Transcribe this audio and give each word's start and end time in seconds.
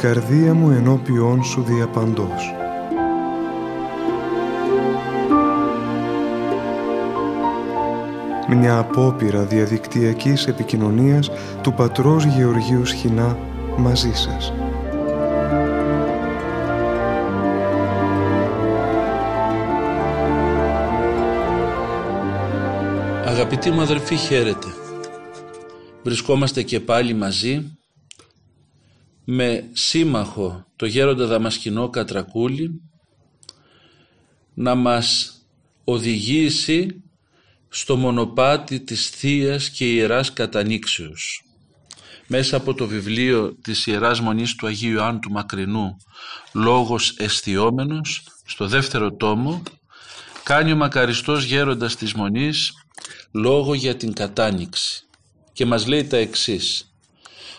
η 0.00 0.02
καρδία 0.02 0.54
μου 0.54 0.70
ενώπιόν 0.70 1.44
σου 1.44 1.62
διαπαντός. 1.62 2.54
Μια 8.48 8.78
απόπειρα 8.78 9.44
διαδικτυακής 9.44 10.46
επικοινωνίας 10.46 11.30
του 11.62 11.72
πατρός 11.72 12.24
Γεωργίου 12.24 12.86
Σχοινά 12.86 13.38
μαζί 13.76 14.12
σας. 14.12 14.52
Αγαπητοί 23.26 23.70
μου 23.70 23.80
αδελφοί 23.80 24.16
χαίρετε. 24.16 24.66
Βρισκόμαστε 26.02 26.62
και 26.62 26.80
πάλι 26.80 27.14
μαζί 27.14 27.79
με 29.32 29.68
σύμμαχο 29.72 30.66
το 30.76 30.86
γέροντα 30.86 31.26
Δαμασκηνό 31.26 31.88
Κατρακούλη 31.90 32.80
να 34.54 34.74
μας 34.74 35.34
οδηγήσει 35.84 37.02
στο 37.68 37.96
μονοπάτι 37.96 38.80
της 38.80 39.08
Θείας 39.08 39.70
και 39.70 39.92
Ιεράς 39.92 40.32
Κατανήξεως. 40.32 41.44
Μέσα 42.26 42.56
από 42.56 42.74
το 42.74 42.86
βιβλίο 42.86 43.54
της 43.62 43.86
Ιεράς 43.86 44.20
Μονής 44.20 44.54
του 44.54 44.66
Αγίου 44.66 44.92
Ιωάννου 44.92 45.18
του 45.18 45.30
Μακρινού 45.30 45.96
«Λόγος 46.52 47.16
αισθιόμενος» 47.16 48.26
στο 48.44 48.66
δεύτερο 48.66 49.12
τόμο 49.12 49.62
κάνει 50.42 50.72
ο 50.72 50.76
μακαριστός 50.76 51.44
γέροντας 51.44 51.96
της 51.96 52.14
Μονής 52.14 52.72
λόγο 53.32 53.74
για 53.74 53.96
την 53.96 54.12
κατάνοιξη 54.12 55.04
και 55.52 55.66
μας 55.66 55.86
λέει 55.86 56.04
τα 56.04 56.16
εξής 56.16 56.89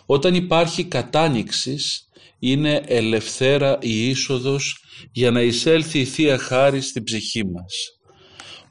όταν 0.06 0.36
υπάρχει 0.36 0.84
κατάνοιξης 0.84 2.10
είναι 2.40 2.84
ελευθέρα 2.86 3.78
η 3.82 4.10
είσοδος 4.10 4.84
για 5.12 5.32
να 5.32 5.42
εισέλθει 5.42 6.00
η 6.00 6.06
Θεία 6.06 6.38
Χάρη 6.38 6.82
στην 6.82 7.04
ψυχή 7.04 7.46
μας. 7.46 7.74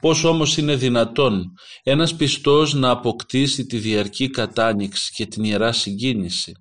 Πώς 0.01 0.25
όμως 0.25 0.57
είναι 0.57 0.77
δυνατόν 0.77 1.45
ένας 1.83 2.15
πιστός 2.15 2.75
να 2.75 2.91
αποκτήσει 2.91 3.67
τη 3.67 3.79
διαρκή 3.79 4.31
κατάνοιξη 4.31 5.13
και 5.15 5.27
την 5.27 5.45
Ιερά 5.45 5.73
Συγκίνηση; 5.73 6.53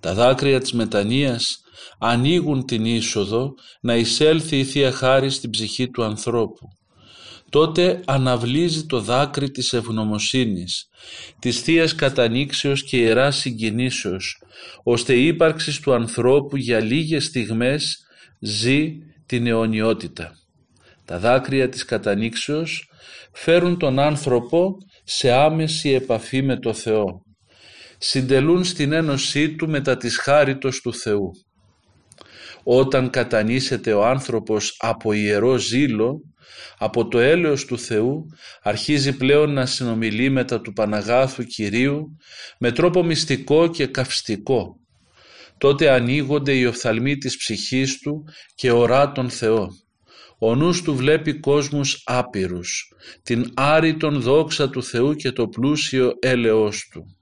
Τα 0.00 0.14
δάκρυα 0.14 0.60
της 0.60 0.72
μετανοίας 0.72 1.60
ανοίγουν 1.98 2.64
την 2.64 2.84
είσοδο 2.84 3.54
να 3.80 3.96
εισέλθει 3.96 4.58
η 4.58 4.64
Θεία 4.64 4.92
Χάρη 4.92 5.30
στην 5.30 5.50
ψυχή 5.50 5.90
του 5.90 6.04
ανθρώπου 6.04 6.68
τότε 7.50 8.00
αναβλύζει 8.04 8.86
το 8.86 9.00
δάκρυ 9.00 9.50
της 9.50 9.72
ευγνωμοσύνης, 9.72 10.88
της 11.38 11.60
θείας 11.60 11.94
Κατανήξεως 11.94 12.84
και 12.84 12.96
Ιεράς 12.96 13.36
Συγκινήσεως, 13.36 14.42
ώστε 14.82 15.14
η 15.14 15.26
ύπαρξης 15.26 15.80
του 15.80 15.92
ανθρώπου 15.92 16.56
για 16.56 16.80
λίγες 16.80 17.24
στιγμές 17.24 18.06
ζει 18.40 18.98
την 19.26 19.46
αιωνιότητα. 19.46 20.36
Τα 21.04 21.18
δάκρυα 21.18 21.68
της 21.68 21.84
Κατανήξεως 21.84 22.90
φέρουν 23.32 23.78
τον 23.78 23.98
άνθρωπο 23.98 24.76
σε 25.04 25.32
άμεση 25.32 25.90
επαφή 25.90 26.42
με 26.42 26.58
το 26.58 26.72
Θεό. 26.72 27.22
Συντελούν 27.98 28.64
στην 28.64 28.92
ένωσή 28.92 29.54
του 29.54 29.68
μετά 29.68 29.96
της 29.96 30.18
χάριτος 30.18 30.80
του 30.80 30.94
Θεού. 30.94 31.30
Όταν 32.62 33.10
κατανήσεται 33.10 33.92
ο 33.92 34.06
άνθρωπος 34.06 34.76
από 34.78 35.12
ιερό 35.12 35.56
ζήλο, 35.56 36.20
από 36.78 37.08
το 37.08 37.18
έλεος 37.18 37.64
του 37.64 37.78
Θεού 37.78 38.26
αρχίζει 38.62 39.16
πλέον 39.16 39.52
να 39.52 39.66
συνομιλεί 39.66 40.30
μετά 40.30 40.60
του 40.60 40.72
Παναγάθου 40.72 41.44
Κυρίου 41.44 42.16
με 42.58 42.72
τρόπο 42.72 43.02
μυστικό 43.02 43.68
και 43.68 43.86
καυστικό. 43.86 44.76
Τότε 45.58 45.90
ανοίγονται 45.90 46.52
οι 46.52 46.64
οφθαλμοί 46.64 47.16
της 47.16 47.36
ψυχής 47.36 47.98
του 47.98 48.24
και 48.54 48.70
ορά 48.70 49.12
τον 49.12 49.30
Θεό. 49.30 49.68
Ο 50.38 50.54
νους 50.54 50.82
του 50.82 50.94
βλέπει 50.94 51.40
κόσμους 51.40 52.02
άπειρους, 52.06 52.92
την 53.22 53.50
άρρητον 53.54 54.20
δόξα 54.20 54.70
του 54.70 54.82
Θεού 54.82 55.14
και 55.14 55.32
το 55.32 55.48
πλούσιο 55.48 56.12
έλεος 56.20 56.88
του. 56.92 57.16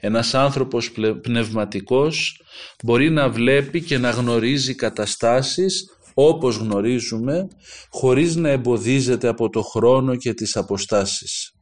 Ένας 0.00 0.34
άνθρωπος 0.34 0.92
πνευματικός 1.22 2.40
μπορεί 2.84 3.10
να 3.10 3.28
βλέπει 3.28 3.82
και 3.82 3.98
να 3.98 4.10
γνωρίζει 4.10 4.74
καταστάσεις 4.74 5.93
όπως 6.14 6.56
γνωρίζουμε 6.56 7.48
χωρίς 7.90 8.36
να 8.36 8.48
εμποδίζεται 8.48 9.28
από 9.28 9.50
το 9.50 9.62
χρόνο 9.62 10.16
και 10.16 10.34
τις 10.34 10.56
αποστάσεις. 10.56 11.54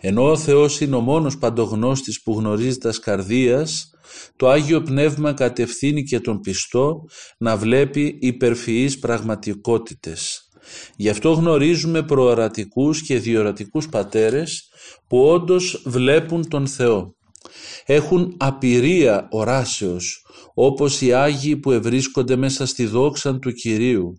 Ενώ 0.00 0.30
ο 0.30 0.36
Θεός 0.36 0.80
είναι 0.80 0.96
ο 0.96 1.00
μόνος 1.00 1.38
παντογνώστης 1.38 2.22
που 2.22 2.32
γνωρίζει 2.32 2.78
τας 2.78 2.94
σκαρδίας, 2.94 3.90
το 4.36 4.48
Άγιο 4.48 4.82
Πνεύμα 4.82 5.32
κατευθύνει 5.32 6.02
και 6.02 6.20
τον 6.20 6.40
πιστό 6.40 7.04
να 7.38 7.56
βλέπει 7.56 8.18
υπερφυείς 8.20 8.98
πραγματικότητες. 8.98 10.48
Γι' 10.96 11.08
αυτό 11.08 11.32
γνωρίζουμε 11.32 12.02
προορατικούς 12.02 13.02
και 13.02 13.18
διορατικούς 13.18 13.88
πατέρες 13.88 14.68
που 15.06 15.24
όντως 15.24 15.82
βλέπουν 15.86 16.48
τον 16.48 16.66
Θεό. 16.66 17.14
Έχουν 17.86 18.34
απειρία 18.38 19.26
οράσεως 19.30 20.24
όπως 20.54 21.00
οι 21.00 21.12
Άγιοι 21.12 21.56
που 21.56 21.70
ευρίσκονται 21.72 22.36
μέσα 22.36 22.66
στη 22.66 22.86
δόξα 22.86 23.38
του 23.38 23.52
Κυρίου. 23.52 24.12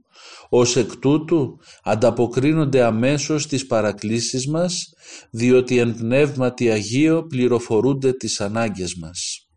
Ως 0.50 0.76
εκ 0.76 0.96
τούτου 0.96 1.60
ανταποκρίνονται 1.84 2.84
αμέσως 2.84 3.44
στις 3.44 3.66
παρακλήσεις 3.66 4.48
μας, 4.48 4.94
διότι 5.32 5.78
εν 5.78 5.96
πνεύματι 5.96 6.70
Αγίο 6.70 7.26
πληροφορούνται 7.26 8.14
τις 8.14 8.42
ανάγκες 8.42 8.96
μας. 9.02 9.48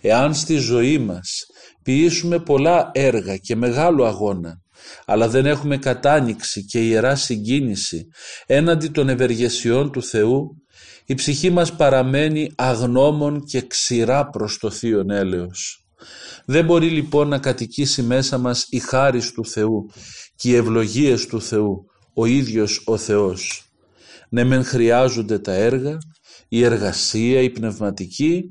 Εάν 0.00 0.34
στη 0.34 0.56
ζωή 0.56 0.98
μας 0.98 1.46
ποιήσουμε 1.82 2.38
πολλά 2.38 2.90
έργα 2.92 3.36
και 3.36 3.56
μεγάλο 3.56 4.04
αγώνα, 4.04 4.62
αλλά 5.06 5.28
δεν 5.28 5.46
έχουμε 5.46 5.76
κατάνοιξη 5.76 6.64
και 6.64 6.86
ιερά 6.86 7.14
συγκίνηση 7.14 8.06
έναντι 8.46 8.88
των 8.88 9.08
ευεργεσιών 9.08 9.92
του 9.92 10.02
Θεού, 10.02 10.63
η 11.06 11.14
ψυχή 11.14 11.50
μας 11.50 11.76
παραμένει 11.76 12.52
αγνώμων 12.54 13.44
και 13.44 13.60
ξηρά 13.60 14.28
προς 14.28 14.58
το 14.58 14.70
Θείον 14.70 15.10
έλεος. 15.10 15.86
Δεν 16.44 16.64
μπορεί 16.64 16.88
λοιπόν 16.88 17.28
να 17.28 17.38
κατοικήσει 17.38 18.02
μέσα 18.02 18.38
μας 18.38 18.66
η 18.68 18.78
χάρις 18.78 19.32
του 19.32 19.46
Θεού 19.46 19.90
και 20.36 20.48
οι 20.48 20.54
ευλογίες 20.54 21.26
του 21.26 21.42
Θεού, 21.42 21.84
ο 22.14 22.26
ίδιος 22.26 22.82
ο 22.84 22.96
Θεός. 22.96 23.68
Ναι 24.28 24.44
μεν 24.44 24.64
χρειάζονται 24.64 25.38
τα 25.38 25.52
έργα, 25.52 25.98
η 26.48 26.64
εργασία, 26.64 27.40
η 27.40 27.50
πνευματική, 27.50 28.44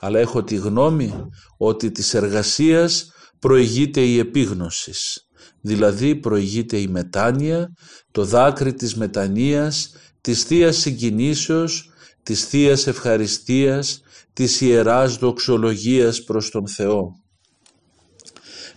αλλά 0.00 0.18
έχω 0.18 0.44
τη 0.44 0.54
γνώμη 0.54 1.12
ότι 1.56 1.90
της 1.90 2.14
εργασίας 2.14 3.12
προηγείται 3.38 4.00
η 4.00 4.18
επίγνωσης, 4.18 5.28
δηλαδή 5.60 6.16
προηγείται 6.16 6.76
η 6.76 6.86
μετάνοια, 6.86 7.72
το 8.10 8.24
δάκρυ 8.24 8.74
της 8.74 8.94
μετανοίας, 8.94 9.94
της 10.20 10.42
Θείας 10.42 10.76
Συγκινήσεως 10.76 11.90
της 12.28 12.44
θείας 12.44 12.86
Ευχαριστίας, 12.86 14.02
της 14.32 14.60
Ιεράς 14.60 15.16
Δοξολογίας 15.16 16.24
προς 16.24 16.50
τον 16.50 16.68
Θεό. 16.68 17.22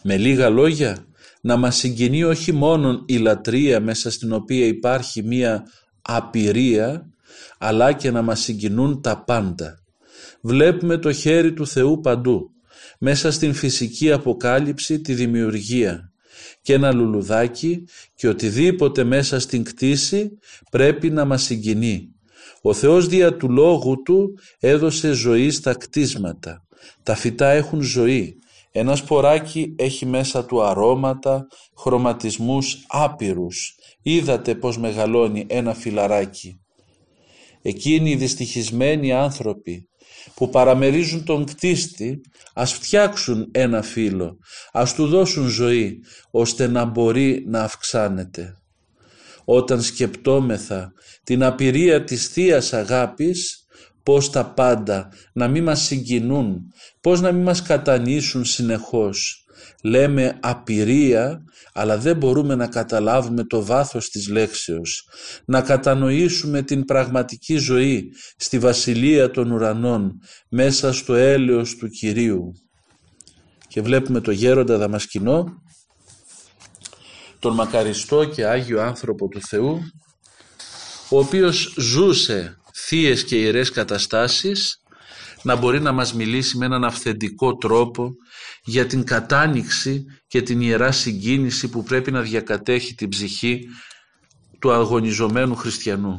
Με 0.03 0.17
λίγα 0.17 0.49
λόγια, 0.49 1.05
να 1.41 1.57
μας 1.57 1.75
συγκινεί 1.75 2.23
όχι 2.23 2.51
μόνο 2.51 3.03
η 3.05 3.17
λατρεία 3.17 3.79
μέσα 3.79 4.11
στην 4.11 4.33
οποία 4.33 4.65
υπάρχει 4.65 5.23
μία 5.23 5.63
απειρία, 6.01 7.09
αλλά 7.57 7.93
και 7.93 8.11
να 8.11 8.21
μας 8.21 8.39
συγκινούν 8.39 9.01
τα 9.01 9.23
πάντα. 9.23 9.83
Βλέπουμε 10.41 10.97
το 10.97 11.11
χέρι 11.11 11.53
του 11.53 11.67
Θεού 11.67 11.99
παντού, 11.99 12.51
μέσα 12.99 13.31
στην 13.31 13.53
φυσική 13.53 14.11
αποκάλυψη 14.11 15.01
τη 15.01 15.13
δημιουργία 15.13 16.11
και 16.61 16.73
ένα 16.73 16.91
λουλουδάκι 16.91 17.87
και 18.15 18.27
οτιδήποτε 18.27 19.03
μέσα 19.03 19.39
στην 19.39 19.63
κτήση 19.63 20.37
πρέπει 20.71 21.09
να 21.09 21.25
μας 21.25 21.43
συγκινεί 21.43 22.10
ο 22.61 22.73
Θεός 22.73 23.07
δια 23.07 23.37
του 23.37 23.51
Λόγου 23.51 24.01
Του 24.01 24.33
έδωσε 24.59 25.11
ζωή 25.11 25.51
στα 25.51 25.73
κτίσματα. 25.73 26.65
Τα 27.03 27.15
φυτά 27.15 27.49
έχουν 27.49 27.81
ζωή. 27.81 28.35
Ένα 28.71 28.95
σποράκι 28.95 29.75
έχει 29.77 30.05
μέσα 30.05 30.45
του 30.45 30.63
αρώματα, 30.63 31.47
χρωματισμούς 31.77 32.85
άπειρους. 32.87 33.75
Είδατε 34.01 34.55
πως 34.55 34.77
μεγαλώνει 34.77 35.45
ένα 35.49 35.73
φυλαράκι. 35.73 36.59
Εκείνοι 37.61 38.09
οι 38.09 38.15
δυστυχισμένοι 38.15 39.11
άνθρωποι 39.11 39.89
που 40.33 40.49
παραμερίζουν 40.49 41.25
τον 41.25 41.45
κτίστη 41.45 42.21
ας 42.53 42.73
φτιάξουν 42.73 43.47
ένα 43.51 43.81
φύλλο, 43.81 44.37
ας 44.71 44.93
του 44.93 45.07
δώσουν 45.07 45.47
ζωή 45.47 45.99
ώστε 46.31 46.67
να 46.67 46.85
μπορεί 46.85 47.43
να 47.47 47.63
αυξάνεται 47.63 48.60
όταν 49.45 49.81
σκεπτόμεθα 49.81 50.93
την 51.23 51.43
απειρία 51.43 52.03
της 52.03 52.27
θείας 52.27 52.73
Αγάπης, 52.73 53.65
πώς 54.03 54.29
τα 54.29 54.45
πάντα 54.45 55.09
να 55.33 55.47
μην 55.47 55.63
μας 55.63 55.81
συγκινούν, 55.81 56.73
πώς 57.01 57.21
να 57.21 57.31
μην 57.31 57.43
μας 57.43 57.61
κατανήσουν 57.61 58.45
συνεχώς, 58.45 59.45
λέμε 59.83 60.37
απειρία 60.41 61.43
αλλά 61.73 61.97
δεν 61.97 62.17
μπορούμε 62.17 62.55
να 62.55 62.67
καταλάβουμε 62.67 63.43
το 63.43 63.65
βάθος 63.65 64.09
της 64.09 64.27
λέξεως, 64.27 65.07
να 65.45 65.61
κατανοήσουμε 65.61 66.61
την 66.61 66.85
πραγματική 66.85 67.57
ζωή 67.57 68.11
στη 68.37 68.59
βασιλεία 68.59 69.31
των 69.31 69.51
ουρανών 69.51 70.19
μέσα 70.49 70.93
στο 70.93 71.13
έλεος 71.13 71.75
του 71.75 71.87
Κυρίου. 71.87 72.53
Και 73.67 73.81
βλέπουμε 73.81 74.19
το 74.19 74.31
γέροντα 74.31 74.77
Δαμασκηνό, 74.77 75.60
τον 77.41 77.53
μακαριστό 77.53 78.25
και 78.25 78.45
Άγιο 78.45 78.81
άνθρωπο 78.81 79.27
του 79.27 79.41
Θεού, 79.41 79.81
ο 81.09 81.19
οποίος 81.19 81.73
ζούσε 81.77 82.57
θείες 82.73 83.23
και 83.23 83.35
ιερές 83.35 83.71
καταστάσεις, 83.71 84.81
να 85.43 85.55
μπορεί 85.55 85.81
να 85.81 85.91
μας 85.91 86.13
μιλήσει 86.13 86.57
με 86.57 86.65
έναν 86.65 86.83
αυθεντικό 86.83 87.55
τρόπο 87.55 88.11
για 88.63 88.85
την 88.85 89.03
κατάνοιξη 89.03 90.05
και 90.27 90.41
την 90.41 90.61
ιερά 90.61 90.91
συγκίνηση 90.91 91.69
που 91.69 91.83
πρέπει 91.83 92.11
να 92.11 92.21
διακατέχει 92.21 92.93
την 92.95 93.09
ψυχή 93.09 93.67
του 94.59 94.71
αγωνιζομένου 94.71 95.55
χριστιανού. 95.55 96.17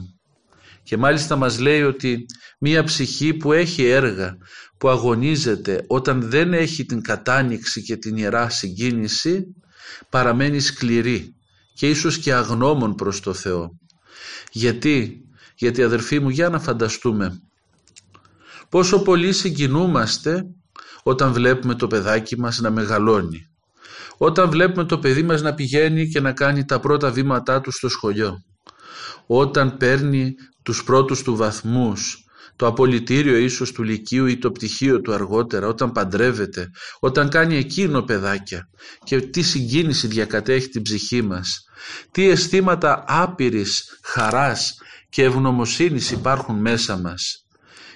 Και 0.83 0.97
μάλιστα 0.97 1.37
μας 1.37 1.59
λέει 1.59 1.83
ότι 1.83 2.25
μία 2.59 2.85
ψυχή 2.85 3.35
που 3.35 3.53
έχει 3.53 3.85
έργα, 3.85 4.37
που 4.79 4.89
αγωνίζεται 4.89 5.85
όταν 5.87 6.31
δεν 6.31 6.53
έχει 6.53 6.85
την 6.85 7.03
κατάνοιξη 7.03 7.83
και 7.83 7.97
την 7.97 8.17
ιερά 8.17 8.49
συγκίνηση, 8.49 9.45
παραμένει 10.09 10.61
σκληρή 10.61 11.35
και 11.75 11.89
ίσως 11.89 12.19
και 12.19 12.35
αγνώμων 12.35 12.95
προς 12.95 13.21
το 13.21 13.33
Θεό. 13.33 13.79
Γιατί, 14.51 15.21
γιατί 15.55 15.83
αδερφοί 15.83 16.21
μου 16.21 16.29
για 16.29 16.49
να 16.49 16.61
φανταστούμε 16.61 17.41
πόσο 18.69 19.03
πολύ 19.03 19.33
συγκινούμαστε 19.33 20.47
όταν 21.03 21.33
βλέπουμε 21.33 21.75
το 21.75 21.87
παιδάκι 21.87 22.39
μας 22.41 22.59
να 22.59 22.71
μεγαλώνει. 22.71 23.47
Όταν 24.17 24.51
βλέπουμε 24.51 24.85
το 24.85 24.99
παιδί 24.99 25.23
μας 25.23 25.43
να 25.43 25.55
πηγαίνει 25.55 26.09
και 26.09 26.21
να 26.21 26.33
κάνει 26.33 26.65
τα 26.65 26.81
πρώτα 26.81 27.11
βήματά 27.11 27.61
του 27.61 27.71
στο 27.71 27.89
σχολείο. 27.89 28.43
Όταν 29.27 29.77
παίρνει 29.77 30.35
τους 30.63 30.85
πρώτους 30.85 31.23
του 31.23 31.37
βαθμούς, 31.37 32.22
το 32.57 32.67
απολυτήριο 32.67 33.37
ίσως 33.37 33.73
του 33.73 33.83
λυκείου 33.83 34.27
ή 34.27 34.39
το 34.39 34.51
πτυχίο 34.51 35.01
του 35.01 35.13
αργότερα, 35.13 35.67
όταν 35.67 35.93
παντρεύεται, 35.93 36.71
όταν 37.01 37.29
κάνει 37.29 37.57
εκείνο 37.57 38.03
παιδάκια. 38.03 38.69
Και 39.05 39.21
τι 39.21 39.43
συγκίνηση 39.43 40.07
διακατέχει 40.07 40.69
την 40.69 40.83
ψυχή 40.83 41.23
μας, 41.23 41.65
τι 42.11 42.29
αισθήματα 42.29 43.05
άπειρης 43.09 43.99
χαράς 44.03 44.75
και 45.09 45.23
ευγνωμοσύνης 45.23 46.11
υπάρχουν 46.11 46.57
μέσα 46.61 46.97
μας. 46.99 47.47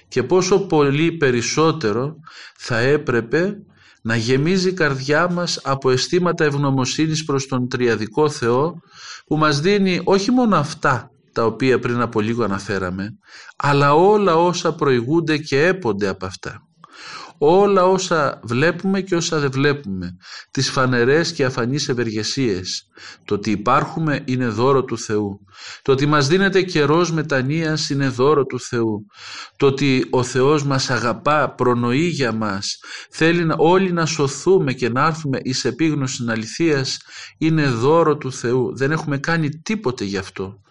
Και 0.07 0.23
πόσο 0.23 0.59
πολύ 0.59 1.11
περισσότερο 1.11 2.15
θα 2.57 2.77
έπρεπε 2.77 3.57
να 4.01 4.15
γεμίζει 4.15 4.69
η 4.69 4.73
καρδιά 4.73 5.31
μας 5.31 5.59
από 5.63 5.91
αισθήματα 5.91 6.45
ευγνωμοσύνης 6.45 7.23
προς 7.23 7.47
τον 7.47 7.67
Τριαδικό 7.69 8.29
Θεό 8.29 8.81
που 9.25 9.37
μας 9.37 9.59
δίνει 9.59 10.01
όχι 10.03 10.31
μόνο 10.31 10.55
αυτά 10.55 11.11
τα 11.37 11.45
οποία 11.45 11.79
πριν 11.79 12.01
από 12.01 12.21
λίγο 12.21 12.43
αναφέραμε 12.43 13.17
αλλά 13.55 13.93
όλα 13.93 14.35
όσα 14.35 14.75
προηγούνται 14.75 15.37
και 15.37 15.65
έπονται 15.65 16.07
από 16.07 16.25
αυτά 16.25 16.67
όλα 17.37 17.85
όσα 17.85 18.39
βλέπουμε 18.43 19.01
και 19.01 19.15
όσα 19.15 19.39
δεν 19.39 19.51
βλέπουμε, 19.51 20.17
τις 20.51 20.69
φανερές 20.69 21.33
και 21.33 21.45
αφανείς 21.45 21.89
ευεργεσίες. 21.89 22.87
Το 23.25 23.33
ότι 23.33 23.51
υπάρχουμε 23.51 24.21
είναι 24.25 24.47
δώρο 24.47 24.83
του 24.83 24.97
Θεού. 24.97 25.39
Το 25.81 25.91
ότι 25.91 26.05
μας 26.05 26.27
δίνεται 26.27 26.61
καιρός 26.61 27.11
μετανοίας 27.11 27.89
είναι 27.89 28.07
δώρο 28.07 28.45
του 28.45 28.59
Θεού. 28.59 29.05
Το 29.57 29.65
ότι 29.65 30.07
ο 30.09 30.23
Θεός 30.23 30.63
μας 30.63 30.89
αγαπά, 30.89 31.53
προνοεί 31.55 32.07
για 32.07 32.31
μας, 32.31 32.79
θέλει 33.09 33.45
να, 33.45 33.55
όλοι 33.57 33.91
να 33.91 34.05
σωθούμε 34.05 34.73
και 34.73 34.89
να 34.89 35.05
έρθουμε 35.05 35.39
εις 35.41 35.65
επίγνωση 35.65 36.25
αληθείας 36.29 36.97
είναι 37.37 37.67
δώρο 37.67 38.17
του 38.17 38.31
Θεού. 38.31 38.77
Δεν 38.77 38.91
έχουμε 38.91 39.17
κάνει 39.17 39.49
τίποτε 39.49 40.03
γι' 40.03 40.17
αυτό 40.17 40.61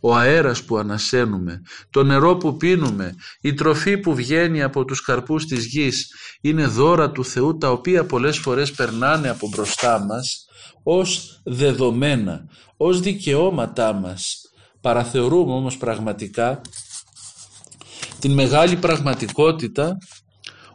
ο 0.00 0.14
αέρας 0.14 0.64
που 0.64 0.76
ανασένουμε, 0.76 1.62
το 1.90 2.02
νερό 2.02 2.36
που 2.36 2.56
πίνουμε, 2.56 3.14
η 3.40 3.54
τροφή 3.54 3.98
που 3.98 4.14
βγαίνει 4.14 4.62
από 4.62 4.84
τους 4.84 5.02
καρπούς 5.02 5.46
της 5.46 5.66
γης 5.66 6.14
είναι 6.40 6.66
δώρα 6.66 7.10
του 7.10 7.24
Θεού 7.24 7.58
τα 7.58 7.70
οποία 7.70 8.04
πολλές 8.04 8.38
φορές 8.38 8.72
περνάνε 8.72 9.28
από 9.28 9.48
μπροστά 9.48 10.04
μας 10.04 10.46
ως 10.82 11.40
δεδομένα, 11.44 12.46
ως 12.76 13.00
δικαιώματά 13.00 13.92
μας. 13.92 14.36
Παραθεωρούμε 14.80 15.52
όμως 15.52 15.76
πραγματικά 15.76 16.60
την 18.18 18.32
μεγάλη 18.32 18.76
πραγματικότητα 18.76 19.98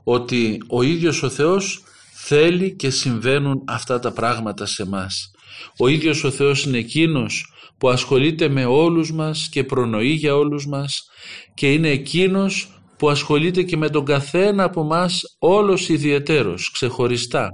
ότι 0.03 0.57
ο 0.67 0.81
ίδιος 0.81 1.23
ο 1.23 1.29
Θεός 1.29 1.83
θέλει 2.13 2.75
και 2.75 2.89
συμβαίνουν 2.89 3.63
αυτά 3.67 3.99
τα 3.99 4.11
πράγματα 4.11 4.65
σε 4.65 4.87
μας. 4.87 5.31
Ο 5.77 5.87
ίδιος 5.87 6.23
ο 6.23 6.31
Θεός 6.31 6.63
είναι 6.63 6.77
εκείνος 6.77 7.53
που 7.77 7.89
ασχολείται 7.89 8.49
με 8.49 8.65
όλους 8.65 9.11
μας 9.11 9.49
και 9.51 9.63
προνοεί 9.63 10.11
για 10.11 10.35
όλους 10.35 10.67
μας 10.67 11.07
και 11.53 11.73
είναι 11.73 11.89
εκείνος 11.89 12.81
που 12.97 13.09
ασχολείται 13.09 13.63
και 13.63 13.77
με 13.77 13.89
τον 13.89 14.05
καθένα 14.05 14.63
από 14.63 14.83
μας 14.83 15.35
όλος 15.39 15.89
ιδιαιτέρως, 15.89 16.71
ξεχωριστά. 16.71 17.49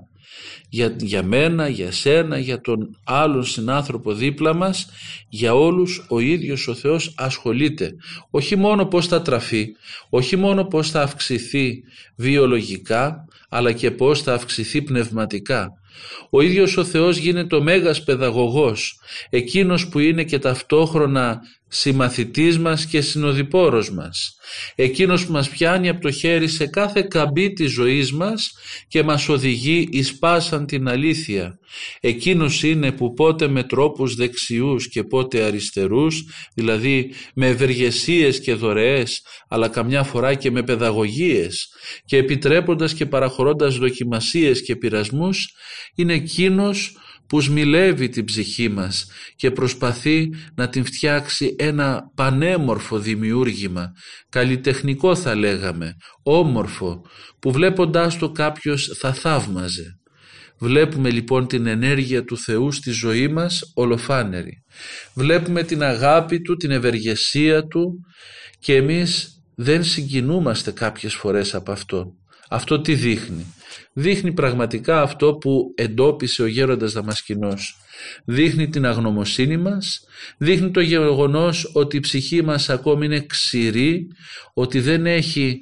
Για, 0.70 0.96
για 1.00 1.24
μένα, 1.24 1.68
για 1.68 1.92
σένα, 1.92 2.38
για 2.38 2.62
τον 2.62 2.78
άλλον 3.04 3.44
συνάνθρωπο 3.44 4.14
δίπλα 4.14 4.54
μας, 4.54 4.90
για 5.30 5.56
όλους 5.56 6.06
ο 6.10 6.20
ίδιος 6.20 6.68
ο 6.68 6.74
Θεός 6.74 7.14
ασχολείται. 7.18 7.92
Όχι 8.30 8.56
μόνο 8.56 8.86
πώς 8.86 9.08
θα 9.08 9.22
τραφεί, 9.22 9.68
όχι 10.10 10.36
μόνο 10.36 10.66
πώς 10.66 10.90
θα 10.90 11.02
αυξηθεί 11.02 11.84
βιολογικά, 12.16 13.26
αλλά 13.50 13.72
και 13.72 13.92
πώς 13.92 14.22
θα 14.22 14.34
αυξηθεί 14.34 14.82
πνευματικά. 14.82 15.70
Ο 16.30 16.42
ίδιος 16.42 16.78
ο 16.78 16.84
Θεός 16.84 17.18
γίνεται 17.18 17.56
ο 17.56 17.62
μέγας 17.62 18.04
παιδαγωγός, 18.04 19.00
εκείνος 19.30 19.88
που 19.88 20.00
είναι 20.00 20.24
και 20.24 20.40
ταυτόχρονα 20.40 21.42
συμμαθητής 21.74 22.60
μας 22.60 22.86
και 22.86 23.02
συνοδοιπόρος 23.02 23.92
μας. 23.92 24.36
Εκείνος 24.76 25.26
που 25.26 25.32
μας 25.32 25.50
πιάνει 25.50 25.90
από 25.90 26.02
το 26.02 26.12
χέρι 26.12 26.48
σε 26.48 26.68
κάθε 26.68 27.02
καμπή 27.02 27.54
της 27.54 27.72
ζωής 27.72 28.12
μας 28.12 28.52
και 28.88 29.04
μας 29.04 29.30
οδηγεί 29.30 29.88
εις 29.92 30.18
πάσαν 30.18 30.66
την 30.66 30.88
αλήθεια. 30.88 31.60
Εκείνος 32.00 32.64
είναι 32.64 32.92
που 32.92 33.14
πότε 33.14 33.48
με 33.48 33.64
τρόπους 33.64 34.16
δεξιούς 34.16 34.90
και 34.90 35.04
πότε 35.04 35.44
αριστερούς, 35.44 36.24
δηλαδή 36.56 37.14
με 37.36 37.48
ευεργεσίες 37.48 38.40
και 38.40 38.54
δωρεές, 38.54 39.22
αλλά 39.48 39.68
καμιά 39.68 40.04
φορά 40.04 40.34
και 40.34 40.52
με 40.52 40.64
παιδαγωγίες 40.64 41.68
και 42.06 42.18
επιτρέποντας 42.18 42.94
και 42.94 43.06
παραχωρώντας 43.06 43.76
δοκιμασίες 43.78 44.64
και 44.64 44.76
πειρασμούς, 44.76 45.54
είναι 45.96 46.14
εκείνος 46.14 46.98
που 47.34 47.42
σμιλεύει 47.42 48.10
την 48.10 48.26
ψυχή 48.26 48.70
μας 48.70 49.06
και 49.36 49.52
προσπαθεί 49.52 50.30
να 50.56 50.70
την 50.70 50.86
φτιάξει 50.86 51.56
ένα 51.58 52.02
πανέμορφο 52.16 53.00
δημιούργημα, 53.00 53.92
καλλιτεχνικό 54.30 55.16
θα 55.16 55.36
λέγαμε, 55.36 55.96
όμορφο, 56.24 57.02
που 57.40 57.52
βλέποντάς 57.52 58.18
το 58.18 58.32
κάποιος 58.32 58.98
θα 59.00 59.14
θαύμαζε. 59.14 60.00
Βλέπουμε 60.60 61.10
λοιπόν 61.10 61.48
την 61.48 61.66
ενέργεια 61.68 62.24
του 62.24 62.38
Θεού 62.38 62.72
στη 62.72 62.92
ζωή 62.92 63.28
μας 63.28 63.62
ολοφάνερη. 63.76 64.64
Βλέπουμε 65.14 65.64
την 65.64 65.84
αγάπη 65.84 66.42
Του, 66.42 66.56
την 66.56 66.72
ευεργεσία 66.72 67.64
Του 67.64 68.00
και 68.60 68.76
εμείς 68.76 69.42
δεν 69.56 69.84
συγκινούμαστε 69.84 70.72
κάποιες 70.72 71.14
φορές 71.16 71.56
από 71.56 71.72
αυτό. 71.72 72.06
Αυτό 72.50 72.82
τι 72.82 72.96
δείχνει; 72.96 73.46
Δείχνει 73.94 74.34
πραγματικά 74.34 75.02
αυτό 75.02 75.34
που 75.34 75.74
εντόπισε 75.76 76.44
ο 76.44 76.46
γέροντας 76.46 76.94
Δαμασκηνός. 76.94 77.78
Δείχνει 78.26 78.70
την 78.70 78.86
αγνωμοσύνη 78.86 79.58
μας, 79.58 80.06
δείχνει 80.38 80.72
το 80.72 80.80
γεγονός 80.80 81.72
ότι 81.74 81.98
η 81.98 82.00
ψυχή 82.00 82.44
μας 82.44 82.70
ακόμη 82.70 83.06
είναι 83.06 83.26
ξηρή, 83.26 84.08
ότι 84.54 84.80
δεν 84.80 85.06
έχει 85.06 85.62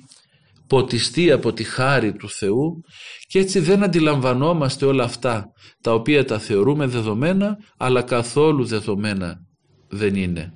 ποτιστεί 0.67 1.31
από 1.31 1.53
τη 1.53 1.63
χάρη 1.63 2.13
του 2.13 2.29
Θεού 2.29 2.83
και 3.27 3.39
έτσι 3.39 3.59
δεν 3.59 3.83
αντιλαμβανόμαστε 3.83 4.85
όλα 4.85 5.03
αυτά 5.03 5.51
τα 5.81 5.93
οποία 5.93 6.25
τα 6.25 6.39
θεωρούμε 6.39 6.85
δεδομένα 6.85 7.57
αλλά 7.77 8.01
καθόλου 8.01 8.65
δεδομένα 8.65 9.41
δεν 9.87 10.15
είναι. 10.15 10.53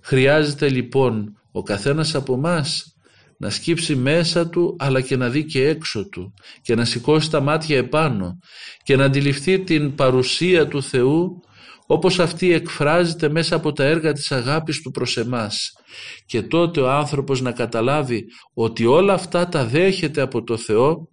Χρειάζεται 0.00 0.68
λοιπόν 0.68 1.40
ο 1.52 1.62
καθένας 1.62 2.14
από 2.14 2.36
μας 2.36 2.89
να 3.40 3.50
σκύψει 3.50 3.96
μέσα 3.96 4.48
του 4.48 4.76
αλλά 4.78 5.00
και 5.00 5.16
να 5.16 5.28
δει 5.28 5.44
και 5.44 5.68
έξω 5.68 6.08
του 6.08 6.34
και 6.62 6.74
να 6.74 6.84
σηκώσει 6.84 7.30
τα 7.30 7.40
μάτια 7.40 7.76
επάνω 7.76 8.38
και 8.82 8.96
να 8.96 9.04
αντιληφθεί 9.04 9.60
την 9.60 9.94
παρουσία 9.94 10.68
του 10.68 10.82
Θεού 10.82 11.42
όπως 11.86 12.18
αυτή 12.18 12.52
εκφράζεται 12.52 13.28
μέσα 13.28 13.56
από 13.56 13.72
τα 13.72 13.84
έργα 13.84 14.12
της 14.12 14.32
αγάπης 14.32 14.82
του 14.82 14.90
προς 14.90 15.16
εμάς. 15.16 15.72
Και 16.26 16.42
τότε 16.42 16.80
ο 16.80 16.90
άνθρωπος 16.90 17.40
να 17.40 17.52
καταλάβει 17.52 18.24
ότι 18.54 18.86
όλα 18.86 19.12
αυτά 19.12 19.48
τα 19.48 19.64
δέχεται 19.64 20.20
από 20.20 20.42
το 20.44 20.56
Θεό 20.56 21.08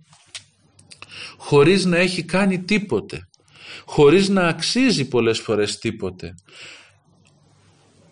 χωρίς 1.38 1.86
να 1.86 1.98
έχει 1.98 2.24
κάνει 2.24 2.64
τίποτε, 2.64 3.30
χωρίς 3.86 4.30
να 4.30 4.48
αξίζει 4.48 5.08
πολλές 5.08 5.40
φορές 5.40 5.78
τίποτε. 5.78 6.34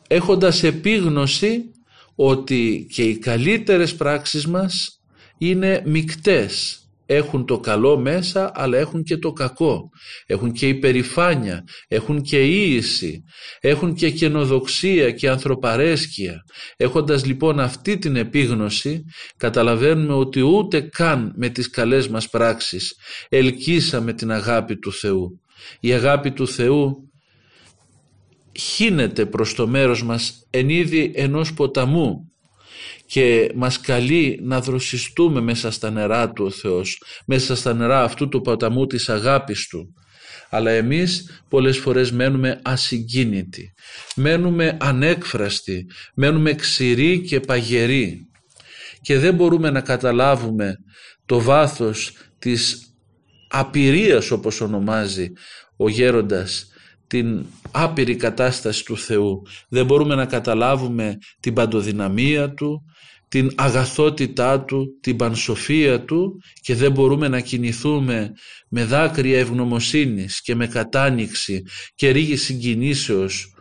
Έχοντας 0.07 0.63
επίγνωση 0.63 1.74
ότι 2.15 2.87
και 2.93 3.03
οι 3.03 3.17
καλύτερες 3.17 3.95
πράξεις 3.95 4.47
μας 4.47 4.99
είναι 5.37 5.81
μικτές, 5.85 6.79
έχουν 7.05 7.45
το 7.45 7.59
καλό 7.59 7.97
μέσα 7.97 8.51
αλλά 8.55 8.77
έχουν 8.77 9.03
και 9.03 9.17
το 9.17 9.31
κακό. 9.31 9.89
Έχουν 10.25 10.51
και 10.51 10.67
υπερηφάνεια, 10.67 11.63
έχουν 11.87 12.21
και 12.21 12.43
ίηση, 12.43 13.23
έχουν 13.59 13.93
και 13.93 14.09
καινοδοξία 14.09 15.11
και 15.11 15.29
ανθρωπαρέσκεια. 15.29 16.43
Έχοντας 16.77 17.25
λοιπόν 17.25 17.59
αυτή 17.59 17.97
την 17.97 18.15
επίγνωση 18.15 19.03
καταλαβαίνουμε 19.37 20.13
ότι 20.13 20.41
ούτε 20.41 20.81
καν 20.81 21.33
με 21.35 21.49
τις 21.49 21.69
καλές 21.69 22.07
μας 22.07 22.29
πράξεις 22.29 22.95
ελκύσαμε 23.29 24.13
την 24.13 24.31
αγάπη 24.31 24.77
του 24.77 24.93
Θεού. 24.93 25.41
Η 25.79 25.93
αγάπη 25.93 26.31
του 26.31 26.47
Θεού 26.47 27.09
χύνεται 28.59 29.25
προς 29.25 29.53
το 29.53 29.67
μέρος 29.67 30.03
μας 30.03 30.47
εν 30.49 30.69
είδη 30.69 31.11
ενός 31.15 31.53
ποταμού 31.53 32.31
και 33.05 33.51
μας 33.55 33.79
καλεί 33.79 34.39
να 34.43 34.61
δροσιστούμε 34.61 35.41
μέσα 35.41 35.71
στα 35.71 35.89
νερά 35.89 36.31
του 36.31 36.45
ο 36.45 36.49
Θεός, 36.49 37.01
μέσα 37.25 37.55
στα 37.55 37.73
νερά 37.73 38.03
αυτού 38.03 38.29
του 38.29 38.41
ποταμού 38.41 38.85
της 38.85 39.09
αγάπης 39.09 39.67
Του. 39.67 39.93
Αλλά 40.49 40.71
εμείς 40.71 41.41
πολλές 41.49 41.77
φορές 41.77 42.11
μένουμε 42.11 42.59
ασυγκίνητοι, 42.63 43.73
μένουμε 44.15 44.77
ανέκφραστοι, 44.81 45.85
μένουμε 46.15 46.53
ξηροί 46.53 47.21
και 47.21 47.39
παγεροί 47.39 48.27
και 49.01 49.19
δεν 49.19 49.35
μπορούμε 49.35 49.69
να 49.69 49.81
καταλάβουμε 49.81 50.75
το 51.25 51.41
βάθος 51.41 52.13
της 52.39 52.93
απειρίας 53.47 54.31
όπως 54.31 54.61
ονομάζει 54.61 55.31
ο 55.77 55.89
γέροντας 55.89 56.69
την 57.07 57.45
άπειρη 57.71 58.15
κατάσταση 58.15 58.85
του 58.85 58.97
Θεού. 58.97 59.41
Δεν 59.69 59.85
μπορούμε 59.85 60.15
να 60.15 60.25
καταλάβουμε 60.25 61.17
την 61.39 61.53
παντοδυναμία 61.53 62.53
Του, 62.53 62.81
την 63.27 63.51
αγαθότητά 63.55 64.61
Του, 64.63 64.97
την 65.01 65.15
πανσοφία 65.15 66.01
Του 66.03 66.41
και 66.61 66.75
δεν 66.75 66.91
μπορούμε 66.91 67.27
να 67.27 67.39
κινηθούμε 67.39 68.31
με 68.69 68.85
δάκρυα 68.85 69.39
ευγνωμοσύνης 69.39 70.41
και 70.41 70.55
με 70.55 70.67
κατάνοιξη 70.67 71.63
και 71.95 72.09
ρίγη 72.09 72.35
συγκινήσεως 72.35 73.53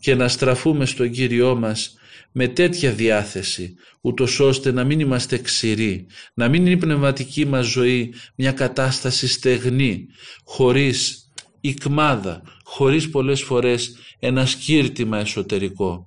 και 0.00 0.14
να 0.14 0.28
στραφούμε 0.28 0.86
στον 0.86 1.10
Κύριό 1.10 1.54
μας 1.54 1.94
με 2.32 2.48
τέτοια 2.48 2.92
διάθεση, 2.92 3.74
ούτως 4.00 4.40
ώστε 4.40 4.72
να 4.72 4.84
μην 4.84 5.00
είμαστε 5.00 5.38
ξηροί, 5.38 6.06
να 6.34 6.48
μην 6.48 6.60
είναι 6.60 6.70
η 6.70 6.76
πνευματική 6.76 7.46
μας 7.46 7.66
ζωή 7.66 8.14
μια 8.36 8.52
κατάσταση 8.52 9.28
στεγνή, 9.28 10.06
χωρίς 10.44 11.28
ικμάδα, 11.60 12.42
χωρίς 12.72 13.10
πολλές 13.10 13.42
φορές 13.42 13.96
ένα 14.18 14.46
σκύρτημα 14.46 15.18
εσωτερικό. 15.18 16.06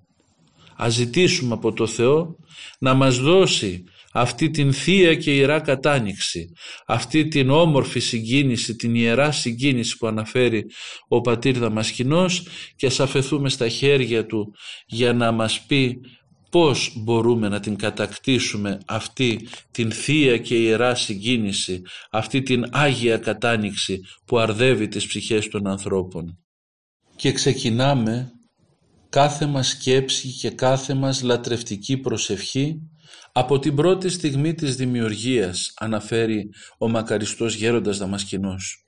Ας 0.76 0.94
ζητήσουμε 0.94 1.54
από 1.54 1.74
το 1.74 1.88
Θεό 1.88 2.36
να 2.80 2.94
μας 2.94 3.18
δώσει 3.18 3.84
αυτή 4.12 4.50
την 4.50 4.74
θεία 4.74 5.16
και 5.16 5.36
ιερά 5.36 5.60
κατάνοιξη, 5.60 6.50
αυτή 6.86 7.28
την 7.28 7.50
όμορφη 7.50 8.00
συγκίνηση, 8.00 8.76
την 8.76 8.96
ιερά 8.96 9.32
συγκίνηση 9.32 9.98
που 9.98 10.08
αναφέρει 10.08 10.66
ο 11.08 11.22
πατήρ 11.22 11.58
Δαμασκηνός 11.58 12.48
και 12.76 12.86
ας 12.86 13.00
αφαιθούμε 13.00 13.50
στα 13.50 13.68
χέρια 13.68 14.26
του 14.26 14.54
για 14.86 15.14
να 15.14 15.32
μας 15.32 15.62
πει 15.68 16.00
πώς 16.50 16.94
μπορούμε 17.04 17.50
να 17.50 17.60
την 17.60 17.76
κατακτήσουμε 17.76 18.78
αυτή 18.88 19.48
την 19.72 19.92
θεία 19.92 20.38
και 20.38 20.56
ιερά 20.56 20.96
συγκίνηση, 20.96 21.82
αυτή 22.12 22.42
την 22.42 22.66
Άγια 22.72 23.18
κατάνοιξη 23.18 24.00
που 24.26 24.38
αρδεύει 24.38 24.88
τις 24.88 25.08
ψυχές 25.08 25.50
των 25.50 25.68
ανθρώπων. 25.68 26.38
Και 27.24 27.32
ξεκινάμε 27.32 28.32
κάθε 29.10 29.46
μας 29.46 29.68
σκέψη 29.68 30.28
και 30.28 30.50
κάθε 30.50 30.94
μας 30.94 31.22
λατρευτική 31.22 31.98
προσευχή 31.98 32.80
από 33.32 33.60
την 33.60 33.76
πρώτη 33.76 34.10
στιγμή 34.10 34.54
της 34.54 34.76
δημιουργίας 34.76 35.74
αναφέρει 35.76 36.50
ο 36.78 36.90
μακαριστός 36.90 37.56
γέροντας 37.56 37.98
Δαμασκηνός. 37.98 38.86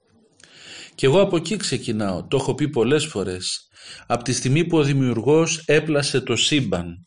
Και 0.95 1.05
εγώ 1.05 1.21
από 1.21 1.35
εκεί 1.35 1.57
ξεκινάω, 1.57 2.27
το 2.27 2.37
έχω 2.37 2.55
πει 2.55 2.69
πολλές 2.69 3.05
φορές, 3.05 3.67
από 4.07 4.23
τη 4.23 4.33
στιγμή 4.33 4.65
που 4.65 4.77
ο 4.77 4.83
δημιουργός 4.83 5.63
έπλασε 5.65 6.21
το 6.21 6.35
σύμπαν, 6.35 7.03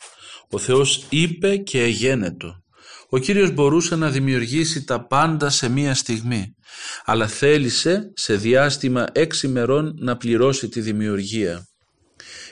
ο 0.50 0.58
Θεός 0.58 1.06
είπε 1.08 1.56
και 1.56 1.82
εγένετο. 1.82 2.62
Ο 3.08 3.18
Κύριος 3.18 3.52
μπορούσε 3.52 3.96
να 3.96 4.10
δημιουργήσει 4.10 4.84
τα 4.84 5.06
πάντα 5.06 5.50
σε 5.50 5.68
μία 5.68 5.94
στιγμή, 5.94 6.54
αλλά 7.04 7.26
θέλησε 7.26 8.10
σε 8.14 8.34
διάστημα 8.34 9.06
έξι 9.12 9.48
μερών 9.48 9.94
να 9.98 10.16
πληρώσει 10.16 10.68
τη 10.68 10.80
δημιουργία. 10.80 11.68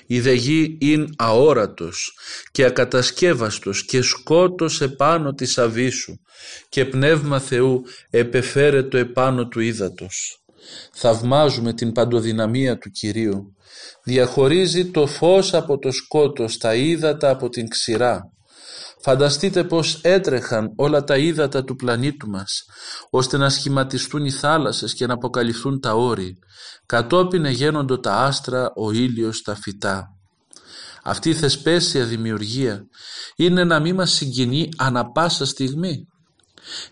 Η 0.06 0.20
δεγή 0.20 0.76
είναι 0.80 1.06
αόρατος 1.18 2.16
και 2.50 2.64
ακατασκεύαστος 2.64 3.84
και 3.84 4.02
σκότος 4.02 4.80
επάνω 4.80 5.32
της 5.32 5.58
αβίσου 5.58 6.14
και 6.68 6.84
πνεύμα 6.84 7.40
Θεού 7.40 7.82
επεφέρετο 8.10 8.96
επάνω 8.96 9.48
του 9.48 9.60
ύδατος. 9.60 10.40
Θαυμάζουμε 10.92 11.72
την 11.72 11.92
παντοδυναμία 11.92 12.78
του 12.78 12.90
Κυρίου 12.90 13.56
διαχωρίζει 14.04 14.90
το 14.90 15.06
φως 15.06 15.54
από 15.54 15.78
το 15.78 15.90
σκότος, 15.90 16.58
τα 16.58 16.74
ύδατα 16.74 17.30
από 17.30 17.48
την 17.48 17.68
ξηρά. 17.68 18.30
Φανταστείτε 19.06 19.64
πως 19.64 20.00
έτρεχαν 20.02 20.72
όλα 20.76 21.04
τα 21.04 21.16
ύδατα 21.16 21.64
του 21.64 21.76
πλανήτου 21.76 22.28
μας, 22.28 22.64
ώστε 23.10 23.36
να 23.36 23.48
σχηματιστούν 23.48 24.24
οι 24.24 24.30
θάλασσες 24.30 24.94
και 24.94 25.06
να 25.06 25.14
αποκαλυφθούν 25.14 25.80
τα 25.80 25.94
όρη. 25.94 26.38
Κατόπιν 26.86 27.44
εγένοντο 27.44 28.00
τα 28.00 28.14
άστρα, 28.14 28.72
ο 28.76 28.90
ήλιος, 28.90 29.42
τα 29.42 29.54
φυτά. 29.54 30.06
Αυτή 31.02 31.28
η 31.28 31.34
θεσπέσια 31.34 32.04
δημιουργία 32.04 32.86
είναι 33.36 33.64
να 33.64 33.80
μην 33.80 33.94
μας 33.94 34.10
συγκινεί 34.12 34.68
ανα 34.76 35.10
πάσα 35.10 35.44
στιγμή. 35.44 36.06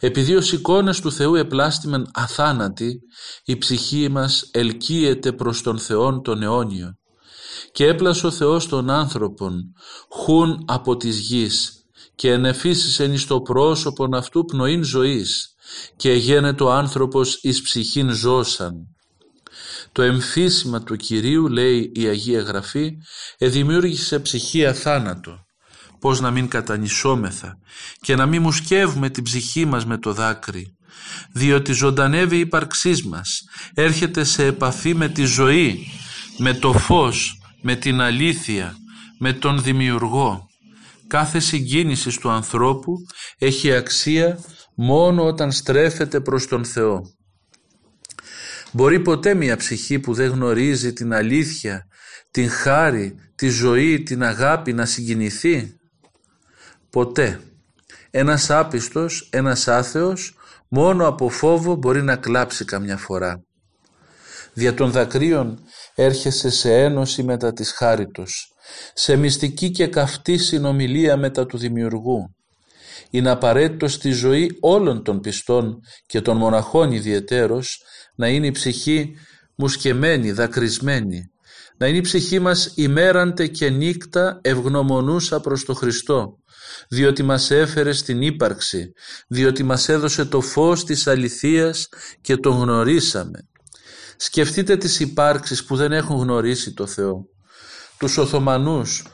Επειδή 0.00 0.34
ως 0.34 0.52
εικόνες 0.52 1.00
του 1.00 1.12
Θεού 1.12 1.34
επλάστημεν 1.34 2.10
αθάνατη, 2.12 3.00
η 3.44 3.56
ψυχή 3.56 4.08
μας 4.08 4.48
ελκύεται 4.52 5.32
προς 5.32 5.62
τον 5.62 5.78
Θεόν 5.78 6.22
τον 6.22 6.42
αιώνιο. 6.42 6.94
Και 7.72 7.86
έπλασε 7.86 8.26
ο 8.26 8.30
Θεός 8.30 8.68
των 8.68 8.90
άνθρωπων, 8.90 9.62
χουν 10.08 10.64
από 10.66 10.96
της 10.96 11.18
γης, 11.18 11.78
και 12.14 12.30
ενεφύσισεν 12.30 13.12
εις 13.12 13.26
το 13.26 13.40
πρόσωπον 13.40 14.14
αυτού 14.14 14.44
πνοήν 14.44 14.84
ζωής, 14.84 15.54
και 15.96 16.12
γένετο 16.12 16.64
ο 16.64 16.72
άνθρωπος 16.72 17.38
εις 17.42 17.62
ψυχήν 17.62 18.10
ζώσαν. 18.10 18.74
Το 19.92 20.02
εμφύσιμα 20.02 20.82
του 20.82 20.96
Κυρίου, 20.96 21.48
λέει 21.48 21.92
η 21.94 22.06
Αγία 22.06 22.40
Γραφή, 22.40 22.92
εδημιούργησε 23.38 24.18
ψυχή 24.18 24.66
αθάνατο 24.66 25.44
πώς 26.04 26.20
να 26.20 26.30
μην 26.30 26.48
κατανισόμεθα 26.48 27.58
και 28.00 28.16
να 28.16 28.26
μην 28.26 28.42
μουσκεύουμε 28.42 29.10
την 29.10 29.22
ψυχή 29.22 29.64
μας 29.64 29.86
με 29.86 29.98
το 29.98 30.12
δάκρυ, 30.12 30.76
διότι 31.32 31.72
ζωντανεύει 31.72 32.36
η 32.36 32.40
ύπαρξής 32.40 33.04
μας, 33.04 33.40
έρχεται 33.74 34.24
σε 34.24 34.44
επαφή 34.44 34.94
με 34.94 35.08
τη 35.08 35.24
ζωή, 35.24 35.86
με 36.38 36.54
το 36.54 36.72
φως, 36.72 37.38
με 37.62 37.74
την 37.76 38.00
αλήθεια, 38.00 38.76
με 39.18 39.32
τον 39.32 39.62
δημιουργό. 39.62 40.46
Κάθε 41.06 41.38
συγκίνησης 41.38 42.18
του 42.18 42.30
ανθρώπου 42.30 42.94
έχει 43.38 43.72
αξία 43.72 44.38
μόνο 44.74 45.24
όταν 45.24 45.52
στρέφεται 45.52 46.20
προς 46.20 46.46
τον 46.46 46.64
Θεό. 46.64 47.00
Μπορεί 48.72 49.00
ποτέ 49.00 49.34
μια 49.34 49.56
ψυχή 49.56 49.98
που 49.98 50.14
δεν 50.14 50.30
γνωρίζει 50.30 50.92
την 50.92 51.12
αλήθεια, 51.12 51.86
την 52.30 52.50
χάρη, 52.50 53.14
τη 53.34 53.48
ζωή, 53.48 54.02
την 54.02 54.22
αγάπη 54.22 54.72
να 54.72 54.86
συγκινηθεί; 54.86 55.76
Ποτέ. 56.90 57.40
Ένας 58.10 58.50
άπιστος, 58.50 59.28
ένας 59.32 59.68
άθεος, 59.68 60.36
μόνο 60.68 61.06
από 61.06 61.28
φόβο 61.28 61.74
μπορεί 61.74 62.02
να 62.02 62.16
κλάψει 62.16 62.64
καμιά 62.64 62.96
φορά. 62.96 63.42
Δια 64.52 64.74
των 64.74 64.90
δακρύων 64.90 65.58
έρχεσαι 65.94 66.50
σε 66.50 66.74
ένωση 66.74 67.22
μετά 67.22 67.52
της 67.52 67.72
χάριτος, 67.72 68.53
σε 68.94 69.16
μυστική 69.16 69.70
και 69.70 69.86
καυτή 69.86 70.38
συνομιλία 70.38 71.16
μετά 71.16 71.46
του 71.46 71.58
Δημιουργού. 71.58 72.34
Είναι 73.10 73.30
απαραίτητο 73.30 73.88
στη 73.88 74.10
ζωή 74.10 74.56
όλων 74.60 75.04
των 75.04 75.20
πιστών 75.20 75.80
και 76.06 76.20
των 76.20 76.36
μοναχών 76.36 76.92
ιδιαιτέρως 76.92 77.82
να 78.14 78.28
είναι 78.28 78.46
η 78.46 78.50
ψυχή 78.50 79.14
μουσκεμένη, 79.56 80.32
δακρυσμένη, 80.32 81.30
να 81.76 81.86
είναι 81.86 81.98
η 81.98 82.00
ψυχή 82.00 82.38
μας 82.38 82.72
ημέραντε 82.74 83.46
και 83.46 83.70
νύκτα 83.70 84.40
ευγνωμονούσα 84.42 85.40
προς 85.40 85.64
το 85.64 85.74
Χριστό, 85.74 86.38
διότι 86.88 87.22
μας 87.22 87.50
έφερε 87.50 87.92
στην 87.92 88.22
ύπαρξη, 88.22 88.92
διότι 89.28 89.62
μας 89.62 89.88
έδωσε 89.88 90.24
το 90.24 90.40
φως 90.40 90.84
της 90.84 91.06
αληθείας 91.06 91.88
και 92.20 92.36
τον 92.36 92.52
γνωρίσαμε. 92.52 93.48
Σκεφτείτε 94.16 94.76
τις 94.76 95.00
υπάρξεις 95.00 95.64
που 95.64 95.76
δεν 95.76 95.92
έχουν 95.92 96.16
γνωρίσει 96.16 96.72
το 96.72 96.86
Θεό, 96.86 97.28
τους 97.98 98.18
Οθωμανούς, 98.18 99.04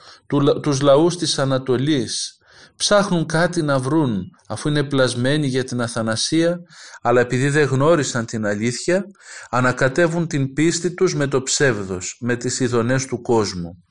τους 0.63 0.81
λαούς 0.81 1.17
της 1.17 1.39
Ανατολής, 1.39 2.41
ψάχνουν 2.77 3.27
κάτι 3.27 3.63
να 3.63 3.79
βρουν 3.79 4.31
αφού 4.49 4.69
είναι 4.69 4.83
πλασμένοι 4.83 5.47
για 5.47 5.65
την 5.65 5.81
αθανασία 5.81 6.61
αλλά 7.03 7.21
επειδή 7.21 7.49
δεν 7.49 7.67
γνώρισαν 7.67 8.27
την 8.27 8.47
αλήθεια 8.47 9.05
ανακατεύουν 9.51 10.27
την 10.27 10.53
πίστη 10.53 10.95
τους 10.95 11.15
με 11.15 11.27
το 11.27 11.43
ψεύδος, 11.43 12.17
με 12.21 12.37
τις 12.37 12.61
ειδονές 12.61 13.07
του 13.07 13.21
κόσμου. 13.21 13.85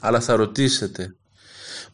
Αλλά 0.00 0.20
θα 0.20 0.36
ρωτήσετε, 0.36 1.16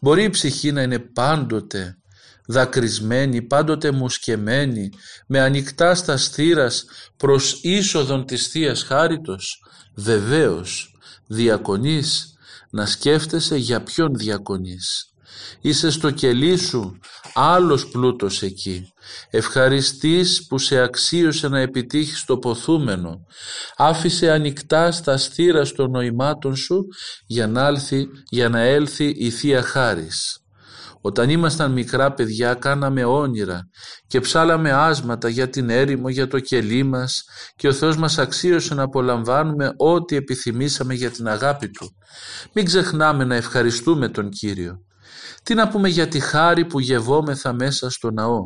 μπορεί 0.01 0.23
η 0.23 0.31
ψυχή 0.31 0.73
να 0.73 0.83
είναι 0.83 0.99
πάντοτε 0.99 1.99
δακρυσμένοι, 2.47 3.43
πάντοτε 3.43 3.91
μουσκεμένοι, 3.91 4.89
με 5.27 5.41
ανοιχτά 5.41 5.95
στα 5.95 6.17
στήρας 6.17 6.85
προς 7.17 7.59
είσοδον 7.63 8.27
της 8.27 8.47
θείας 8.47 8.83
Χάριτος, 8.83 9.63
βεβαίως 9.97 10.94
διακονείς, 11.27 12.35
να 12.71 12.87
σκέφτεσαι 12.87 13.57
για 13.57 13.83
ποιον 13.83 14.17
διακονείς. 14.17 15.09
Είσαι 15.61 15.91
στο 15.91 16.11
κελί 16.11 16.57
σου, 16.57 16.99
άλλος 17.35 17.89
πλούτος 17.89 18.43
εκεί. 18.43 18.93
Ευχαριστείς 19.31 20.47
που 20.47 20.59
σε 20.59 20.81
αξίωσε 20.81 21.49
να 21.49 21.59
επιτύχεις 21.61 22.25
το 22.25 22.39
ποθούμενο. 22.39 23.27
Άφησε 23.77 24.31
ανοιχτά 24.31 24.93
στα 24.93 25.17
στήρα 25.17 25.67
των 25.73 25.91
νοημάτων 25.91 26.57
σου 26.57 26.87
για 27.27 27.47
να, 27.47 27.67
έλθει, 27.67 28.07
για 28.29 28.49
να 28.49 28.61
έλθει 28.61 29.15
η 29.17 29.31
Θεία 29.31 29.63
Χάρις. 29.63 30.44
Όταν 31.07 31.31
ήμασταν 31.31 31.73
μικρά 31.73 32.13
παιδιά 32.13 32.55
κάναμε 32.55 33.05
όνειρα 33.05 33.69
και 34.07 34.21
ψάλαμε 34.21 34.73
άσματα 34.73 35.29
για 35.29 35.49
την 35.49 35.71
έρημο, 35.71 36.09
για 36.09 36.29
το 36.29 36.41
κελί 36.41 36.83
μας 36.83 37.25
και 37.57 37.69
ο 37.69 37.73
Θεός 37.73 37.97
μας 37.97 38.19
αξίωσε 38.19 38.75
να 38.75 38.83
απολαμβάνουμε 38.83 39.73
ό,τι 39.77 40.17
επιθυμήσαμε 40.17 40.95
για 40.95 41.11
την 41.11 41.29
αγάπη 41.29 41.71
Του. 41.71 41.97
Μην 42.53 42.65
ξεχνάμε 42.65 43.25
να 43.25 43.35
ευχαριστούμε 43.35 44.09
τον 44.09 44.29
Κύριο. 44.29 44.77
Τι 45.43 45.55
να 45.55 45.69
πούμε 45.69 45.89
για 45.89 46.09
τη 46.09 46.21
χάρη 46.21 46.65
που 46.65 46.81
γευόμεθα 46.81 47.53
μέσα 47.53 47.91
στο 47.91 48.11
ναό; 48.11 48.43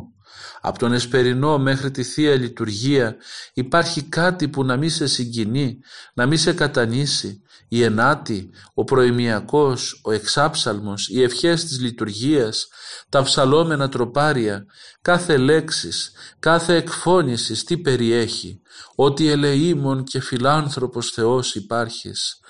Από 0.61 0.79
τον 0.79 0.93
Εσπερινό 0.93 1.59
μέχρι 1.59 1.91
τη 1.91 2.03
Θεία 2.03 2.35
Λειτουργία 2.35 3.17
υπάρχει 3.55 4.03
κάτι 4.03 4.49
που 4.49 4.65
να 4.65 4.77
μην 4.77 4.91
σε 4.91 5.07
συγκινεί, 5.07 5.79
να 6.15 6.27
μην 6.27 6.39
σε 6.39 6.53
κατανήσει. 6.53 7.43
Η 7.71 7.83
ενάτη, 7.83 8.51
ο 8.75 8.85
προημιακός, 8.85 10.01
ο 10.05 10.13
εξάψαλμος, 10.13 11.09
οι 11.09 11.23
ευχές 11.23 11.65
της 11.65 11.81
λειτουργίας, 11.81 12.69
τα 13.09 13.23
ψαλόμενα 13.23 13.89
τροπάρια, 13.89 14.67
κάθε 15.03 15.37
λέξης, 15.37 16.13
κάθε 16.39 16.75
εκφώνησης 16.75 17.65
τι 17.65 17.79
περιέχει, 17.79 18.61
ότι 18.95 19.29
ελεήμων 19.29 20.05
και 20.05 20.21
φιλάνθρωπος 20.21 21.11
Θεός 21.11 21.55
υπάρχεις. 21.55 22.41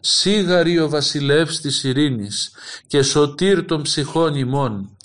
Σίγαρη 0.00 0.78
ο 0.78 0.88
βασιλεύς 0.88 1.60
της 1.60 1.84
ειρήνης 1.84 2.50
και 2.86 3.02
σωτήρ 3.02 3.64
των 3.64 3.82
ψυχών 3.82 4.34
ημών, 4.34 4.95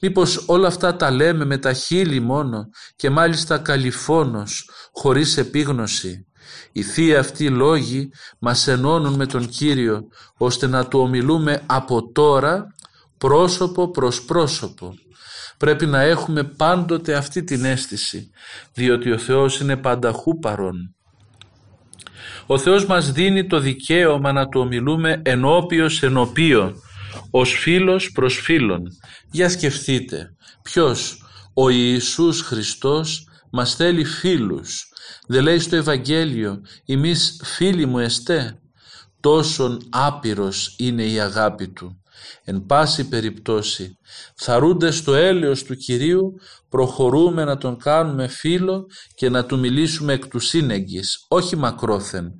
Μήπως 0.00 0.44
όλα 0.46 0.66
αυτά 0.66 0.96
τα 0.96 1.10
λέμε 1.10 1.44
με 1.44 1.58
τα 1.58 1.72
χείλη 1.72 2.20
μόνο 2.20 2.68
και 2.96 3.10
μάλιστα 3.10 3.58
καλυφώνος, 3.58 4.70
χωρίς 4.92 5.36
επίγνωση. 5.36 6.24
Οι 6.72 6.82
θείοι 6.82 7.14
αυτοί 7.14 7.48
λόγοι 7.48 8.10
μας 8.38 8.66
ενώνουν 8.66 9.14
με 9.14 9.26
τον 9.26 9.48
Κύριο 9.48 10.02
ώστε 10.36 10.66
να 10.66 10.86
του 10.86 11.00
ομιλούμε 11.00 11.62
από 11.66 12.12
τώρα 12.12 12.66
πρόσωπο 13.18 13.90
προς 13.90 14.22
πρόσωπο. 14.22 14.94
Πρέπει 15.58 15.86
να 15.86 16.00
έχουμε 16.00 16.44
πάντοτε 16.44 17.14
αυτή 17.14 17.44
την 17.44 17.64
αίσθηση 17.64 18.30
διότι 18.74 19.10
ο 19.12 19.18
Θεός 19.18 19.60
είναι 19.60 19.76
πανταχού 19.76 20.38
παρόν. 20.38 20.94
Ο 22.46 22.58
Θεός 22.58 22.86
μας 22.86 23.12
δίνει 23.12 23.46
το 23.46 23.58
δικαίωμα 23.58 24.32
να 24.32 24.48
του 24.48 24.60
ομιλούμε 24.60 25.22
ενώπιος 25.24 26.02
ενωπίο 26.02 26.74
ως 27.30 27.52
φίλος 27.52 28.12
προς 28.12 28.40
φίλον. 28.40 28.82
Για 29.30 29.48
σκεφτείτε, 29.48 30.34
ποιος, 30.62 31.22
ο 31.54 31.68
Ιησούς 31.68 32.40
Χριστός 32.40 33.28
μας 33.50 33.74
θέλει 33.74 34.04
φίλους. 34.04 34.88
Δεν 35.26 35.42
λέει 35.42 35.58
στο 35.58 35.76
Ευαγγέλιο, 35.76 36.60
εμείς 36.86 37.40
φίλοι 37.44 37.86
μου 37.86 37.98
εστέ. 37.98 38.58
Τόσον 39.20 39.88
άπειρος 39.90 40.74
είναι 40.78 41.04
η 41.04 41.20
αγάπη 41.20 41.68
Του. 41.68 42.00
Εν 42.44 42.64
πάση 42.66 43.08
περιπτώσει, 43.08 43.98
θαρούνται 44.36 44.90
στο 44.90 45.14
έλεος 45.14 45.62
του 45.62 45.74
Κυρίου, 45.74 46.34
προχωρούμε 46.68 47.44
να 47.44 47.56
τον 47.56 47.78
κάνουμε 47.78 48.26
φίλο 48.26 48.86
και 49.14 49.28
να 49.28 49.44
του 49.44 49.58
μιλήσουμε 49.58 50.12
εκ 50.12 50.26
του 50.26 50.38
σύνεγγης, 50.38 51.24
όχι 51.28 51.56
μακρόθεν. 51.56 52.32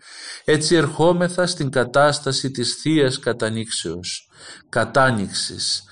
Έτσι 0.44 0.74
ερχόμεθα 0.74 1.46
στην 1.46 1.70
κατάσταση 1.70 2.50
της 2.50 2.74
θείας 2.82 3.18
κατανήξεως, 3.18 4.28
κατάνοιξης. 4.68 5.82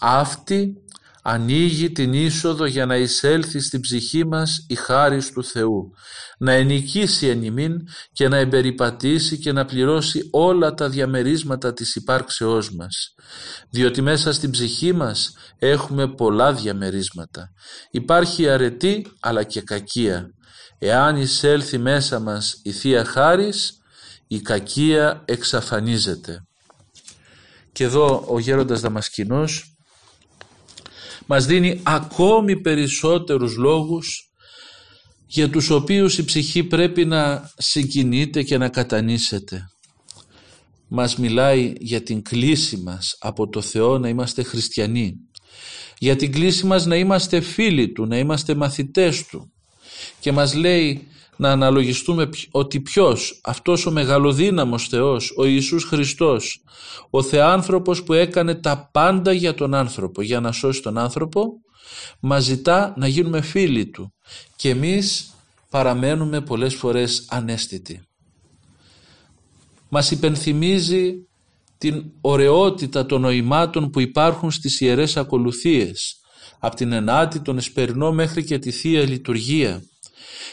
Αυτή 0.00 0.80
ανοίγει 1.28 1.92
την 1.92 2.12
είσοδο 2.12 2.64
για 2.64 2.86
να 2.86 2.96
εισέλθει 2.96 3.60
στην 3.60 3.80
ψυχή 3.80 4.26
μας 4.26 4.64
η 4.68 4.74
χάρις 4.74 5.32
του 5.32 5.44
Θεού, 5.44 5.92
να 6.38 6.52
ενοικήσει 6.52 7.26
εν 7.26 7.42
ημίν 7.42 7.78
και 8.12 8.28
να 8.28 8.36
εμπεριπατήσει 8.36 9.38
και 9.38 9.52
να 9.52 9.64
πληρώσει 9.64 10.28
όλα 10.32 10.74
τα 10.74 10.88
διαμερίσματα 10.88 11.72
της 11.72 11.94
υπάρξεώς 11.94 12.74
μας. 12.74 13.14
Διότι 13.70 14.02
μέσα 14.02 14.32
στην 14.32 14.50
ψυχή 14.50 14.92
μας 14.92 15.32
έχουμε 15.58 16.08
πολλά 16.08 16.52
διαμερίσματα. 16.52 17.52
Υπάρχει 17.90 18.48
αρετή 18.48 19.06
αλλά 19.20 19.42
και 19.42 19.60
κακία. 19.60 20.30
Εάν 20.78 21.16
εισέλθει 21.16 21.78
μέσα 21.78 22.20
μας 22.20 22.60
η 22.62 22.72
Θεία 22.72 23.04
Χάρις, 23.04 23.72
η 24.26 24.40
κακία 24.40 25.22
εξαφανίζεται. 25.24 26.45
Και 27.76 27.84
εδώ 27.84 28.24
ο 28.28 28.38
γέροντας 28.38 28.80
Δαμασκηνός 28.80 29.76
μας 31.26 31.46
δίνει 31.46 31.80
ακόμη 31.82 32.60
περισσότερους 32.60 33.56
λόγους 33.56 34.32
για 35.26 35.50
τους 35.50 35.70
οποίους 35.70 36.18
η 36.18 36.24
ψυχή 36.24 36.64
πρέπει 36.64 37.04
να 37.04 37.50
συγκινείται 37.56 38.42
και 38.42 38.58
να 38.58 38.68
κατανήσεται. 38.68 39.70
Μας 40.88 41.16
μιλάει 41.16 41.72
για 41.78 42.02
την 42.02 42.22
κλίση 42.22 42.76
μας 42.76 43.16
από 43.18 43.48
το 43.48 43.60
Θεό 43.60 43.98
να 43.98 44.08
είμαστε 44.08 44.42
χριστιανοί. 44.42 45.14
Για 45.98 46.16
την 46.16 46.32
κλίση 46.32 46.66
μας 46.66 46.86
να 46.86 46.96
είμαστε 46.96 47.40
φίλοι 47.40 47.92
Του, 47.92 48.06
να 48.06 48.18
είμαστε 48.18 48.54
μαθητές 48.54 49.26
Του. 49.26 49.52
Και 50.20 50.32
μας 50.32 50.54
λέει 50.54 51.08
να 51.36 51.50
αναλογιστούμε 51.50 52.28
ότι 52.50 52.80
ποιος, 52.80 53.40
αυτός 53.44 53.86
ο 53.86 53.90
μεγαλοδύναμος 53.90 54.88
Θεός, 54.88 55.32
ο 55.36 55.44
Ιησούς 55.44 55.84
Χριστός, 55.84 56.62
ο 57.10 57.22
Θεάνθρωπος 57.22 58.02
που 58.02 58.12
έκανε 58.12 58.54
τα 58.54 58.88
πάντα 58.92 59.32
για 59.32 59.54
τον 59.54 59.74
άνθρωπο, 59.74 60.22
για 60.22 60.40
να 60.40 60.52
σώσει 60.52 60.82
τον 60.82 60.98
άνθρωπο, 60.98 61.46
μας 62.20 62.44
ζητά 62.44 62.94
να 62.96 63.06
γίνουμε 63.06 63.40
φίλοι 63.40 63.86
Του 63.86 64.14
και 64.56 64.68
εμείς 64.68 65.34
παραμένουμε 65.70 66.40
πολλές 66.40 66.74
φορές 66.74 67.26
ανέστητοι. 67.30 68.00
Μας 69.88 70.10
υπενθυμίζει 70.10 71.14
την 71.78 72.04
ωραιότητα 72.20 73.06
των 73.06 73.20
νοημάτων 73.20 73.90
που 73.90 74.00
υπάρχουν 74.00 74.50
στις 74.50 74.80
Ιερές 74.80 75.16
Ακολουθίες, 75.16 76.20
από 76.58 76.76
την 76.76 76.92
Ενάτη, 76.92 77.40
τον 77.40 77.56
Εσπερινό 77.56 78.12
μέχρι 78.12 78.44
και 78.44 78.58
τη 78.58 78.70
Θεία 78.70 79.02
Λειτουργία 79.02 79.82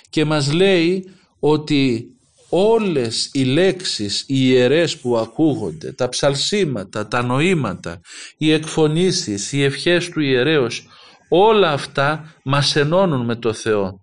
και 0.10 0.26
μας 0.26 0.54
λέει 0.54 1.10
ότι 1.40 2.08
όλες 2.56 3.30
οι 3.32 3.44
λέξεις, 3.44 4.22
οι 4.22 4.26
ιερές 4.28 4.98
που 4.98 5.18
ακούγονται, 5.18 5.92
τα 5.92 6.10
ψαλσίματα, 6.10 7.08
τα 7.08 7.24
νοήματα, 7.24 8.02
οι 8.38 8.52
εκφωνήσεις, 8.52 9.52
οι 9.52 9.64
ευχές 9.64 10.10
του 10.10 10.20
ιερέως, 10.20 10.88
όλα 11.30 11.72
αυτά 11.72 12.36
μας 12.44 12.76
ενώνουν 12.76 13.26
με 13.26 13.36
το 13.36 13.54
Θεό. 13.54 14.00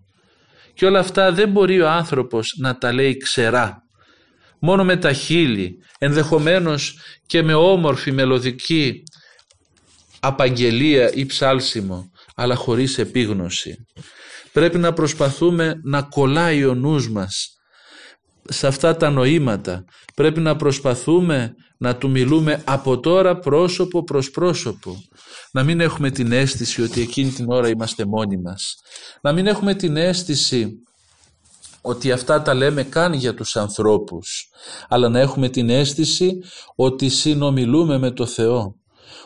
Και 0.73 0.85
όλα 0.85 0.99
αυτά 0.99 1.31
δεν 1.31 1.49
μπορεί 1.49 1.81
ο 1.81 1.89
άνθρωπος 1.89 2.55
να 2.57 2.77
τα 2.77 2.93
λέει 2.93 3.17
ξερά. 3.17 3.83
Μόνο 4.59 4.83
με 4.83 4.97
τα 4.97 5.13
χείλη, 5.13 5.77
ενδεχομένως 5.99 6.99
και 7.25 7.43
με 7.43 7.53
όμορφη 7.53 8.11
μελωδική 8.11 9.03
απαγγελία 10.19 11.13
ή 11.13 11.25
ψάλσιμο, 11.25 12.11
αλλά 12.35 12.55
χωρίς 12.55 12.97
επίγνωση. 12.97 13.85
Πρέπει 14.53 14.77
να 14.77 14.93
προσπαθούμε 14.93 15.79
να 15.83 16.01
κολλάει 16.01 16.65
ο 16.65 16.73
νους 16.73 17.09
μας 17.09 17.55
σε 18.49 18.67
αυτά 18.67 18.97
τα 18.97 19.09
νοήματα. 19.09 19.83
Πρέπει 20.15 20.39
να 20.39 20.55
προσπαθούμε 20.55 21.53
να 21.77 21.95
του 21.95 22.09
μιλούμε 22.09 22.63
από 22.65 22.99
τώρα 22.99 23.39
πρόσωπο 23.39 24.03
προς 24.03 24.31
πρόσωπο. 24.31 24.95
Να 25.51 25.63
μην 25.63 25.79
έχουμε 25.79 26.11
την 26.11 26.31
αίσθηση 26.31 26.81
ότι 26.81 27.01
εκείνη 27.01 27.29
την 27.29 27.51
ώρα 27.51 27.69
είμαστε 27.69 28.05
μόνοι 28.05 28.37
μας. 28.37 28.75
Να 29.21 29.33
μην 29.33 29.47
έχουμε 29.47 29.75
την 29.75 29.97
αίσθηση 29.97 30.71
ότι 31.81 32.11
αυτά 32.11 32.41
τα 32.41 32.53
λέμε 32.53 32.83
καν 32.83 33.13
για 33.13 33.33
τους 33.33 33.55
ανθρώπους, 33.55 34.49
αλλά 34.87 35.09
να 35.09 35.19
έχουμε 35.19 35.49
την 35.49 35.69
αίσθηση 35.69 36.37
ότι 36.75 37.09
συνομιλούμε 37.09 37.97
με 37.97 38.11
το 38.11 38.25
Θεό, 38.25 38.75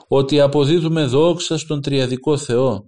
ότι 0.07 0.39
αποδίδουμε 0.39 1.05
δόξα 1.05 1.57
στον 1.57 1.81
Τριαδικό 1.81 2.37
Θεό, 2.37 2.83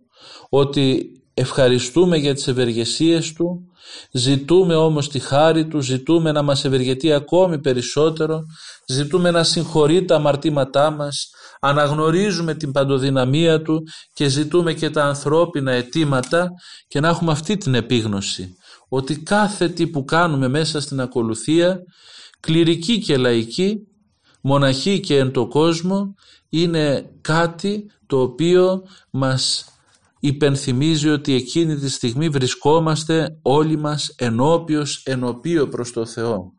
ότι 0.49 1.11
ευχαριστούμε 1.39 2.17
για 2.17 2.33
τις 2.33 2.47
ευεργεσίες 2.47 3.33
Του, 3.33 3.71
ζητούμε 4.11 4.75
όμως 4.75 5.09
τη 5.09 5.19
χάρη 5.19 5.67
Του, 5.67 5.81
ζητούμε 5.81 6.31
να 6.31 6.41
μας 6.41 6.65
ευεργετεί 6.65 7.13
ακόμη 7.13 7.59
περισσότερο, 7.59 8.41
ζητούμε 8.87 9.31
να 9.31 9.43
συγχωρεί 9.43 10.05
τα 10.05 10.15
αμαρτήματά 10.15 10.91
μας, 10.91 11.29
αναγνωρίζουμε 11.59 12.53
την 12.53 12.71
παντοδυναμία 12.71 13.61
Του 13.61 13.83
και 14.13 14.27
ζητούμε 14.27 14.73
και 14.73 14.89
τα 14.89 15.03
ανθρώπινα 15.03 15.71
αιτήματα 15.71 16.49
και 16.87 16.99
να 16.99 17.07
έχουμε 17.07 17.31
αυτή 17.31 17.57
την 17.57 17.75
επίγνωση 17.75 18.55
ότι 18.89 19.19
κάθε 19.19 19.69
τι 19.69 19.87
που 19.87 20.05
κάνουμε 20.05 20.47
μέσα 20.47 20.81
στην 20.81 21.01
ακολουθία, 21.01 21.79
κληρική 22.39 22.99
και 22.99 23.17
λαϊκή, 23.17 23.77
μοναχή 24.41 24.99
και 24.99 25.17
εν 25.17 25.31
το 25.31 25.47
κόσμο, 25.47 26.13
είναι 26.49 27.09
κάτι 27.21 27.91
το 28.05 28.21
οποίο 28.21 28.83
μας 29.11 29.65
υπενθυμίζει 30.19 31.09
ότι 31.09 31.33
εκείνη 31.33 31.75
τη 31.75 31.89
στιγμή 31.89 32.29
βρισκόμαστε 32.29 33.39
όλοι 33.41 33.77
μας 33.77 34.13
ενώπιος 34.17 35.03
ενωπίο 35.05 35.67
προς 35.67 35.91
το 35.91 36.05
Θεό. 36.05 36.51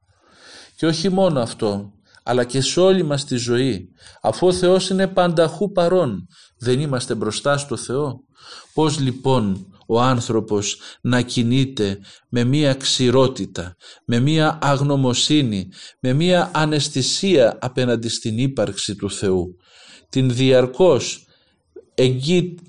Και 0.76 0.86
όχι 0.86 1.08
μόνο 1.08 1.40
αυτό, 1.40 1.92
αλλά 2.22 2.44
και 2.44 2.60
σε 2.60 2.80
όλη 2.80 3.02
μας 3.02 3.24
τη 3.24 3.36
ζωή. 3.36 3.88
Αφού 4.22 4.46
ο 4.46 4.52
Θεός 4.52 4.90
είναι 4.90 5.06
πανταχού 5.06 5.72
παρόν, 5.72 6.26
δεν 6.58 6.80
είμαστε 6.80 7.14
μπροστά 7.14 7.56
στο 7.56 7.76
Θεό. 7.76 8.20
Πώς 8.74 8.98
λοιπόν 9.00 9.66
ο 9.86 10.00
άνθρωπος 10.00 10.80
να 11.00 11.20
κινείται 11.20 11.98
με 12.28 12.44
μία 12.44 12.74
ξηρότητα, 12.74 13.76
με 14.04 14.20
μία 14.20 14.58
αγνωμοσύνη, 14.62 15.68
με 16.00 16.12
μία 16.12 16.50
αναισθησία 16.54 17.58
απέναντι 17.60 18.08
στην 18.08 18.38
ύπαρξη 18.38 18.96
του 18.96 19.10
Θεού. 19.10 19.56
Την 20.08 20.30
διαρκώς 20.34 21.26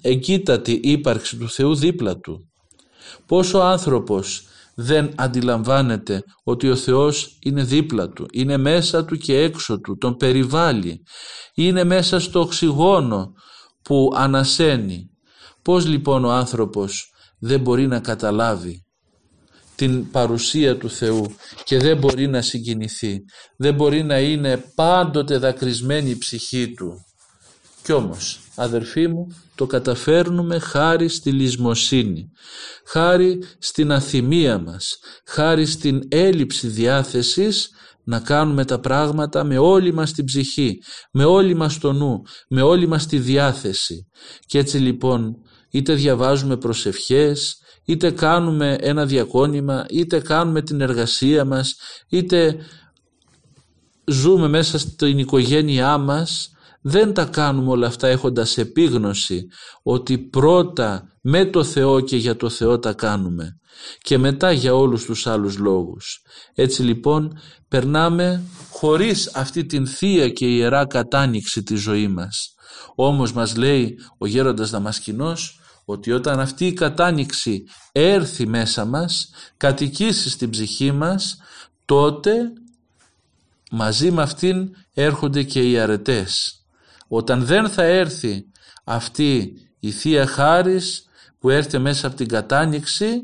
εγκύτατη 0.01 0.79
ύπαρξη 0.83 1.37
του 1.37 1.49
Θεού 1.49 1.75
δίπλα 1.75 2.17
του. 2.17 2.49
Πώς 3.25 3.53
ο 3.53 3.63
άνθρωπος 3.63 4.43
δεν 4.75 5.11
αντιλαμβάνεται 5.15 6.23
ότι 6.43 6.69
ο 6.69 6.75
Θεός 6.75 7.37
είναι 7.43 7.63
δίπλα 7.63 8.09
του, 8.09 8.25
είναι 8.31 8.57
μέσα 8.57 9.05
του 9.05 9.17
και 9.17 9.37
έξω 9.37 9.79
του, 9.79 9.97
τον 9.97 10.15
περιβάλλει, 10.15 11.03
είναι 11.53 11.83
μέσα 11.83 12.19
στο 12.19 12.39
οξυγόνο 12.39 13.33
που 13.81 14.11
ανασένει. 14.15 15.09
Πώς 15.61 15.85
λοιπόν 15.85 16.25
ο 16.25 16.31
άνθρωπος 16.31 17.13
δεν 17.39 17.59
μπορεί 17.59 17.87
να 17.87 17.99
καταλάβει 17.99 18.83
την 19.75 20.11
παρουσία 20.11 20.77
του 20.77 20.89
Θεού 20.89 21.35
και 21.63 21.77
δεν 21.77 21.97
μπορεί 21.97 22.27
να 22.27 22.41
συγκινηθεί, 22.41 23.19
δεν 23.57 23.73
μπορεί 23.73 24.03
να 24.03 24.19
είναι 24.19 24.57
πάντοτε 24.75 25.37
δακρυσμένη 25.37 26.09
η 26.09 26.17
ψυχή 26.17 26.73
του. 26.73 26.93
Κι 27.83 27.91
όμως, 27.91 28.39
αδερφοί 28.60 29.08
μου, 29.08 29.28
το 29.56 29.65
καταφέρνουμε 29.65 30.60
χάρη 30.60 31.08
στη 31.08 31.32
λησμοσύνη, 31.32 32.32
χάρη 32.86 33.43
στην 33.60 33.91
αθυμία 33.91 34.60
μας, 34.60 35.00
χάρη 35.26 35.65
στην 35.65 36.02
έλλειψη 36.08 36.67
διάθεσης 36.67 37.69
να 38.04 38.19
κάνουμε 38.19 38.65
τα 38.65 38.80
πράγματα 38.80 39.43
με 39.43 39.58
όλη 39.58 39.93
μας 39.93 40.12
την 40.12 40.26
ψυχή, 40.26 40.78
με 41.12 41.24
όλη 41.24 41.54
μας 41.54 41.78
το 41.78 41.93
νου, 41.93 42.22
με 42.50 42.62
όλη 42.62 42.88
μας 42.88 43.06
τη 43.08 43.17
διάθεση. 43.19 44.08
Και 44.45 44.58
έτσι 44.58 44.78
λοιπόν 44.78 45.36
είτε 45.69 45.93
διαβάζουμε 45.93 46.58
προσευχές, 46.58 47.58
είτε 47.86 48.12
κάνουμε 48.12 48.78
ένα 48.80 49.06
διακόνημα, 49.06 49.86
είτε 49.89 50.19
κάνουμε 50.19 50.62
την 50.62 50.82
εργασία 50.82 51.45
μας, 51.45 51.76
είτε 52.10 52.58
ζούμε 54.06 54.48
μέσα 54.48 54.78
στην 54.78 55.17
οικογένειά 55.17 55.98
μας, 55.98 56.52
δεν 56.81 57.13
τα 57.13 57.25
κάνουμε 57.25 57.69
όλα 57.69 57.87
αυτά 57.87 58.07
έχοντας 58.07 58.57
επίγνωση 58.57 59.47
ότι 59.83 60.17
πρώτα 60.17 61.13
με 61.21 61.45
το 61.45 61.63
Θεό 61.63 61.99
και 61.99 62.17
για 62.17 62.35
το 62.35 62.49
Θεό 62.49 62.79
τα 62.79 62.93
κάνουμε 62.93 63.59
και 64.01 64.17
μετά 64.17 64.51
για 64.51 64.75
όλους 64.75 65.05
τους 65.05 65.27
άλλους 65.27 65.57
λόγους. 65.57 66.21
Έτσι 66.53 66.83
λοιπόν 66.83 67.39
περνάμε 67.67 68.43
χωρίς 68.71 69.35
αυτή 69.35 69.65
την 69.65 69.87
θεία 69.87 70.29
και 70.29 70.45
ιερά 70.45 70.85
κατάνοιξη 70.85 71.63
της 71.63 71.81
ζωής 71.81 72.07
μας. 72.07 72.53
Όμως 72.95 73.33
μας 73.33 73.55
λέει 73.55 73.99
ο 74.17 74.25
γέροντας 74.25 74.69
Δαμασκηνός 74.69 75.59
ότι 75.85 76.11
όταν 76.11 76.39
αυτή 76.39 76.65
η 76.65 76.73
κατάνοιξη 76.73 77.63
έρθει 77.91 78.47
μέσα 78.47 78.85
μας, 78.85 79.29
κατοικήσει 79.57 80.29
στην 80.29 80.49
ψυχή 80.49 80.91
μας, 80.91 81.37
τότε 81.85 82.33
μαζί 83.71 84.11
με 84.11 84.21
αυτήν 84.21 84.75
έρχονται 84.93 85.43
και 85.43 85.69
οι 85.69 85.79
αρετές. 85.79 86.59
Όταν 87.12 87.45
δεν 87.45 87.69
θα 87.69 87.84
έρθει 87.84 88.45
αυτή 88.84 89.54
η 89.80 89.91
Θεία 89.91 90.26
Χάρις 90.26 91.06
που 91.39 91.50
έρθει 91.50 91.78
μέσα 91.78 92.08
από 92.08 92.15
την 92.15 92.28
κατάνοιξη, 92.28 93.22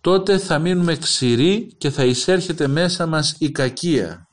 τότε 0.00 0.38
θα 0.38 0.58
μείνουμε 0.58 0.96
ξηροί 0.96 1.72
και 1.78 1.90
θα 1.90 2.04
εισέρχεται 2.04 2.66
μέσα 2.66 3.06
μας 3.06 3.34
η 3.38 3.50
κακία. 3.50 4.28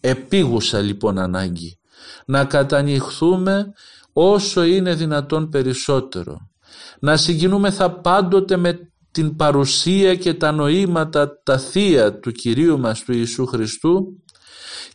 Επίγουσα 0.00 0.80
λοιπόν 0.80 1.18
ανάγκη 1.18 1.78
να 2.26 2.44
κατανοιχθούμε 2.44 3.72
όσο 4.12 4.62
είναι 4.62 4.94
δυνατόν 4.94 5.48
περισσότερο. 5.48 6.50
Να 6.98 7.16
συγκινούμεθα 7.16 7.90
πάντοτε 7.90 8.56
με 8.56 8.92
την 9.10 9.36
παρουσία 9.36 10.14
και 10.14 10.34
τα 10.34 10.52
νοήματα 10.52 11.42
τα 11.42 11.58
θεία 11.58 12.18
του 12.18 12.32
Κυρίου 12.32 12.78
μας 12.78 13.02
του 13.02 13.12
Ιησού 13.12 13.46
Χριστού 13.46 14.22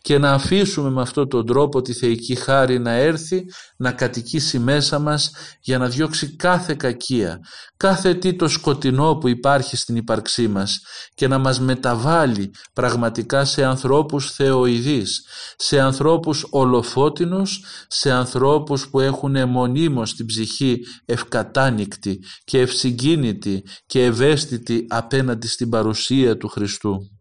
και 0.00 0.18
να 0.18 0.30
αφήσουμε 0.30 0.90
με 0.90 1.00
αυτόν 1.00 1.28
τον 1.28 1.46
τρόπο 1.46 1.82
τη 1.82 1.92
θεϊκή 1.92 2.34
χάρη 2.34 2.78
να 2.78 2.92
έρθει 2.92 3.44
να 3.76 3.92
κατοικήσει 3.92 4.58
μέσα 4.58 4.98
μας 4.98 5.30
για 5.60 5.78
να 5.78 5.88
διώξει 5.88 6.36
κάθε 6.36 6.74
κακία, 6.74 7.40
κάθε 7.76 8.14
τι 8.14 8.34
το 8.36 8.48
σκοτεινό 8.48 9.16
που 9.16 9.28
υπάρχει 9.28 9.76
στην 9.76 9.96
ύπαρξή 9.96 10.48
μας 10.48 10.80
και 11.14 11.28
να 11.28 11.38
μας 11.38 11.60
μεταβάλει 11.60 12.50
πραγματικά 12.72 13.44
σε 13.44 13.64
ανθρώπους 13.64 14.32
θεοειδείς, 14.32 15.22
σε 15.56 15.80
ανθρώπους 15.80 16.46
ολοφώτινους, 16.50 17.64
σε 17.88 18.10
ανθρώπους 18.10 18.88
που 18.88 19.00
έχουν 19.00 19.48
μονίμως 19.48 20.14
την 20.14 20.26
ψυχή 20.26 20.78
ευκατάνικτη 21.04 22.20
και 22.44 22.58
ευσυγκίνητη 22.60 23.62
και 23.86 24.04
ευαίσθητη 24.04 24.86
απέναντι 24.88 25.46
στην 25.46 25.68
παρουσία 25.68 26.36
του 26.36 26.48
Χριστού. 26.48 27.17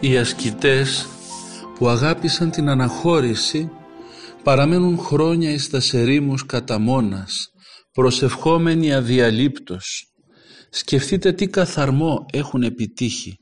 Οι 0.00 0.16
ασκητές 0.16 1.06
που 1.78 1.88
αγάπησαν 1.88 2.50
την 2.50 2.68
αναχώρηση 2.68 3.70
παραμένουν 4.42 4.98
χρόνια 4.98 5.50
εις 5.50 5.70
τα 5.70 5.80
σερήμους 5.80 6.46
κατά 6.46 6.78
μόνας, 6.78 7.52
προσευχόμενοι 7.92 8.94
αδιαλείπτως. 8.94 10.12
Σκεφτείτε 10.70 11.32
τι 11.32 11.46
καθαρμό 11.46 12.26
έχουν 12.32 12.62
επιτύχει 12.62 13.38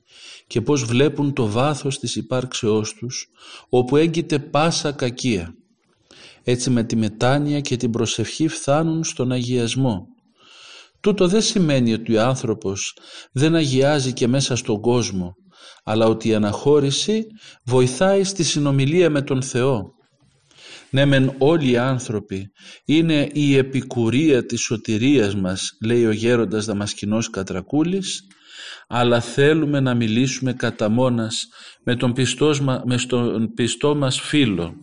και 0.47 0.61
πώς 0.61 0.85
βλέπουν 0.85 1.33
το 1.33 1.47
βάθος 1.47 1.99
της 1.99 2.17
υπάρξεώς 2.17 2.95
τους, 2.95 3.27
όπου 3.69 3.97
έγκυται 3.97 4.39
πάσα 4.39 4.93
κακία. 4.93 5.55
Έτσι 6.43 6.71
με 6.71 6.85
τη 6.85 6.97
μετάνοια 6.97 7.61
και 7.61 7.77
την 7.77 7.91
προσευχή 7.91 8.49
φτάνουν 8.49 9.05
στον 9.05 9.33
αγιασμό. 9.33 10.07
Τούτο 11.01 11.29
δεν 11.29 11.43
σημαίνει 11.43 11.93
ότι 11.93 12.17
ο 12.17 12.23
άνθρωπος 12.23 12.97
δεν 13.33 13.55
αγιάζει 13.55 14.13
και 14.13 14.27
μέσα 14.27 14.57
στον 14.57 14.81
κόσμο, 14.81 15.35
αλλά 15.85 16.07
ότι 16.07 16.29
η 16.29 16.35
αναχώρηση 16.35 17.27
βοηθάει 17.65 18.25
στη 18.25 18.43
συνομιλία 18.43 19.11
με 19.11 19.23
τον 19.23 19.43
Θεό. 19.43 19.93
Ναι 20.91 21.05
μεν 21.05 21.35
όλοι 21.39 21.71
οι 21.71 21.77
άνθρωποι 21.77 22.51
είναι 22.85 23.29
η 23.33 23.57
επικουρία 23.57 24.47
της 24.47 24.61
σωτηρίας 24.61 25.35
μας 25.35 25.71
λέει 25.85 26.07
ο 26.07 26.11
γέροντας 26.11 26.65
Δαμασκηνός 26.65 27.31
Κατρακούλης 27.31 28.23
αλλά 28.89 29.21
θέλουμε 29.21 29.81
να 29.81 29.95
μιλήσουμε 29.95 30.53
κατά 30.53 30.89
μόνας 30.89 31.47
με 31.85 31.97
τον, 31.97 32.13
πιστός, 32.13 32.61
με 32.61 32.97
τον 33.09 33.53
πιστό 33.55 33.95
μας 33.95 34.21
φίλο. 34.21 34.75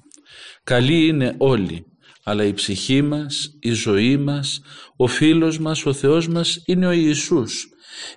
Καλοί 0.63 1.07
είναι 1.07 1.35
όλοι 1.37 1.85
αλλά 2.23 2.43
η 2.43 2.53
ψυχή 2.53 3.01
μας, 3.01 3.49
η 3.59 3.71
ζωή 3.71 4.17
μας, 4.17 4.61
ο 4.95 5.07
φίλος 5.07 5.59
μας, 5.59 5.85
ο 5.85 5.93
Θεός 5.93 6.27
μας 6.27 6.61
είναι 6.65 6.87
ο 6.87 6.91
Ιησούς. 6.91 7.67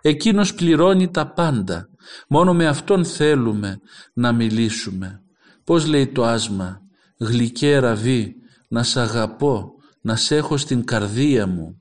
Εκείνος 0.01 0.55
πληρώνει 0.55 1.11
τα 1.11 1.33
πάντα 1.33 1.89
Μόνο 2.29 2.55
με 2.55 2.67
Αυτόν 2.67 3.05
θέλουμε 3.05 3.79
να 4.15 4.33
μιλήσουμε. 4.33 5.21
Πώς 5.65 5.87
λέει 5.87 6.07
το 6.07 6.25
άσμα 6.25 6.79
«Γλυκέ 7.19 7.79
ραβή, 7.79 8.35
να 8.69 8.83
σ' 8.83 8.97
αγαπώ, 8.97 9.71
να 10.01 10.17
σ' 10.17 10.31
έχω 10.31 10.57
στην 10.57 10.85
καρδία 10.85 11.47
μου». 11.47 11.79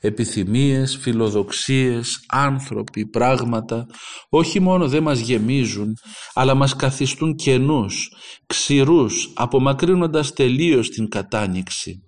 Επιθυμίες, 0.00 0.96
φιλοδοξίες, 0.96 2.24
άνθρωποι, 2.28 3.06
πράγματα 3.06 3.86
όχι 4.28 4.60
μόνο 4.60 4.88
δεν 4.88 5.02
μας 5.02 5.18
γεμίζουν 5.18 5.94
αλλά 6.34 6.54
μας 6.54 6.76
καθιστούν 6.76 7.34
κενούς, 7.34 8.12
ξηρούς, 8.46 9.32
απομακρύνοντας 9.34 10.32
τελείως 10.32 10.88
την 10.88 11.08
κατάνοιξη. 11.08 12.02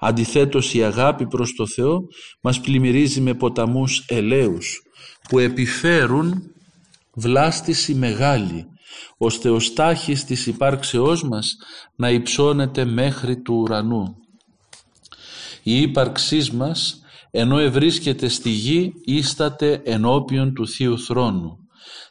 Αντιθέτως 0.00 0.74
η 0.74 0.82
αγάπη 0.82 1.26
προς 1.26 1.54
το 1.54 1.66
Θεό 1.66 1.98
μας 2.42 2.60
πλημμυρίζει 2.60 3.20
με 3.20 3.34
ποταμούς 3.34 4.04
ελαίους 4.08 4.80
που 5.28 5.38
επιφέρουν 5.38 6.42
βλάστηση 7.14 7.94
μεγάλη, 7.94 8.66
ώστε 9.16 9.50
ο 9.50 9.58
στάχης 9.60 10.24
της 10.24 10.46
υπάρξεώς 10.46 11.22
μας 11.22 11.56
να 11.96 12.10
υψώνεται 12.10 12.84
μέχρι 12.84 13.42
του 13.42 13.54
ουρανού. 13.54 14.16
Η 15.62 15.80
ύπαρξής 15.80 16.50
μας, 16.50 17.00
ενώ 17.30 17.58
ευρίσκεται 17.58 18.28
στη 18.28 18.50
γη, 18.50 18.92
ίσταται 19.04 19.82
ενώπιον 19.84 20.54
του 20.54 20.68
Θείου 20.68 20.98
Θρόνου 20.98 21.60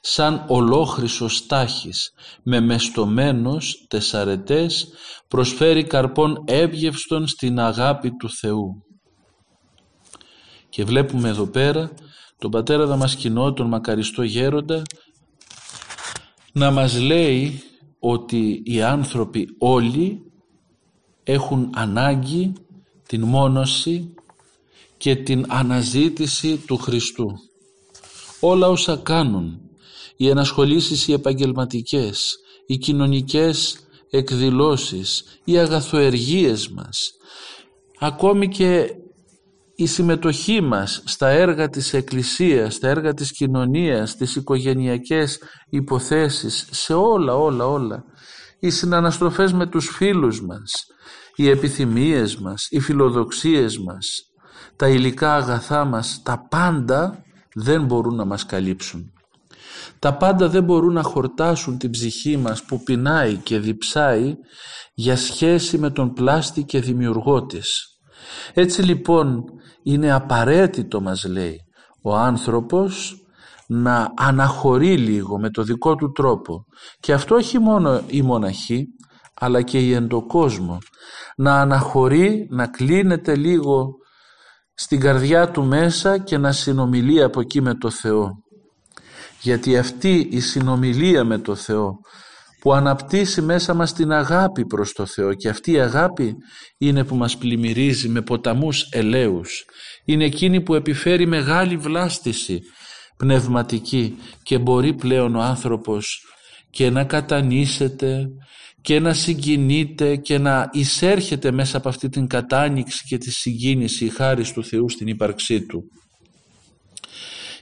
σαν 0.02 0.46
ολόχρυσος 0.48 1.36
στάχης 1.36 2.14
με 2.44 2.60
μεστομένος 2.60 3.86
τεσσαρετές 3.88 4.88
προσφέρει 5.28 5.84
καρπών 5.84 6.44
έβγευστον 6.48 7.28
στην 7.28 7.60
αγάπη 7.60 8.12
του 8.12 8.30
Θεού. 8.30 8.84
Και 10.70 10.84
βλέπουμε 10.84 11.30
εδώ 11.30 11.48
πέρα 11.48 11.92
τον 12.40 12.52
πατέρα 12.52 12.86
Δαμασκηνό, 12.86 13.54
τον 13.54 13.68
μακαριστό 13.68 14.24
γέροντα 14.24 14.82
να 16.54 16.72
μας 16.72 17.00
λέει 17.00 17.62
ότι 18.00 18.62
οι 18.66 18.82
άνθρωποι 18.82 19.56
όλοι 19.58 20.32
έχουν 21.24 21.70
ανάγκη 21.74 22.54
την 23.08 23.24
μόνωση 23.24 24.14
και 24.98 25.16
την 25.16 25.46
αναζήτηση 25.48 26.58
του 26.58 26.78
Χριστού. 26.78 27.28
Όλα 28.40 28.68
όσα 28.68 28.96
κάνουν, 28.96 29.62
οι 30.16 30.30
ενασχολήσεις 30.30 31.08
οι 31.08 31.14
επαγγελματικές, 31.14 32.36
οι 32.66 32.78
κοινωνικές 32.78 33.80
εκδηλώσεις, 34.10 35.24
οι 35.44 35.58
αγαθοεργίες 35.58 36.70
μας, 36.70 37.12
ακόμη 38.00 38.48
και 38.48 38.96
η 39.80 39.86
συμμετοχή 39.86 40.62
μας 40.62 41.02
στα 41.06 41.28
έργα 41.28 41.70
της 41.70 41.94
Εκκλησίας, 41.94 42.74
στα 42.74 42.88
έργα 42.88 43.14
της 43.14 43.32
κοινωνίας, 43.32 44.16
τις 44.16 44.36
οικογενειακές 44.36 45.40
υποθέσεις, 45.70 46.68
σε 46.72 46.94
όλα, 46.94 47.36
όλα, 47.36 47.68
όλα. 47.68 48.04
Οι 48.60 48.70
συναναστροφές 48.70 49.54
με 49.54 49.68
τους 49.68 49.88
φίλους 49.88 50.42
μας, 50.46 50.72
οι 51.36 51.50
επιθυμίες 51.50 52.38
μας, 52.38 52.68
οι 52.70 52.80
φιλοδοξίες 52.80 53.78
μας, 53.78 54.06
τα 54.76 54.88
υλικά 54.88 55.36
αγαθά 55.36 55.86
μας, 55.86 56.22
τα 56.24 56.48
πάντα 56.50 57.24
δεν 57.54 57.86
μπορούν 57.86 58.16
να 58.16 58.26
μας 58.26 58.46
καλύψουν. 58.46 59.14
Τα 60.00 60.14
πάντα 60.14 60.50
δεν 60.50 60.64
μπορούν 60.64 60.94
να 60.94 61.04
χορτάσουν 61.04 61.78
την 61.78 61.90
ψυχή 61.90 62.38
μας 62.38 62.64
που 62.64 62.84
πεινάει 62.84 63.36
και 63.36 63.60
διψάει 63.60 64.36
για 64.94 65.18
σχέση 65.18 65.78
με 65.78 65.90
τον 65.90 66.14
πλάστη 66.14 66.64
και 66.64 66.80
δημιουργό 66.80 67.46
της. 67.46 67.99
Έτσι 68.54 68.82
λοιπόν 68.82 69.44
είναι 69.84 70.12
απαραίτητο 70.12 71.02
μας 71.02 71.26
λέει 71.26 71.60
ο 72.02 72.16
άνθρωπος 72.16 73.24
να 73.68 74.14
αναχωρεί 74.18 74.98
λίγο 74.98 75.40
με 75.40 75.50
το 75.50 75.64
δικό 75.64 75.96
του 75.96 76.12
τρόπο 76.12 76.66
και 77.00 77.14
αυτό 77.14 77.36
όχι 77.36 77.60
μόνο 77.60 78.02
η 78.08 78.22
μοναχή 78.22 78.86
αλλά 79.34 79.62
και 79.62 79.80
η 79.80 79.94
εντοκόσμο 79.94 80.78
να 81.36 81.60
αναχωρεί, 81.62 82.48
να 82.50 82.68
κλείνεται 82.68 83.36
λίγο 83.36 83.96
στην 84.74 85.00
καρδιά 85.00 85.52
του 85.52 85.64
μέσα 85.64 86.18
και 86.18 86.38
να 86.38 86.52
συνομιλεί 86.52 87.24
από 87.24 87.40
εκεί 87.40 87.62
με 87.62 87.76
το 87.76 87.90
Θεό. 87.90 88.30
Γιατί 89.42 89.78
αυτή 89.78 90.28
η 90.32 90.40
συνομιλία 90.40 91.24
με 91.24 91.38
το 91.38 91.56
Θεό 91.56 92.00
που 92.60 92.74
αναπτύσσει 92.74 93.42
μέσα 93.42 93.74
μας 93.74 93.94
την 93.94 94.12
αγάπη 94.12 94.66
προς 94.66 94.94
το 94.94 95.06
Θεό 95.06 95.34
και 95.34 95.50
αυτή 95.50 95.72
η 95.72 95.80
αγάπη 95.80 96.36
είναι 96.78 97.04
που 97.04 97.16
μας 97.16 97.38
πλημμυρίζει 97.38 98.10
με 98.10 98.22
ποταμούς 98.22 98.88
ελαίους. 98.92 99.66
Είναι 100.06 100.26
εκείνη 100.26 100.62
που 100.62 100.76
επιφέρει 100.76 101.28
μεγάλη 101.28 101.78
βλάστηση 101.78 102.62
πνευματική 103.18 104.18
και 104.44 104.58
μπορεί 104.58 104.94
πλέον 104.94 105.36
ο 105.36 105.42
άνθρωπος 105.42 106.24
και 106.70 106.90
να 106.90 107.04
κατανήσεται 107.04 108.30
και 108.82 109.00
να 109.00 109.14
συγκινείται 109.14 110.16
και 110.16 110.38
να 110.38 110.70
εισέρχεται 110.72 111.52
μέσα 111.52 111.78
από 111.78 111.90
αυτή 111.90 112.10
την 112.10 112.28
κατάνοιξη 112.28 113.04
και 113.08 113.18
τη 113.18 113.32
συγκίνηση 113.32 114.06
η 114.06 114.10
χάρη 114.10 114.52
του 114.52 114.64
Θεού 114.64 114.90
στην 114.90 115.08
ύπαρξή 115.08 115.66
Του. 115.66 115.84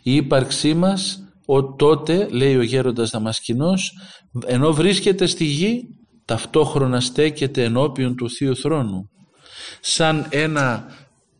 Η 0.04 0.16
ύπαρξή 0.16 0.74
μας 0.74 1.27
ο 1.50 1.76
τότε, 1.76 2.28
λέει 2.30 2.56
ο 2.56 2.62
γέροντας 2.62 3.10
Δαμασκηνός, 3.10 3.94
ενώ 4.46 4.74
βρίσκεται 4.74 5.26
στη 5.26 5.44
γη, 5.44 5.84
ταυτόχρονα 6.26 7.00
στέκεται 7.00 7.64
ενώπιον 7.64 8.16
του 8.16 8.30
Θείου 8.30 8.56
Θρόνου. 8.56 9.10
Σαν 9.80 10.28
ένα 10.30 10.86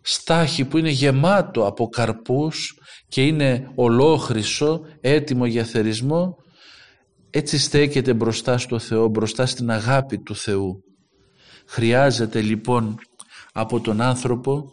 στάχι 0.02 0.66
που 0.66 0.78
είναι 0.78 0.90
γεμάτο 0.90 1.66
από 1.66 1.88
καρπούς 1.88 2.80
και 3.08 3.26
είναι 3.26 3.72
ολόχρυσο, 3.76 4.82
έτοιμο 5.02 5.46
για 5.46 5.64
θερισμό, 5.64 6.36
έτσι 7.30 7.58
στέκεται 7.58 8.14
μπροστά 8.14 8.58
στο 8.58 8.80
Θεό, 8.80 9.08
μπροστά 9.08 9.46
στην 9.46 9.72
αγάπη 9.72 10.18
του 10.20 10.36
Θεού. 10.36 10.84
Χρειάζεται 11.68 12.42
λοιπόν 12.42 12.96
από 13.54 13.80
τον 13.80 14.02
άνθρωπο 14.02 14.64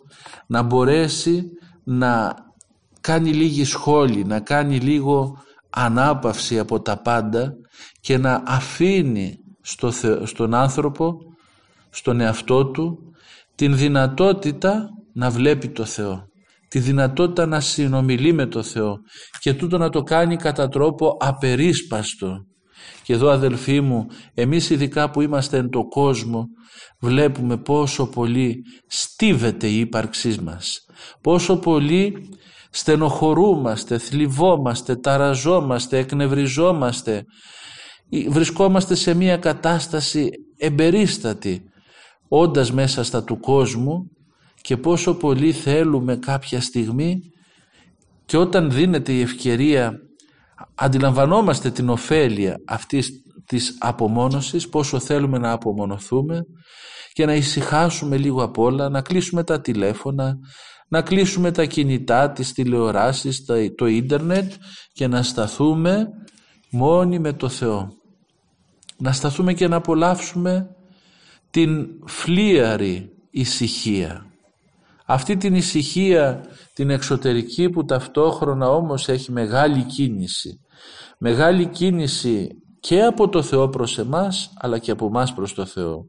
να 0.46 0.62
μπορέσει 0.62 1.42
να 1.84 2.34
κάνει 3.04 3.32
λίγη 3.32 3.64
σχόλη, 3.64 4.24
να 4.24 4.40
κάνει 4.40 4.78
λίγο 4.78 5.38
ανάπαυση 5.70 6.58
από 6.58 6.80
τα 6.80 7.02
πάντα 7.02 7.52
και 8.00 8.18
να 8.18 8.42
αφήνει 8.46 9.36
στο 9.60 9.90
στον 10.24 10.54
άνθρωπο, 10.54 11.16
στον 11.90 12.20
εαυτό 12.20 12.66
του, 12.66 12.98
την 13.54 13.76
δυνατότητα 13.76 14.88
να 15.12 15.30
βλέπει 15.30 15.68
το 15.68 15.84
Θεό, 15.84 16.24
τη 16.68 16.78
δυνατότητα 16.78 17.46
να 17.46 17.60
συνομιλεί 17.60 18.32
με 18.32 18.46
το 18.46 18.62
Θεό 18.62 18.96
και 19.40 19.54
τούτο 19.54 19.78
να 19.78 19.88
το 19.88 20.02
κάνει 20.02 20.36
κατά 20.36 20.68
τρόπο 20.68 21.16
απερίσπαστο. 21.20 22.46
Και 23.02 23.12
εδώ 23.12 23.28
αδελφοί 23.30 23.80
μου, 23.80 24.06
εμείς 24.34 24.70
ειδικά 24.70 25.10
που 25.10 25.20
είμαστε 25.20 25.56
εν 25.56 25.70
το 25.70 25.84
κόσμο, 25.88 26.46
βλέπουμε 27.00 27.56
πόσο 27.56 28.06
πολύ 28.06 28.62
στίβεται 28.86 29.66
η 29.66 29.78
ύπαρξή 29.78 30.40
μας, 30.42 30.84
πόσο 31.20 31.56
πολύ 31.56 32.14
στενοχωρούμαστε, 32.76 33.98
θλιβόμαστε, 33.98 34.96
ταραζόμαστε, 34.96 35.98
εκνευριζόμαστε, 35.98 37.24
βρισκόμαστε 38.28 38.94
σε 38.94 39.14
μια 39.14 39.36
κατάσταση 39.36 40.30
εμπερίστατη, 40.56 41.62
όντας 42.28 42.72
μέσα 42.72 43.04
στα 43.04 43.24
του 43.24 43.40
κόσμου 43.40 44.10
και 44.60 44.76
πόσο 44.76 45.14
πολύ 45.14 45.52
θέλουμε 45.52 46.16
κάποια 46.16 46.60
στιγμή 46.60 47.20
και 48.24 48.36
όταν 48.36 48.70
δίνεται 48.70 49.12
η 49.12 49.20
ευκαιρία 49.20 49.92
αντιλαμβανόμαστε 50.74 51.70
την 51.70 51.88
ωφέλεια 51.88 52.56
αυτής 52.66 53.10
της 53.46 53.76
απομόνωσης, 53.78 54.68
πόσο 54.68 54.98
θέλουμε 54.98 55.38
να 55.38 55.52
απομονωθούμε 55.52 56.40
και 57.12 57.26
να 57.26 57.34
ησυχάσουμε 57.34 58.16
λίγο 58.16 58.42
απ' 58.42 58.58
όλα, 58.58 58.88
να 58.88 59.00
κλείσουμε 59.00 59.44
τα 59.44 59.60
τηλέφωνα, 59.60 60.36
να 60.94 61.02
κλείσουμε 61.02 61.50
τα 61.50 61.64
κινητά, 61.64 62.30
τις 62.30 62.52
τηλεοράσεις, 62.52 63.44
το 63.76 63.86
ίντερνετ 63.86 64.52
και 64.92 65.06
να 65.06 65.22
σταθούμε 65.22 66.08
μόνοι 66.70 67.18
με 67.18 67.32
το 67.32 67.48
Θεό. 67.48 67.92
Να 68.98 69.12
σταθούμε 69.12 69.52
και 69.52 69.68
να 69.68 69.76
απολαύσουμε 69.76 70.76
την 71.50 71.88
φλίαρη 72.06 73.10
ησυχία. 73.30 74.26
Αυτή 75.06 75.36
την 75.36 75.54
ησυχία 75.54 76.44
την 76.74 76.90
εξωτερική 76.90 77.70
που 77.70 77.84
ταυτόχρονα 77.84 78.68
όμως 78.70 79.08
έχει 79.08 79.32
μεγάλη 79.32 79.82
κίνηση. 79.82 80.60
Μεγάλη 81.18 81.66
κίνηση 81.66 82.48
και 82.80 83.02
από 83.02 83.28
το 83.28 83.42
Θεό 83.42 83.68
προς 83.68 83.98
εμάς 83.98 84.52
αλλά 84.56 84.78
και 84.78 84.90
από 84.90 85.06
εμάς 85.06 85.34
προς 85.34 85.54
το 85.54 85.66
Θεό. 85.66 86.06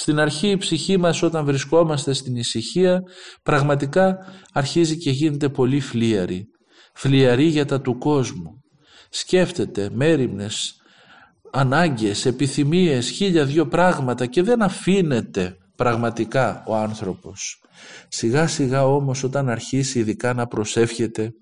Στην 0.00 0.18
αρχή 0.18 0.48
η 0.48 0.56
ψυχή 0.56 0.96
μας 0.96 1.22
όταν 1.22 1.44
βρισκόμαστε 1.44 2.12
στην 2.12 2.36
ησυχία 2.36 3.02
πραγματικά 3.42 4.18
αρχίζει 4.52 4.98
και 4.98 5.10
γίνεται 5.10 5.48
πολύ 5.48 5.80
φλίαρη. 5.80 6.44
Φλιαρή 6.94 7.44
για 7.44 7.64
τα 7.64 7.80
του 7.80 7.98
κόσμου. 7.98 8.62
Σκέφτεται 9.10 9.90
μέρημνες, 9.92 10.80
ανάγκες, 11.52 12.26
επιθυμίες, 12.26 13.08
χίλια 13.08 13.44
δυο 13.44 13.66
πράγματα 13.66 14.26
και 14.26 14.42
δεν 14.42 14.62
αφήνεται 14.62 15.56
πραγματικά 15.76 16.64
ο 16.66 16.76
άνθρωπος. 16.76 17.62
Σιγά 18.08 18.46
σιγά 18.46 18.86
όμως 18.86 19.22
όταν 19.22 19.48
αρχίσει 19.48 19.98
ειδικά 19.98 20.32
να 20.32 20.46
προσεύχεται, 20.46 21.32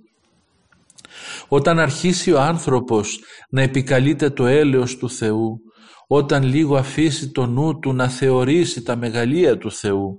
όταν 1.49 1.79
αρχίσει 1.79 2.33
ο 2.33 2.41
άνθρωπος 2.41 3.21
να 3.51 3.63
επικαλείται 3.63 4.31
το 4.31 4.47
έλεος 4.47 4.97
του 4.97 5.11
Θεού, 5.11 5.61
όταν 6.07 6.43
λίγο 6.43 6.77
αφήσει 6.77 7.31
το 7.31 7.47
νου 7.47 7.79
του 7.79 7.93
να 7.93 8.09
θεωρήσει 8.09 8.83
τα 8.83 8.97
μεγαλεία 8.97 9.59
του 9.59 9.73
Θεού, 9.73 10.19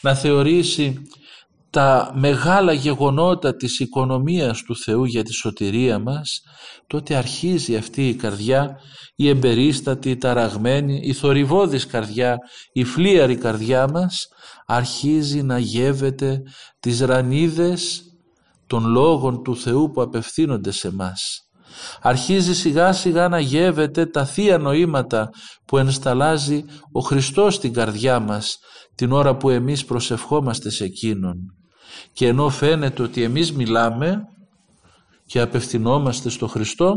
να 0.00 0.14
θεωρήσει 0.14 1.02
τα 1.70 2.12
μεγάλα 2.14 2.72
γεγονότα 2.72 3.56
της 3.56 3.78
οικονομίας 3.78 4.62
του 4.62 4.76
Θεού 4.76 5.04
για 5.04 5.22
τη 5.22 5.32
σωτηρία 5.32 5.98
μας, 5.98 6.42
τότε 6.86 7.14
αρχίζει 7.14 7.76
αυτή 7.76 8.08
η 8.08 8.14
καρδιά, 8.14 8.80
η 9.16 9.28
εμπερίστατη, 9.28 10.10
η 10.10 10.16
ταραγμένη, 10.16 11.00
η 11.02 11.12
θορυβόδης 11.12 11.86
καρδιά, 11.86 12.38
η 12.72 12.84
φλίαρη 12.84 13.36
καρδιά 13.36 13.88
μας, 13.88 14.28
αρχίζει 14.66 15.42
να 15.42 15.58
γεύεται 15.58 16.42
τις 16.80 17.00
ρανίδες 17.00 18.02
των 18.66 18.86
λόγων 18.86 19.42
του 19.42 19.56
Θεού 19.56 19.90
που 19.90 20.02
απευθύνονται 20.02 20.70
σε 20.70 20.92
μας 20.92 21.49
αρχίζει 22.00 22.54
σιγά 22.54 22.92
σιγά 22.92 23.28
να 23.28 23.40
γεύεται 23.40 24.06
τα 24.06 24.24
θεία 24.24 24.58
νοήματα 24.58 25.30
που 25.64 25.78
ενσταλάζει 25.78 26.64
ο 26.92 27.00
Χριστός 27.00 27.54
στην 27.54 27.72
καρδιά 27.72 28.20
μας 28.20 28.58
την 28.94 29.12
ώρα 29.12 29.36
που 29.36 29.50
εμείς 29.50 29.84
προσευχόμαστε 29.84 30.70
σε 30.70 30.84
Εκείνον. 30.84 31.36
Και 32.12 32.26
ενώ 32.26 32.48
φαίνεται 32.48 33.02
ότι 33.02 33.22
εμείς 33.22 33.52
μιλάμε 33.52 34.22
και 35.26 35.40
απευθυνόμαστε 35.40 36.28
στο 36.28 36.46
Χριστό, 36.46 36.96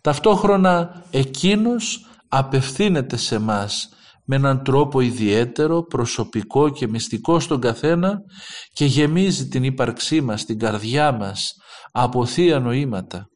ταυτόχρονα 0.00 1.04
Εκείνος 1.10 2.06
απευθύνεται 2.28 3.16
σε 3.16 3.38
μας 3.38 3.88
με 4.24 4.36
έναν 4.36 4.62
τρόπο 4.62 5.00
ιδιαίτερο, 5.00 5.82
προσωπικό 5.82 6.68
και 6.68 6.88
μυστικό 6.88 7.40
στον 7.40 7.60
καθένα 7.60 8.18
και 8.72 8.84
γεμίζει 8.84 9.48
την 9.48 9.64
ύπαρξή 9.64 10.20
μας, 10.20 10.44
την 10.44 10.58
καρδιά 10.58 11.12
μας 11.12 11.52
από 11.92 12.26
θεία 12.26 12.58
νοήματα. 12.58 13.26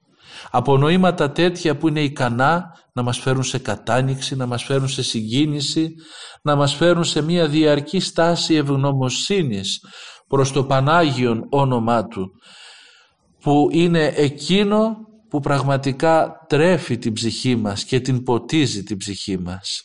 Από 0.50 0.76
νοήματα 0.76 1.30
τέτοια 1.30 1.76
που 1.76 1.88
είναι 1.88 2.02
ικανά 2.02 2.76
να 2.92 3.02
μας 3.02 3.18
φέρουν 3.18 3.42
σε 3.42 3.58
κατάνοιξη, 3.58 4.36
να 4.36 4.46
μας 4.46 4.62
φέρουν 4.62 4.88
σε 4.88 5.02
συγκίνηση, 5.02 5.94
να 6.42 6.56
μας 6.56 6.74
φέρουν 6.74 7.04
σε 7.04 7.22
μια 7.22 7.48
διαρκή 7.48 8.00
στάση 8.00 8.54
ευγνωμοσύνης 8.54 9.84
προς 10.28 10.52
το 10.52 10.64
Πανάγιον 10.64 11.46
όνομά 11.50 12.06
Του, 12.06 12.30
που 13.40 13.68
είναι 13.70 14.12
εκείνο 14.16 14.96
που 15.28 15.40
πραγματικά 15.40 16.44
τρέφει 16.48 16.98
την 16.98 17.12
ψυχή 17.12 17.56
μας 17.56 17.84
και 17.84 18.00
την 18.00 18.22
ποτίζει 18.22 18.82
την 18.82 18.96
ψυχή 18.96 19.38
μας. 19.38 19.84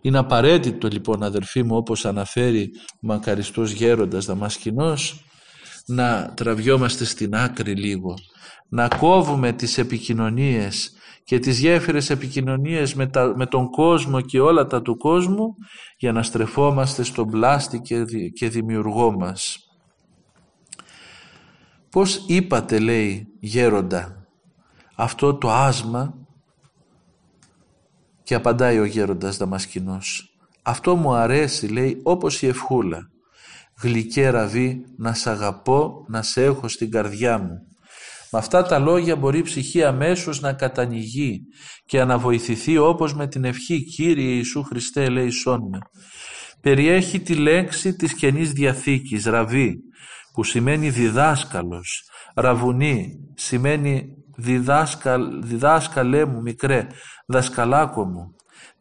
Είναι 0.00 0.18
απαραίτητο 0.18 0.88
λοιπόν 0.88 1.22
αδερφοί 1.22 1.62
μου 1.62 1.76
όπως 1.76 2.04
αναφέρει 2.04 2.70
ο 2.74 2.96
μακαριστός 3.00 3.70
γέροντας 3.70 4.24
Δαμασκηνός 4.24 5.24
να 5.86 6.32
τραβιόμαστε 6.34 7.04
στην 7.04 7.34
άκρη 7.34 7.74
λίγο, 7.74 8.14
να 8.68 8.88
κόβουμε 8.88 9.52
τις 9.52 9.78
επικοινωνίες 9.78 10.92
και 11.24 11.38
τις 11.38 11.58
γέφυρες 11.58 12.10
επικοινωνίες 12.10 12.94
με, 12.94 13.10
με 13.34 13.46
τον 13.46 13.70
κόσμο 13.70 14.20
και 14.20 14.40
όλα 14.40 14.66
τα 14.66 14.82
του 14.82 14.96
κόσμου 14.96 15.54
για 15.98 16.12
να 16.12 16.22
στρεφόμαστε 16.22 17.02
στον 17.02 17.30
πλάστη 17.30 17.80
και, 17.80 18.04
και 18.34 18.48
δημιουργό 18.48 19.12
μας. 19.18 19.58
Πώς 21.90 22.24
είπατε 22.26 22.78
λέει 22.78 23.26
γέροντα 23.40 24.26
αυτό 24.94 25.34
το 25.34 25.50
άσμα 25.50 26.14
και 28.22 28.34
απαντάει 28.34 28.78
ο 28.78 28.84
γέροντας 28.84 29.36
Δαμασκηνός. 29.36 30.36
Αυτό 30.62 30.96
μου 30.96 31.14
αρέσει 31.14 31.68
λέει 31.68 32.00
όπως 32.02 32.42
η 32.42 32.46
ευχούλα. 32.46 33.10
Γλυκέ 33.82 34.30
ραβή 34.30 34.84
να 34.96 35.14
σ' 35.14 35.26
αγαπώ 35.26 36.04
να 36.08 36.22
σε 36.22 36.44
έχω 36.44 36.68
στην 36.68 36.90
καρδιά 36.90 37.38
μου. 37.38 37.58
Με 38.30 38.38
αυτά 38.38 38.62
τα 38.62 38.78
λόγια 38.78 39.16
μπορεί 39.16 39.38
η 39.38 39.42
ψυχή 39.42 39.84
αμέσως 39.84 40.40
να 40.40 40.52
κατανοηγεί 40.52 41.40
και 41.86 42.04
να 42.04 42.18
βοηθηθεί 42.18 42.78
όπως 42.78 43.14
με 43.14 43.26
την 43.26 43.44
ευχή 43.44 43.84
Κύριε 43.84 44.34
Ιησού 44.34 44.62
Χριστέ 44.62 45.08
λέει 45.08 45.30
με. 45.30 45.78
Περιέχει 46.60 47.20
τη 47.20 47.34
λέξη 47.34 47.94
της 47.94 48.14
Καινής 48.14 48.52
Διαθήκης, 48.52 49.24
ραβή, 49.24 49.76
που 50.32 50.44
σημαίνει 50.44 50.90
διδάσκαλος. 50.90 52.02
Ραβουνί 52.34 53.14
σημαίνει 53.34 54.06
διδάσκαλέ 55.42 56.24
μου 56.24 56.40
μικρέ, 56.40 56.86
δασκαλάκο 57.26 58.04
μου. 58.04 58.33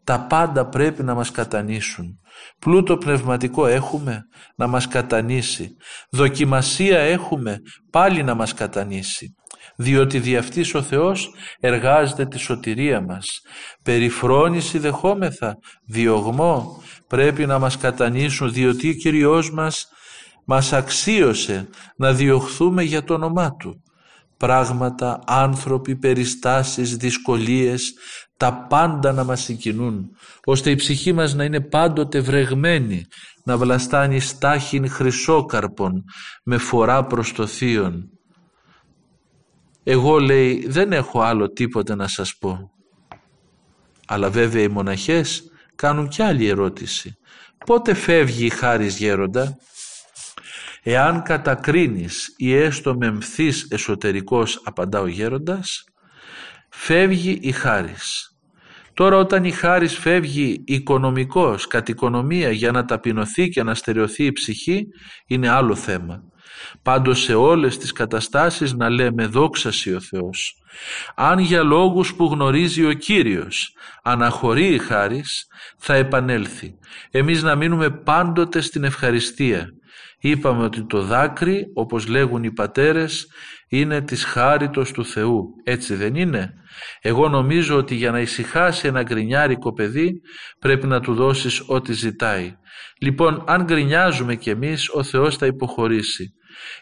Τα 0.03 0.19
πάντα 0.19 0.65
πρέπει 0.65 1.03
να 1.03 1.13
μας 1.13 1.31
κατανήσουν. 1.31 2.19
Πλούτο 2.59 2.97
πνευματικό 2.97 3.65
έχουμε 3.65 4.23
να 4.55 4.67
μας 4.67 4.87
κατανήσει. 4.87 5.75
Δοκιμασία 6.09 6.99
έχουμε 6.99 7.57
πάλι 7.89 8.23
να 8.23 8.33
μας 8.33 8.53
κατανήσει. 8.53 9.35
Διότι 9.75 10.19
δι' 10.19 10.37
αυτής 10.37 10.75
ο 10.75 10.81
Θεός 10.81 11.33
εργάζεται 11.59 12.25
τη 12.25 12.37
σωτηρία 12.37 13.01
μας. 13.01 13.41
Περιφρόνηση 13.83 14.77
δεχόμεθα, 14.77 15.57
διωγμό 15.85 16.81
πρέπει 17.07 17.45
να 17.45 17.59
μας 17.59 17.77
κατανήσουν 17.77 18.53
διότι 18.53 18.89
ο 18.89 18.93
Κυριός 18.93 19.51
μας 19.51 19.87
μας 20.45 20.73
αξίωσε 20.73 21.69
να 21.95 22.13
διωχθούμε 22.13 22.83
για 22.83 23.03
το 23.03 23.13
όνομά 23.13 23.55
Του 23.55 23.83
πράγματα, 24.43 25.19
άνθρωποι, 25.25 25.95
περιστάσεις, 25.95 26.97
δυσκολίες, 26.97 27.93
τα 28.43 28.53
πάντα 28.53 29.11
να 29.11 29.23
μας 29.23 29.41
συγκινούν, 29.41 30.09
ώστε 30.43 30.69
η 30.69 30.75
ψυχή 30.75 31.13
μας 31.13 31.33
να 31.33 31.43
είναι 31.43 31.61
πάντοτε 31.61 32.19
βρεγμένη, 32.19 33.05
να 33.43 33.57
βλαστάνει 33.57 34.19
στάχιν 34.19 34.89
χρυσόκαρπον 34.89 36.03
με 36.43 36.57
φορά 36.57 37.05
προς 37.05 37.33
το 37.33 37.47
θείον. 37.47 38.09
Εγώ 39.83 40.19
λέει 40.19 40.65
δεν 40.67 40.91
έχω 40.91 41.21
άλλο 41.21 41.51
τίποτε 41.51 41.95
να 41.95 42.07
σας 42.07 42.37
πω. 42.37 42.71
Αλλά 44.07 44.29
βέβαια 44.29 44.63
οι 44.63 44.67
μοναχές 44.67 45.43
κάνουν 45.75 46.07
κι 46.07 46.21
άλλη 46.21 46.47
ερώτηση. 46.47 47.17
Πότε 47.65 47.93
φεύγει 47.93 48.45
η 48.45 48.49
χάρις 48.49 48.97
γέροντα; 48.97 49.57
Εάν 50.83 51.23
κατακρίνεις 51.23 52.33
ή 52.37 52.55
έστω 52.55 52.95
μεμφθείς 52.97 53.67
εσωτερικός 53.69 54.61
απαντά 54.63 54.99
ο 54.99 55.07
γέροντας, 55.07 55.83
φεύγει 56.69 57.39
η 57.41 57.51
χάρις. 57.51 58.32
Τώρα 58.93 59.17
όταν 59.17 59.43
η 59.43 59.51
χάρις 59.51 59.97
φεύγει 59.97 60.63
οικονομικός, 60.65 61.67
κατ' 61.67 61.89
οικονομία 61.89 62.51
για 62.51 62.71
να 62.71 62.85
ταπεινωθεί 62.85 63.49
και 63.49 63.63
να 63.63 63.75
στερεωθεί 63.75 64.25
η 64.25 64.31
ψυχή, 64.31 64.85
είναι 65.27 65.49
άλλο 65.49 65.75
θέμα. 65.75 66.23
Πάντως 66.81 67.21
σε 67.21 67.33
όλες 67.33 67.77
τις 67.77 67.91
καταστάσεις 67.91 68.73
να 68.73 68.89
λέμε 68.89 69.25
δόξαση 69.25 69.93
ο 69.93 69.99
Θεός. 69.99 70.55
Αν 71.15 71.39
για 71.39 71.63
λόγους 71.63 72.15
που 72.15 72.25
γνωρίζει 72.25 72.85
ο 72.85 72.93
Κύριος 72.93 73.75
αναχωρεί 74.03 74.73
η 74.73 74.77
χάρις, 74.77 75.47
θα 75.77 75.93
επανέλθει. 75.93 76.75
Εμείς 77.11 77.43
να 77.43 77.55
μείνουμε 77.55 77.89
πάντοτε 77.89 78.61
στην 78.61 78.83
ευχαριστία 78.83 79.69
Είπαμε 80.25 80.63
ότι 80.63 80.85
το 80.85 81.01
δάκρυ, 81.01 81.71
όπως 81.73 82.07
λέγουν 82.07 82.43
οι 82.43 82.51
πατέρες, 82.51 83.27
είναι 83.77 84.01
της 84.01 84.23
χάριτος 84.23 84.91
του 84.91 85.05
Θεού. 85.05 85.45
Έτσι 85.63 85.95
δεν 85.95 86.15
είναι; 86.15 86.53
Εγώ 87.01 87.29
νομίζω 87.29 87.77
ότι 87.77 87.95
για 87.95 88.11
να 88.11 88.19
ησυχάσει 88.19 88.87
ένα 88.87 89.03
γκρινιάρικο 89.03 89.73
παιδί 89.73 90.11
πρέπει 90.59 90.87
να 90.87 90.99
του 90.99 91.13
δώσεις 91.13 91.63
ό,τι 91.67 91.93
ζητάει. 91.93 92.55
Λοιπόν, 93.01 93.43
αν 93.47 93.63
γκρινιάζουμε 93.63 94.35
κι 94.35 94.49
εμείς, 94.49 94.89
ο 94.89 95.03
Θεός 95.03 95.37
θα 95.37 95.45
υποχωρήσει. 95.45 96.33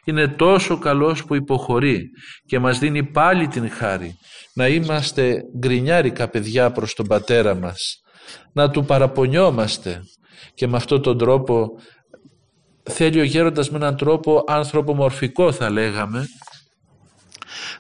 Είναι 0.04 0.28
τόσο 0.28 0.78
καλός 0.78 1.26
που 1.26 1.36
υποχωρεί 1.36 2.10
και 2.46 2.60
μας 2.60 2.80
δίνει 2.80 3.04
πάλι 3.04 3.48
την 3.48 3.70
χάρη 3.70 4.16
να 4.54 4.68
είμαστε 4.68 5.42
γκρινιάρικα 5.60 6.30
παιδιά 6.30 6.72
προς 6.72 6.94
τον 6.94 7.08
πατέρα 7.08 7.56
μας, 7.56 8.02
να 8.54 8.70
του 8.70 8.86
παραπονιόμαστε 8.86 10.02
και 10.54 10.68
με 10.68 10.78
αυτόν 10.78 11.02
τον 11.02 11.18
τρόπο 11.18 11.68
θέλει 12.84 13.20
ο 13.20 13.24
γέροντας 13.24 13.70
με 13.70 13.78
έναν 13.78 13.96
τρόπο 13.98 14.44
ανθρωπομορφικό 14.48 15.52
θα 15.52 15.70
λέγαμε 15.70 16.26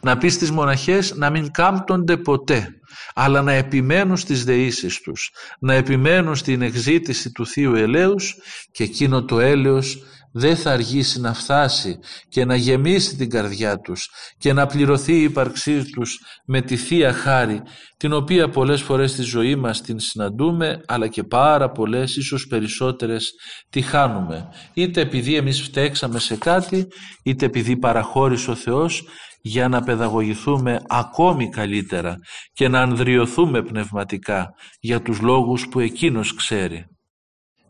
να 0.01 0.17
πεις 0.17 0.34
στις 0.34 0.51
μοναχές 0.51 1.15
να 1.15 1.29
μην 1.29 1.51
κάμπτονται 1.51 2.17
ποτέ 2.17 2.67
αλλά 3.13 3.41
να 3.41 3.51
επιμένουν 3.51 4.17
στις 4.17 4.43
δεήσεις 4.43 5.01
τους 5.01 5.31
να 5.60 5.73
επιμένουν 5.73 6.36
στην 6.36 6.62
εξήτηση 6.62 7.31
του 7.31 7.47
Θείου 7.47 7.75
Ελέους 7.75 8.36
και 8.71 8.84
εκείνο 8.84 9.25
το 9.25 9.39
έλεος 9.39 10.03
δεν 10.31 10.55
θα 10.55 10.71
αργήσει 10.71 11.19
να 11.19 11.34
φτάσει 11.34 11.99
και 12.29 12.45
να 12.45 12.55
γεμίσει 12.55 13.15
την 13.15 13.29
καρδιά 13.29 13.79
τους 13.79 14.10
και 14.38 14.53
να 14.53 14.65
πληρωθεί 14.65 15.13
η 15.13 15.23
ύπαρξή 15.23 15.91
τους 15.91 16.19
με 16.45 16.62
τη 16.62 16.75
Θεία 16.75 17.13
Χάρη 17.13 17.62
την 17.97 18.13
οποία 18.13 18.49
πολλές 18.49 18.81
φορές 18.81 19.12
στη 19.12 19.21
ζωή 19.21 19.55
μας 19.55 19.81
την 19.81 19.99
συναντούμε 19.99 20.81
αλλά 20.88 21.07
και 21.07 21.23
πάρα 21.23 21.71
πολλές 21.71 22.15
ίσως 22.15 22.47
περισσότερες 22.47 23.31
τη 23.69 23.81
χάνουμε. 23.81 24.49
Είτε 24.73 25.01
επειδή 25.01 25.36
εμείς 25.36 25.62
φταίξαμε 25.62 26.19
σε 26.19 26.36
κάτι 26.36 26.88
είτε 27.23 27.45
επειδή 27.45 27.77
παραχώρησε 27.77 28.51
ο 28.51 28.55
Θεός 28.55 29.03
για 29.41 29.67
να 29.67 29.84
παιδαγωγηθούμε 29.84 30.82
ακόμη 30.88 31.49
καλύτερα 31.49 32.17
και 32.54 32.67
να 32.67 32.82
ανδριωθούμε 32.82 33.63
πνευματικά 33.63 34.54
για 34.80 35.01
τους 35.01 35.19
λόγους 35.19 35.67
που 35.67 35.80
Εκείνος 35.80 36.36
ξέρει. 36.36 36.86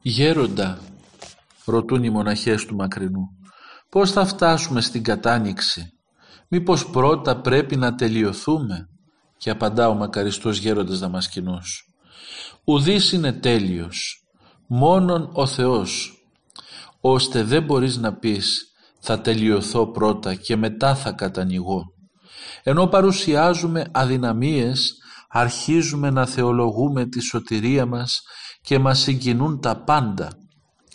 Γέροντα, 0.02 0.80
ρωτούν 1.66 2.04
οι 2.04 2.10
μοναχές 2.10 2.66
του 2.66 2.76
μακρινού. 2.76 3.28
Πώς 3.90 4.12
θα 4.12 4.26
φτάσουμε 4.26 4.82
στην 4.82 5.04
κατάνοιξη; 5.04 5.86
Μήπως 6.48 6.90
πρώτα 6.90 7.42
πρέπει 7.42 7.76
να 7.76 7.96
τελειωθούμε; 7.96 8.88
Και 9.38 9.50
απαντά 9.50 9.90
ο 9.90 9.94
μακαριστός 9.94 10.58
γέροντας 10.58 11.00
Δαμασκηνός. 11.00 11.86
Ουδής 12.64 13.12
είναι 13.12 13.34
τέλειος. 13.34 14.26
Μόνον 14.68 15.30
ο 15.34 15.46
Θεός. 15.46 16.14
Ώστε 17.02 17.44
δεν 17.44 17.64
μπορείς 17.64 17.98
να 17.98 18.14
πεις 18.14 18.71
θα 19.02 19.22
τελειωθώ 19.22 19.92
πρώτα 19.92 20.36
και 20.36 20.56
μετά 20.56 20.96
θα 20.96 21.12
κατανοηγώ. 21.12 21.84
Ενώ 22.64 22.88
παρουσιάζουμε 22.88 23.86
αδυναμίες 23.92 24.94
αρχίζουμε 25.30 26.10
να 26.10 26.26
θεολογούμε 26.26 27.06
τη 27.06 27.20
σωτηρία 27.20 27.86
μας 27.86 28.22
και 28.62 28.80
μας 28.80 29.00
συγκινούν 29.00 29.62
τα 29.62 29.84
πάντα 29.84 30.30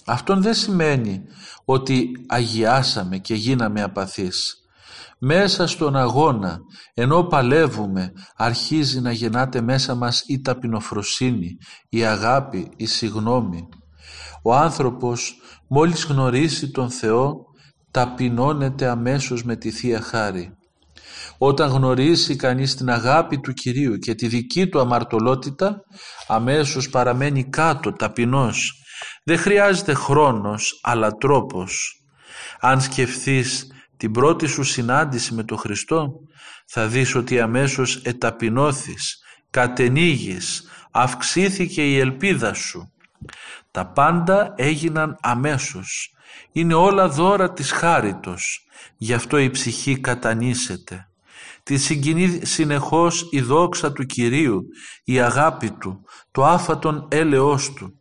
αυτό 0.09 0.41
δεν 0.41 0.55
σημαίνει 0.55 1.23
ότι 1.65 2.11
αγιάσαμε 2.29 3.19
και 3.19 3.35
γίναμε 3.35 3.83
απαθείς. 3.83 4.55
Μέσα 5.19 5.67
στον 5.67 5.97
αγώνα, 5.97 6.59
ενώ 6.95 7.23
παλεύουμε, 7.23 8.13
αρχίζει 8.37 9.01
να 9.01 9.13
γεννάται 9.13 9.61
μέσα 9.61 9.95
μας 9.95 10.23
η 10.27 10.41
ταπεινοφροσύνη, 10.41 11.57
η 11.89 12.05
αγάπη, 12.05 12.71
η 12.77 12.87
συγνώμη. 12.87 13.69
Ο 14.43 14.55
άνθρωπος 14.55 15.35
μόλις 15.69 16.05
γνωρίσει 16.05 16.71
τον 16.71 16.91
Θεό, 16.91 17.45
ταπεινώνεται 17.97 18.87
αμέσως 18.87 19.45
με 19.45 19.57
τη 19.57 19.71
Θεία 19.71 20.01
Χάρη. 20.01 20.57
Όταν 21.39 21.71
γνωρίσει 21.71 22.37
κανείς 22.37 22.75
την 22.75 22.91
αγάπη 22.91 23.41
του 23.41 23.53
Κυρίου 23.53 23.97
και 23.97 24.15
τη 24.15 24.27
δική 24.27 24.69
του 24.69 24.81
αμαρτωλότητα, 24.81 25.81
αμέσως 26.27 26.89
παραμένει 26.89 27.45
κάτω, 27.45 27.93
ταπεινός. 27.93 28.73
Δεν 29.25 29.39
χρειάζεται 29.39 29.95
χρόνος, 29.95 30.81
αλλά 30.83 31.11
τρόπος. 31.13 32.03
Αν 32.61 32.81
σκεφτείς 32.81 33.67
την 33.97 34.13
πρώτη 34.13 34.47
σου 34.47 34.63
συνάντηση 34.63 35.35
με 35.35 35.45
τον 35.45 35.59
Χριστό, 35.59 36.13
θα 36.67 36.87
δεις 36.87 37.15
ότι 37.15 37.41
αμέσως 37.41 37.97
εταπεινώθης, 37.97 39.19
κατενίγεις, 39.51 40.65
αυξήθηκε 40.91 41.83
η 41.83 41.99
ελπίδα 41.99 42.55
σου. 42.55 42.93
Τα 43.71 43.87
πάντα 43.87 44.53
έγιναν 44.57 45.17
αμέσως. 45.21 46.11
Είναι 46.53 46.75
όλα 46.75 47.09
δώρα 47.09 47.53
της 47.53 47.71
χάριτος. 47.71 48.67
Γι' 48.97 49.15
αυτό 49.15 49.39
η 49.39 49.51
ψυχή 49.51 50.01
κατανήσεται. 50.01 51.09
Τη 51.63 51.77
συγκινεί 51.77 52.41
συνεχώς 52.45 53.29
η 53.31 53.41
δόξα 53.41 53.93
του 53.93 54.07
Κυρίου, 54.07 54.63
η 55.05 55.21
αγάπη 55.21 55.71
Του, 55.71 56.05
το 56.31 56.45
άφατον 56.45 57.09
έλεος 57.11 57.73
Του. 57.73 57.99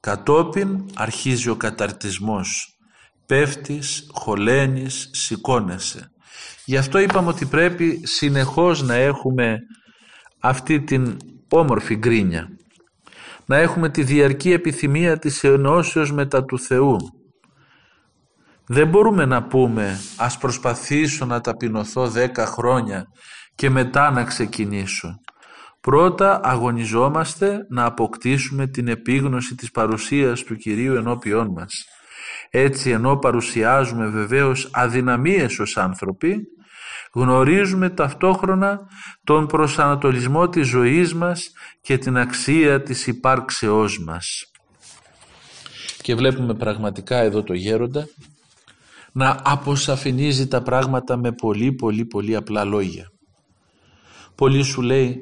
Κατόπιν 0.00 0.84
αρχίζει 0.94 1.48
ο 1.48 1.56
καταρτισμός. 1.56 2.78
Πέφτεις, 3.26 4.08
χωλένεις, 4.12 5.10
σηκώνεσαι. 5.12 6.10
Γι' 6.64 6.76
αυτό 6.76 6.98
είπαμε 6.98 7.28
ότι 7.28 7.46
πρέπει 7.46 8.00
συνεχώς 8.04 8.82
να 8.82 8.94
έχουμε 8.94 9.58
αυτή 10.38 10.80
την 10.80 11.16
όμορφη 11.48 11.96
γκρίνια. 11.96 12.48
Να 13.46 13.56
έχουμε 13.56 13.88
τη 13.88 14.02
διαρκή 14.02 14.52
επιθυμία 14.52 15.18
της 15.18 15.44
ενώσεως 15.44 16.12
μετά 16.12 16.44
του 16.44 16.58
Θεού. 16.58 16.96
Δεν 18.68 18.88
μπορούμε 18.88 19.24
να 19.24 19.42
πούμε 19.42 20.00
ας 20.16 20.38
προσπαθήσω 20.38 21.24
να 21.24 21.40
ταπεινωθώ 21.40 22.08
δέκα 22.08 22.46
χρόνια 22.46 23.06
και 23.54 23.70
μετά 23.70 24.10
να 24.10 24.24
ξεκινήσω. 24.24 25.14
Πρώτα 25.80 26.40
αγωνιζόμαστε 26.42 27.66
να 27.68 27.84
αποκτήσουμε 27.84 28.66
την 28.66 28.88
επίγνωση 28.88 29.54
της 29.54 29.70
παρουσίας 29.70 30.42
του 30.42 30.56
Κυρίου 30.56 30.94
ενώπιόν 30.94 31.50
μας. 31.50 31.84
Έτσι 32.50 32.90
ενώ 32.90 33.16
παρουσιάζουμε 33.16 34.06
βεβαίως 34.06 34.70
αδυναμίες 34.72 35.58
ως 35.58 35.76
άνθρωποι, 35.76 36.36
γνωρίζουμε 37.14 37.90
ταυτόχρονα 37.90 38.80
τον 39.24 39.46
προσανατολισμό 39.46 40.48
της 40.48 40.66
ζωής 40.66 41.14
μας 41.14 41.50
και 41.80 41.98
την 41.98 42.16
αξία 42.16 42.82
της 42.82 43.06
υπάρξεώς 43.06 44.04
μας. 44.04 44.44
Και 46.02 46.14
βλέπουμε 46.14 46.54
πραγματικά 46.54 47.16
εδώ 47.16 47.42
το 47.42 47.54
γέροντα 47.54 48.06
να 49.16 49.40
αποσαφηνίζει 49.44 50.48
τα 50.48 50.62
πράγματα 50.62 51.16
με 51.16 51.32
πολύ 51.32 51.72
πολύ 51.72 52.04
πολύ 52.04 52.36
απλά 52.36 52.64
λόγια. 52.64 53.10
Πολύ 54.34 54.62
σου 54.62 54.82
λέει 54.82 55.20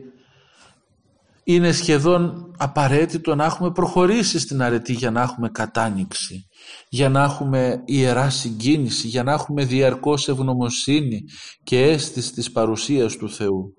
είναι 1.45 1.73
σχεδόν 1.73 2.51
απαραίτητο 2.57 3.35
να 3.35 3.45
έχουμε 3.45 3.73
προχωρήσει 3.73 4.39
στην 4.39 4.63
αρετή 4.63 4.93
για 4.93 5.11
να 5.11 5.23
έχουμε 5.23 5.49
κατάνοιξη, 5.49 6.49
για 6.89 7.09
να 7.09 7.23
έχουμε 7.23 7.83
ιερά 7.85 8.31
συγκίνηση, 8.31 9.07
για 9.07 9.23
να 9.23 9.33
έχουμε 9.33 9.65
διαρκώς 9.65 10.29
ευγνωμοσύνη 10.29 11.25
και 11.63 11.83
αίσθηση 11.83 12.33
της 12.33 12.53
παρουσίας 12.53 13.17
του 13.17 13.31
Θεού. 13.31 13.75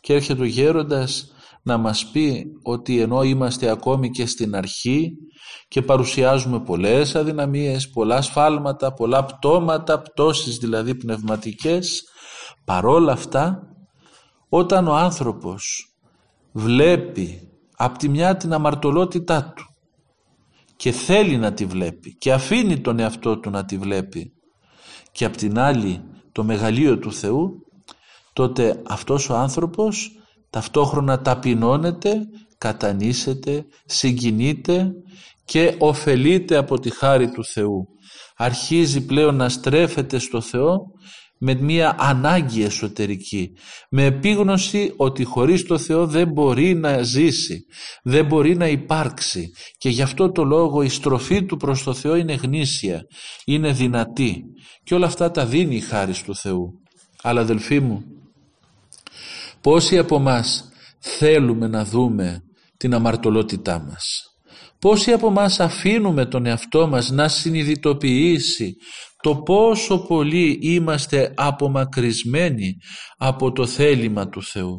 Και 0.00 0.14
έρχεται 0.14 0.42
ο 0.42 0.44
γέροντας 0.44 1.32
να 1.66 1.76
μας 1.76 2.06
πει 2.06 2.46
ότι 2.62 3.00
ενώ 3.00 3.22
είμαστε 3.22 3.70
ακόμη 3.70 4.10
και 4.10 4.26
στην 4.26 4.56
αρχή 4.56 5.12
και 5.68 5.82
παρουσιάζουμε 5.82 6.60
πολλές 6.60 7.14
αδυναμίες, 7.14 7.90
πολλά 7.90 8.22
σφάλματα, 8.22 8.92
πολλά 8.92 9.24
πτώματα, 9.24 10.00
πτώσεις 10.00 10.56
δηλαδή 10.56 10.94
πνευματικές, 10.94 12.02
παρόλα 12.64 13.12
αυτά 13.12 13.62
όταν 14.48 14.88
ο 14.88 14.94
άνθρωπος 14.94 15.94
βλέπει 16.52 17.50
από 17.76 17.98
τη 17.98 18.08
μια 18.08 18.36
την 18.36 18.52
αμαρτωλότητά 18.52 19.52
του 19.56 19.64
και 20.76 20.90
θέλει 20.90 21.36
να 21.36 21.52
τη 21.52 21.64
βλέπει 21.64 22.16
και 22.16 22.32
αφήνει 22.32 22.80
τον 22.80 22.98
εαυτό 22.98 23.38
του 23.38 23.50
να 23.50 23.64
τη 23.64 23.78
βλέπει 23.78 24.32
και 25.12 25.24
από 25.24 25.36
την 25.36 25.58
άλλη 25.58 26.02
το 26.32 26.44
μεγαλείο 26.44 26.98
του 26.98 27.12
Θεού 27.12 27.66
τότε 28.32 28.82
αυτός 28.86 29.30
ο 29.30 29.36
άνθρωπος 29.36 30.10
ταυτόχρονα 30.56 31.20
ταπεινώνεται, 31.20 32.14
κατανήσεται, 32.58 33.64
συγκινείται 33.86 34.90
και 35.44 35.74
ωφελείται 35.78 36.56
από 36.56 36.80
τη 36.80 36.90
χάρη 36.90 37.30
του 37.30 37.44
Θεού. 37.44 37.88
Αρχίζει 38.36 39.06
πλέον 39.06 39.36
να 39.36 39.48
στρέφεται 39.48 40.18
στο 40.18 40.40
Θεό 40.40 40.78
με 41.38 41.54
μια 41.54 41.96
ανάγκη 41.98 42.62
εσωτερική, 42.62 43.52
με 43.90 44.04
επίγνωση 44.04 44.92
ότι 44.96 45.24
χωρίς 45.24 45.66
το 45.66 45.78
Θεό 45.78 46.06
δεν 46.06 46.28
μπορεί 46.28 46.74
να 46.74 47.02
ζήσει, 47.02 47.64
δεν 48.02 48.26
μπορεί 48.26 48.56
να 48.56 48.68
υπάρξει 48.68 49.50
και 49.78 49.88
γι' 49.88 50.02
αυτό 50.02 50.32
το 50.32 50.44
λόγο 50.44 50.82
η 50.82 50.88
στροφή 50.88 51.44
του 51.44 51.56
προς 51.56 51.82
το 51.82 51.94
Θεό 51.94 52.14
είναι 52.16 52.34
γνήσια, 52.34 53.02
είναι 53.44 53.72
δυνατή 53.72 54.44
και 54.84 54.94
όλα 54.94 55.06
αυτά 55.06 55.30
τα 55.30 55.46
δίνει 55.46 55.76
η 55.76 55.80
χάρη 55.80 56.14
του 56.24 56.34
Θεού. 56.34 56.72
Αλλά 57.22 57.40
αδελφοί 57.40 57.80
μου, 57.80 58.04
πόσοι 59.60 59.98
από 59.98 60.18
μας 60.18 60.68
θέλουμε 60.98 61.66
να 61.66 61.84
δούμε 61.84 62.40
την 62.76 62.94
αμαρτωλότητά 62.94 63.78
μας; 63.78 64.04
Πόσοι 64.78 65.12
από 65.12 65.30
μας 65.30 65.60
αφήνουμε 65.60 66.26
τον 66.26 66.46
εαυτό 66.46 66.86
μας 66.86 67.10
να 67.10 67.28
συνειδητοποιήσει 67.28 68.74
το 69.22 69.36
πόσο 69.36 69.98
πολύ 69.98 70.58
είμαστε 70.62 71.32
απομακρυσμένοι 71.36 72.76
από 73.16 73.52
το 73.52 73.66
θέλημα 73.66 74.28
του 74.28 74.42
Θεού; 74.42 74.78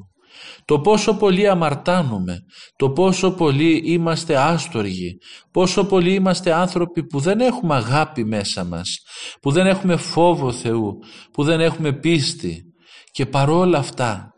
Το 0.65 0.79
πόσο 0.79 1.13
πολύ 1.17 1.47
αμαρτάνουμε, 1.47 2.39
το 2.75 2.89
πόσο 2.89 3.31
πολύ 3.31 3.81
είμαστε 3.85 4.37
άστοργοι, 4.37 5.17
πόσο 5.51 5.85
πολύ 5.85 6.13
είμαστε 6.13 6.53
άνθρωποι 6.53 7.05
που 7.07 7.19
δεν 7.19 7.39
έχουμε 7.39 7.75
αγάπη 7.75 8.25
μέσα 8.25 8.63
μας, 8.63 8.97
που 9.41 9.51
δεν 9.51 9.67
έχουμε 9.67 9.95
φόβο 9.95 10.51
Θεού, 10.51 10.97
που 11.31 11.43
δεν 11.43 11.59
έχουμε 11.59 11.93
πίστη; 11.93 12.63
Και 13.11 13.25
παρόλα 13.25 13.77
αυτά, 13.77 14.31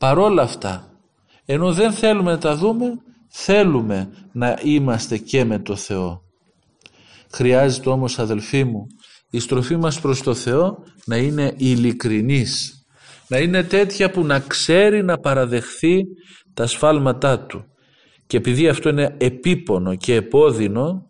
παρόλα 0.00 0.42
αυτά, 0.42 0.90
ενώ 1.44 1.72
δεν 1.72 1.92
θέλουμε 1.92 2.30
να 2.30 2.38
τα 2.38 2.56
δούμε, 2.56 2.86
θέλουμε 3.28 4.08
να 4.32 4.58
είμαστε 4.62 5.18
και 5.18 5.44
με 5.44 5.58
το 5.58 5.76
Θεό. 5.76 6.22
Χρειάζεται 7.32 7.88
όμως 7.88 8.18
αδελφοί 8.18 8.64
μου 8.64 8.86
η 9.30 9.38
στροφή 9.38 9.76
μας 9.76 10.00
προς 10.00 10.22
το 10.22 10.34
Θεό 10.34 10.78
να 11.04 11.16
είναι 11.16 11.54
ειλικρινής, 11.56 12.84
να 13.28 13.38
είναι 13.38 13.62
τέτοια 13.62 14.10
που 14.10 14.24
να 14.24 14.38
ξέρει 14.38 15.02
να 15.02 15.18
παραδεχθεί 15.18 16.02
τα 16.54 16.66
σφάλματά 16.66 17.40
του. 17.40 17.64
Και 18.26 18.36
επειδή 18.36 18.68
αυτό 18.68 18.88
είναι 18.88 19.14
επίπονο 19.18 19.94
και 19.94 20.14
επώδυνο 20.14 21.09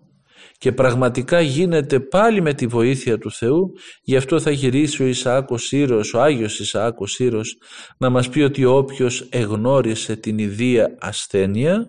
και 0.60 0.72
πραγματικά 0.72 1.40
γίνεται 1.40 2.00
πάλι 2.00 2.40
με 2.40 2.54
τη 2.54 2.66
βοήθεια 2.66 3.18
του 3.18 3.30
Θεού, 3.30 3.72
γι' 4.02 4.16
αυτό 4.16 4.40
θα 4.40 4.50
γυρίσει 4.50 5.02
ο 5.02 5.06
Ισαάκος 5.06 5.62
Σύρος, 5.62 6.14
ο 6.14 6.20
Άγιος 6.20 6.58
Ισαάκος 6.58 7.12
Σύρος, 7.12 7.58
να 7.98 8.10
μας 8.10 8.28
πει 8.28 8.40
ότι 8.40 8.64
όποιος 8.64 9.28
εγνώρισε 9.30 10.16
την 10.16 10.38
ιδία 10.38 10.96
ασθένεια, 11.00 11.86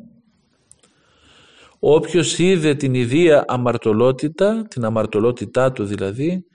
Όποιος 1.84 2.38
είδε 2.40 2.76
την 2.76 2.94
ιδία 2.94 3.46
αμαρτωλότητα, 3.48 4.66
την 4.70 4.86
αμαρτωλότητά 4.86 5.72
του 5.72 5.86
δηλαδή, 5.86 6.46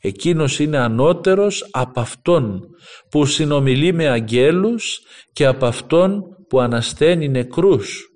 εκείνος 0.00 0.58
είναι 0.58 0.78
ανώτερος 0.78 1.68
από 1.70 2.00
αυτόν 2.00 2.68
που 3.10 3.26
συνομιλεί 3.26 3.92
με 3.92 4.08
αγγέλους 4.08 5.00
και 5.32 5.46
από 5.46 5.66
αυτόν 5.66 6.22
που 6.48 6.60
ανασταίνει 6.60 7.28
νεκρούς. 7.28 8.12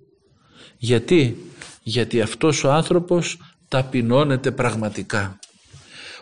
Γιατί, 0.78 1.36
γιατί 1.84 2.20
αυτός 2.20 2.64
ο 2.64 2.72
άνθρωπος 2.72 3.38
ταπεινώνεται 3.68 4.50
πραγματικά. 4.50 5.38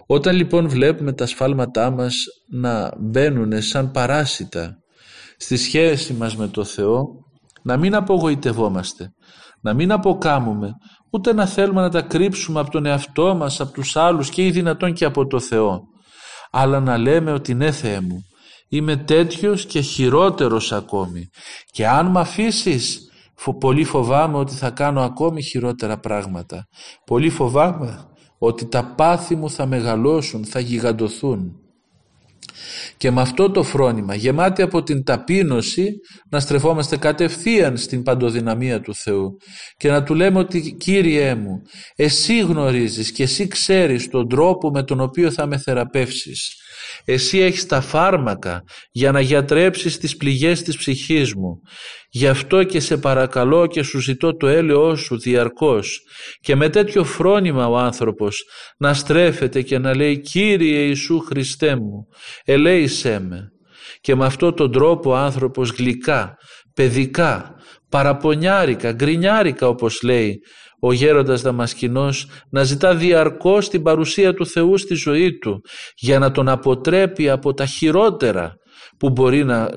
Όταν 0.07 0.37
λοιπόν 0.37 0.69
βλέπουμε 0.69 1.13
τα 1.13 1.27
σφάλματά 1.27 1.91
μας 1.91 2.15
να 2.51 2.93
μπαίνουν 2.99 3.63
σαν 3.63 3.91
παράσιτα 3.91 4.77
στη 5.37 5.57
σχέση 5.57 6.13
μας 6.13 6.37
με 6.37 6.49
το 6.49 6.65
Θεό, 6.65 7.07
να 7.63 7.77
μην 7.77 7.95
απογοητευόμαστε, 7.95 9.13
να 9.61 9.75
μην 9.75 9.93
αποκάμουμε, 9.93 10.71
ούτε 11.11 11.33
να 11.33 11.47
θέλουμε 11.47 11.81
να 11.81 11.89
τα 11.89 12.03
κρύψουμε 12.03 12.61
από 12.61 12.71
τον 12.71 12.87
εαυτό 12.87 13.35
μας, 13.35 13.61
από 13.61 13.73
τους 13.73 13.97
άλλους 13.97 14.31
και 14.31 14.47
ή 14.47 14.51
δυνατόν 14.51 14.93
και 14.93 15.05
από 15.05 15.27
το 15.27 15.41
Θεό. 15.41 15.81
Αλλά 16.51 16.81
να 16.81 16.99
λέμε 16.99 17.33
ότι 17.33 17.55
ναι 17.55 17.71
Θεέ 17.71 18.01
μου, 18.01 18.21
είμαι 18.69 18.97
τέτοιος 18.97 19.67
και 19.67 19.81
χειρότερος 19.81 20.73
ακόμη. 20.73 21.29
Και 21.71 21.89
αν 21.89 22.07
με 22.07 22.21
αφήσεις, 22.21 23.12
πολύ 23.51 23.84
φοβάμαι 23.84 24.38
ότι 24.38 24.55
θα 24.55 24.70
κάνω 24.70 25.01
ακόμη 25.03 25.43
χειρότερα 25.43 25.99
πράγματα. 25.99 26.68
Πολύ 27.07 27.30
φοβάμαι 27.30 28.07
ότι 28.38 28.66
τα 28.66 28.84
πάθη 28.84 29.36
μου 29.36 29.51
θα 29.51 29.66
μεγαλώσουν, 29.66 30.45
θα 30.45 30.61
γιγαντωθούν 30.61 31.57
και 32.97 33.11
με 33.11 33.20
αυτό 33.20 33.51
το 33.51 33.62
φρόνημα 33.62 34.14
γεμάτη 34.14 34.62
από 34.62 34.82
την 34.82 35.05
ταπείνωση 35.05 35.90
να 36.30 36.40
στρεφόμαστε 36.40 36.97
κατευθείαν 36.97 37.76
στην 37.76 38.03
παντοδυναμία 38.03 38.80
του 38.80 38.95
Θεού 38.95 39.36
και 39.76 39.90
να 39.90 40.03
του 40.03 40.14
λέμε 40.14 40.38
ότι 40.38 40.76
Κύριέ 40.78 41.34
μου 41.34 41.62
εσύ 41.97 42.38
γνωρίζεις 42.40 43.12
και 43.12 43.22
εσύ 43.22 43.49
ξέρεις 43.49 44.09
τον 44.09 44.28
τρόπο 44.28 44.70
με 44.70 44.82
τον 44.82 45.01
οποίο 45.01 45.30
θα 45.30 45.47
με 45.47 45.59
θεραπεύσεις 45.59 46.62
Εσύ 47.05 47.38
έχεις 47.38 47.66
τα 47.66 47.80
φάρμακα 47.80 48.62
για 48.90 49.12
να 49.12 49.20
γιατρέψεις 49.20 49.99
τις 49.99 50.16
πληγές 50.16 50.62
της 50.62 50.76
ψυχής 50.76 51.34
μου. 51.34 51.61
Γι' 52.11 52.28
αυτό 52.28 52.62
και 52.64 52.80
σε 52.80 52.97
παρακαλώ 52.97 53.66
και 53.66 53.82
σου 53.82 54.01
ζητώ 54.01 54.36
το 54.36 54.47
έλεος 54.47 55.01
σου 55.01 55.18
διαρκώς 55.18 56.01
και 56.40 56.57
με 56.57 56.68
τέτοιο 56.68 57.05
φρόνημα 57.05 57.68
ο 57.68 57.76
άνθρωπος 57.76 58.45
να 58.78 58.95
στρέφεται 58.95 59.62
και 59.62 59.78
να 59.78 59.97
λέει 59.97 60.20
«Κύριε 60.20 60.78
Ιησού 60.78 61.18
Χριστέ 61.18 61.76
μου, 61.76 62.07
ελέησέ 62.45 63.20
με». 63.20 63.49
Και 64.01 64.14
με 64.14 64.24
αυτόν 64.24 64.55
τον 64.55 64.72
τρόπο 64.72 65.11
ο 65.11 65.16
άνθρωπος 65.16 65.70
γλυκά, 65.70 66.36
παιδικά, 66.74 67.55
παραπονιάρικα, 67.88 68.93
γκρινιάρικα 68.93 69.68
όπως 69.68 70.03
λέει 70.03 70.38
ο 70.85 70.93
γέροντας 70.93 71.43
Δαμασκηνός 71.43 72.28
να 72.51 72.62
ζητά 72.62 72.95
διαρκώς 72.95 73.68
την 73.68 73.83
παρουσία 73.83 74.35
του 74.35 74.47
Θεού 74.47 74.78
στη 74.78 74.95
ζωή 74.95 75.39
του 75.39 75.61
για 75.97 76.18
να 76.18 76.30
τον 76.30 76.49
αποτρέπει 76.49 77.30
από 77.30 77.55
τα 77.55 77.66
χειρότερα 77.66 78.55
που 78.99 79.11
μπορεί 79.11 79.45
να, 79.45 79.70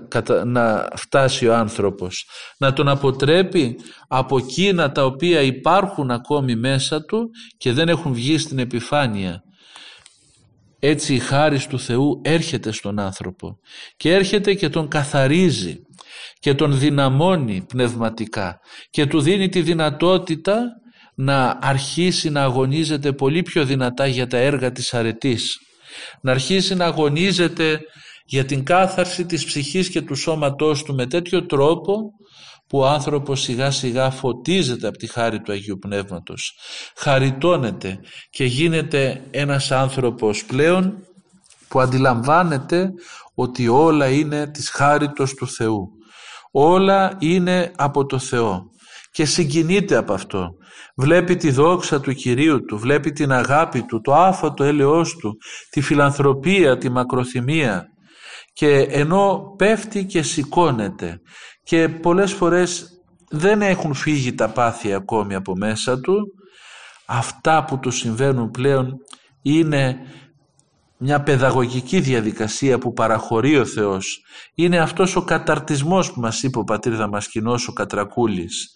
να 0.45 0.87
φτάσει 0.95 1.47
ο 1.47 1.55
άνθρωπος. 1.55 2.27
Να 2.57 2.73
τον 2.73 2.87
αποτρέπει 2.87 3.75
από 4.07 4.37
εκείνα 4.37 4.91
τα 4.91 5.05
οποία 5.05 5.41
υπάρχουν 5.41 6.11
ακόμη 6.11 6.55
μέσα 6.55 7.05
του 7.05 7.29
και 7.57 7.71
δεν 7.71 7.89
έχουν 7.89 8.13
βγει 8.13 8.37
στην 8.37 8.59
επιφάνεια. 8.59 9.41
Έτσι 10.79 11.13
η 11.13 11.19
χάρις 11.19 11.67
του 11.67 11.79
Θεού 11.79 12.21
έρχεται 12.23 12.71
στον 12.71 12.99
άνθρωπο 12.99 13.59
και 13.97 14.13
έρχεται 14.13 14.53
και 14.53 14.69
τον 14.69 14.87
καθαρίζει 14.87 15.75
και 16.39 16.53
τον 16.53 16.79
δυναμώνει 16.79 17.65
πνευματικά 17.67 18.59
και 18.89 19.05
του 19.05 19.21
δίνει 19.21 19.49
τη 19.49 19.61
δυνατότητα 19.61 20.63
να 21.15 21.59
αρχίσει 21.61 22.29
να 22.29 22.43
αγωνίζεται 22.43 23.11
πολύ 23.11 23.41
πιο 23.41 23.65
δυνατά 23.65 24.07
για 24.07 24.27
τα 24.27 24.37
έργα 24.37 24.71
της 24.71 24.93
αρετής. 24.93 25.57
Να 26.21 26.31
αρχίσει 26.31 26.75
να 26.75 26.85
αγωνίζεται 26.85 27.79
για 28.25 28.45
την 28.45 28.63
κάθαρση 28.63 29.25
της 29.25 29.45
ψυχής 29.45 29.89
και 29.89 30.01
του 30.01 30.15
σώματός 30.15 30.83
του 30.83 30.93
με 30.95 31.05
τέτοιο 31.05 31.45
τρόπο 31.45 32.11
που 32.67 32.79
ο 32.79 32.87
άνθρωπος 32.87 33.41
σιγά 33.41 33.71
σιγά 33.71 34.09
φωτίζεται 34.09 34.87
από 34.87 34.97
τη 34.97 35.07
χάρη 35.07 35.41
του 35.41 35.51
Αγίου 35.51 35.77
Πνεύματος. 35.77 36.57
Χαριτώνεται 36.95 37.99
και 38.29 38.45
γίνεται 38.45 39.21
ένας 39.31 39.71
άνθρωπος 39.71 40.45
πλέον 40.45 40.97
που 41.67 41.79
αντιλαμβάνεται 41.79 42.89
ότι 43.33 43.67
όλα 43.67 44.07
είναι 44.07 44.47
της 44.47 44.69
χάριτος 44.69 45.33
του 45.33 45.47
Θεού. 45.47 45.89
Όλα 46.51 47.17
είναι 47.19 47.71
από 47.75 48.05
το 48.05 48.19
Θεό 48.19 48.69
και 49.15 49.25
συγκινείται 49.25 49.95
από 49.95 50.13
αυτό. 50.13 50.55
Βλέπει 50.95 51.35
τη 51.35 51.51
δόξα 51.51 51.99
του 51.99 52.13
Κυρίου 52.13 52.65
του 52.65 52.77
βλέπει 52.77 53.11
την 53.11 53.31
αγάπη 53.31 53.83
του 53.83 54.01
το 54.01 54.13
άφατο 54.13 54.63
έλεος 54.63 55.15
του 55.15 55.37
τη 55.69 55.81
φιλανθρωπία, 55.81 56.77
τη 56.77 56.89
μακροθυμία. 56.89 57.85
Και 58.53 58.77
ενώ 58.79 59.53
πέφτει 59.57 60.05
και 60.05 60.21
σηκώνεται 60.21 61.21
και 61.63 61.89
πολλές 61.89 62.33
φορές 62.33 62.89
δεν 63.29 63.61
έχουν 63.61 63.93
φύγει 63.93 64.33
τα 64.33 64.49
πάθη 64.49 64.93
ακόμη 64.93 65.35
από 65.35 65.55
μέσα 65.55 65.99
του 65.99 66.25
αυτά 67.05 67.63
που 67.65 67.79
του 67.79 67.91
συμβαίνουν 67.91 68.51
πλέον 68.51 68.93
είναι 69.41 69.97
μια 70.97 71.21
παιδαγωγική 71.21 71.99
διαδικασία 71.99 72.77
που 72.77 72.93
παραχωρεί 72.93 73.57
ο 73.57 73.65
Θεός. 73.65 74.23
Είναι 74.55 74.77
αυτός 74.79 75.15
ο 75.15 75.21
καταρτισμός 75.21 76.11
που 76.11 76.19
μας 76.19 76.43
είπε 76.43 76.59
ο 76.59 76.63
πατήρ 76.63 76.95
Δαμασκηνός 76.95 77.67
ο 77.67 77.73
Κατρακούλης 77.73 78.75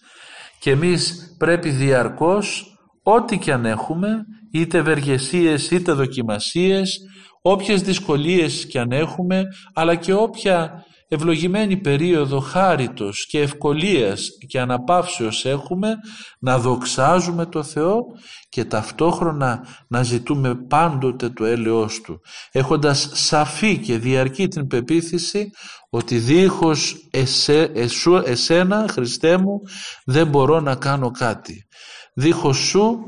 και 0.60 0.70
εμείς 0.70 1.34
πρέπει 1.38 1.70
διαρκώς 1.70 2.78
ό,τι 3.02 3.38
και 3.38 3.52
αν 3.52 3.64
έχουμε 3.64 4.24
είτε 4.52 4.78
ευεργεσίες 4.78 5.70
είτε 5.70 5.92
δοκιμασίες 5.92 6.98
όποιες 7.42 7.82
δυσκολίες 7.82 8.66
και 8.66 8.78
αν 8.78 8.92
έχουμε 8.92 9.44
αλλά 9.74 9.94
και 9.94 10.12
όποια 10.12 10.84
ευλογημένη 11.12 11.76
περίοδο 11.76 12.40
χάριτος 12.40 13.26
και 13.26 13.40
ευκολίας 13.40 14.30
και 14.46 14.60
αναπαύσεως 14.60 15.44
έχουμε 15.44 15.94
να 16.38 16.58
δοξάζουμε 16.58 17.46
το 17.46 17.62
Θεό 17.62 18.04
και 18.48 18.64
ταυτόχρονα 18.64 19.66
να 19.88 20.02
ζητούμε 20.02 20.54
πάντοτε 20.54 21.28
το 21.28 21.44
έλεος 21.44 22.00
Του 22.00 22.20
έχοντας 22.50 23.10
σαφή 23.12 23.78
και 23.78 23.98
διαρκή 23.98 24.48
την 24.48 24.66
πεποίθηση 24.66 25.50
ότι 25.90 26.18
δίχως 26.18 27.08
εσέ, 27.10 27.70
εσού, 27.74 28.22
εσένα 28.24 28.86
Χριστέ 28.90 29.36
μου 29.36 29.60
δεν 30.04 30.26
μπορώ 30.26 30.60
να 30.60 30.74
κάνω 30.74 31.10
κάτι. 31.10 31.66
Δίχως 32.12 32.56
σου 32.56 32.98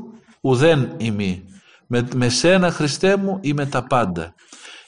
ουδέν 0.41 0.93
ημί. 0.97 1.43
Με, 1.87 2.07
με 2.15 2.29
σένα 2.29 2.71
Χριστέ 2.71 3.17
μου 3.17 3.37
είμαι 3.41 3.65
τα 3.65 3.83
πάντα 3.83 4.33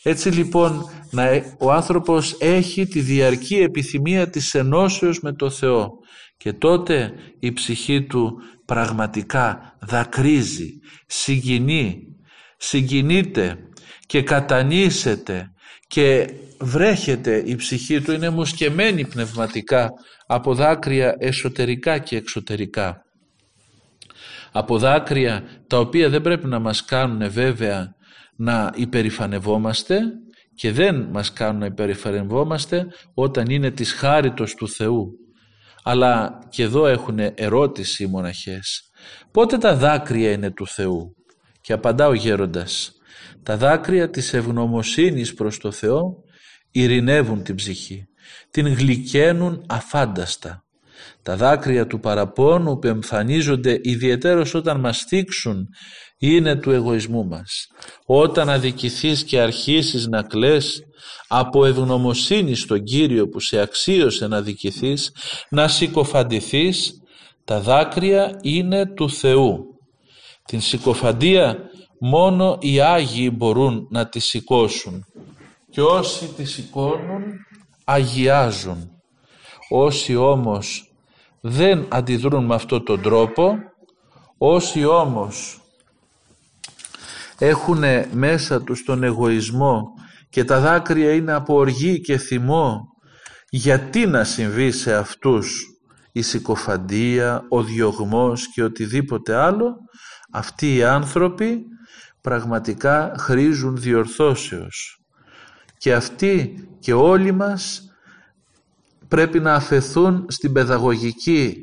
έτσι 0.08 0.30
λοιπόν 0.30 0.90
να, 1.12 1.24
ε, 1.24 1.56
ο 1.60 1.72
άνθρωπος 1.72 2.36
έχει 2.40 2.88
τη 2.88 3.00
διαρκή 3.00 3.56
επιθυμία 3.56 4.30
της 4.30 4.54
ενώσεως 4.54 5.20
με 5.20 5.34
το 5.34 5.50
Θεό 5.50 5.92
και 6.38 6.54
τότε 6.54 7.14
η 7.40 7.54
ψυχή 7.54 8.04
του 8.04 8.42
πραγματικά 8.66 9.78
δακρύζει, 9.82 10.70
συγκινεί, 11.08 12.02
συγκινείται 12.58 13.58
και 14.06 14.22
κατανήσεται 14.22 15.52
και 15.88 16.30
βρέχεται 16.60 17.44
η 17.46 17.56
ψυχή 17.56 18.02
του, 18.02 18.12
είναι 18.12 18.30
μουσκεμένη 18.30 19.08
πνευματικά 19.08 19.90
από 20.28 20.56
δάκρυα 20.56 21.16
εσωτερικά 21.20 21.98
και 21.98 22.16
εξωτερικά. 22.16 23.06
Από 24.52 24.78
δάκρυα 24.78 25.44
τα 25.68 25.80
οποία 25.80 26.10
δεν 26.10 26.22
πρέπει 26.22 26.48
να 26.48 26.60
μας 26.60 26.86
κάνουν 26.86 27.32
βέβαια 27.32 27.95
να 28.36 28.72
υπερηφανευόμαστε 28.76 30.00
και 30.56 30.72
δεν 30.72 31.08
μας 31.12 31.34
κάνουν 31.34 31.60
να 31.60 31.66
υπερηφανευόμαστε 31.66 32.88
όταν 33.14 33.46
είναι 33.50 33.72
της 33.72 33.94
χάριτος 33.94 34.56
του 34.56 34.70
Θεού. 34.70 35.12
Αλλά 35.84 36.40
και 36.50 36.64
εδώ 36.64 36.88
έχουν 36.88 37.20
ερώτηση 37.36 38.04
οι 38.04 38.08
μοναχές. 38.08 38.90
Πότε 39.32 39.58
τα 39.58 39.76
δάκρυα 39.76 40.32
είναι 40.32 40.52
του 40.52 40.68
Θεού; 40.68 41.16
Και 41.62 41.74
απαντά 41.74 42.08
ο 42.08 42.14
γέροντας. 42.14 42.92
Τα 43.44 43.58
δάκρυα 43.58 44.10
της 44.10 44.34
ευγνωμοσύνης 44.34 45.34
προς 45.34 45.58
το 45.58 45.72
Θεό 45.72 46.24
ειρηνεύουν 46.72 47.44
την 47.44 47.56
ψυχή. 47.56 48.08
Την 48.52 48.68
γλυκαίνουν 48.68 49.66
αφάνταστα. 49.70 50.64
Τα 51.22 51.36
δάκρυα 51.36 51.88
του 51.88 52.00
παραπόνου 52.00 52.80
που 52.80 52.88
εμφανίζονται 52.88 53.80
ιδιαίτερως 53.84 54.54
όταν 54.54 54.80
μας 54.80 55.04
θίξουν 55.04 55.68
είναι 56.18 56.56
του 56.56 56.72
εγωισμού 56.72 57.26
μας. 57.26 57.68
Όταν 58.06 58.50
αδικηθείς 58.50 59.24
και 59.24 59.40
αρχίσεις 59.40 60.08
να 60.08 60.22
κλαις 60.22 60.82
από 61.28 61.66
ευγνωμοσύνη 61.66 62.56
στον 62.56 62.84
Κύριο 62.84 63.28
που 63.30 63.40
σε 63.40 63.60
αξίωσε 63.60 64.28
να 64.28 64.42
δικηθείς, 64.42 65.12
να 65.50 65.68
συκοφαντηθείς, 65.68 67.02
τα 67.44 67.60
δάκρυα 67.60 68.40
είναι 68.42 68.86
του 68.86 69.10
Θεού. 69.10 69.66
Την 70.46 70.62
συκοφαντία 70.62 71.58
μόνο 72.00 72.58
οι 72.62 72.80
Άγιοι 72.82 73.32
μπορούν 73.34 73.88
να 73.90 74.08
τη 74.08 74.20
σηκώσουν 74.20 75.06
και 75.70 75.82
όσοι 75.82 76.28
τη 76.28 76.46
σηκώνουν 76.46 77.24
αγιάζουν. 77.86 78.90
Όσοι 79.70 80.16
όμως 80.16 80.94
δεν 81.42 81.88
αντιδρούν 81.90 82.46
με 82.46 82.56
αυτόν 82.56 82.86
τον 82.86 83.02
τρόπο, 83.02 83.56
όσοι 84.38 84.86
όμως 84.86 85.65
έχουν 87.38 87.84
μέσα 88.12 88.62
τους 88.62 88.84
τον 88.84 89.04
εγωισμό 89.04 89.84
και 90.30 90.44
τα 90.44 90.60
δάκρυα 90.60 91.14
είναι 91.14 91.34
από 91.34 91.56
οργή 91.56 92.02
και 92.02 92.18
θυμό 92.18 92.82
γιατί 93.50 94.06
να 94.06 94.24
συμβεί 94.24 94.72
σε 94.72 94.96
αυτούς 94.96 95.66
η 96.12 96.22
συκοφαντία, 96.22 97.46
ο 97.50 97.64
διωγμός 97.64 98.52
και 98.54 98.64
οτιδήποτε 98.64 99.36
άλλο 99.36 99.76
αυτοί 100.32 100.76
οι 100.76 100.84
άνθρωποι 100.84 101.66
πραγματικά 102.22 103.14
χρήζουν 103.18 103.78
διορθώσεως. 103.78 105.00
Και 105.78 105.94
αυτοί 105.94 106.68
και 106.80 106.94
όλοι 106.94 107.32
μας 107.32 107.82
πρέπει 109.08 109.40
να 109.40 109.54
αφαιθούν 109.54 110.26
στην 110.30 110.52
παιδαγωγική 110.54 111.56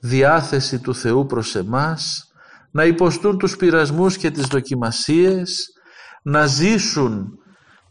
διάθεση 0.00 0.78
του 0.78 0.94
Θεού 0.94 1.26
προς 1.26 1.54
εμάς 1.54 2.25
να 2.76 2.84
υποστούν 2.84 3.38
τους 3.38 3.56
πειρασμούς 3.56 4.16
και 4.16 4.30
τις 4.30 4.46
δοκιμασίες, 4.46 5.66
να 6.22 6.46
ζήσουν 6.46 7.38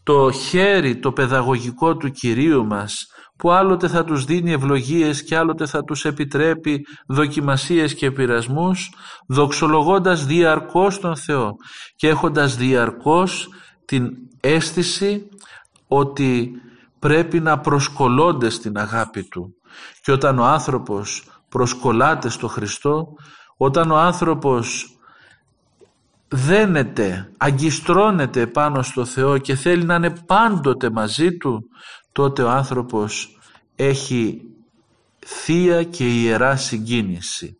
το 0.02 0.30
χέρι 0.30 0.98
το 0.98 1.12
παιδαγωγικό 1.12 1.96
του 1.96 2.10
Κυρίου 2.10 2.66
μας 2.66 3.06
που 3.36 3.50
άλλοτε 3.50 3.88
θα 3.88 4.04
τους 4.04 4.24
δίνει 4.24 4.52
ευλογίες 4.52 5.24
και 5.24 5.36
άλλοτε 5.36 5.66
θα 5.66 5.84
τους 5.84 6.04
επιτρέπει 6.04 6.86
δοκιμασίες 7.06 7.94
και 7.94 8.10
πειρασμούς 8.10 8.90
δοξολογώντας 9.28 10.26
διαρκώς 10.26 10.98
τον 10.98 11.16
Θεό 11.16 11.56
και 11.96 12.08
έχοντας 12.08 12.56
διαρκώς 12.56 13.48
την 13.84 14.10
αίσθηση 14.40 15.28
ότι 15.88 16.50
πρέπει 16.98 17.40
να 17.40 17.58
προσκολώνται 17.58 18.50
στην 18.50 18.78
αγάπη 18.78 19.22
Του. 19.22 19.54
Και 20.02 20.12
όταν 20.12 20.38
ο 20.38 20.44
άνθρωπος 20.44 21.24
προσκολάται 21.48 22.28
στο 22.28 22.48
Χριστό 22.48 23.06
όταν 23.56 23.90
ο 23.90 23.96
άνθρωπος 23.96 24.96
δένεται, 26.28 27.30
αγκιστρώνεται 27.36 28.46
πάνω 28.46 28.82
στο 28.82 29.04
Θεό 29.04 29.38
και 29.38 29.54
θέλει 29.54 29.84
να 29.84 29.94
είναι 29.94 30.10
πάντοτε 30.26 30.90
μαζί 30.90 31.36
Του, 31.36 31.62
τότε 32.12 32.42
ο 32.42 32.50
άνθρωπος 32.50 33.38
έχει 33.76 34.40
θεία 35.26 35.82
και 35.82 36.22
ιερά 36.22 36.56
συγκίνηση. 36.56 37.58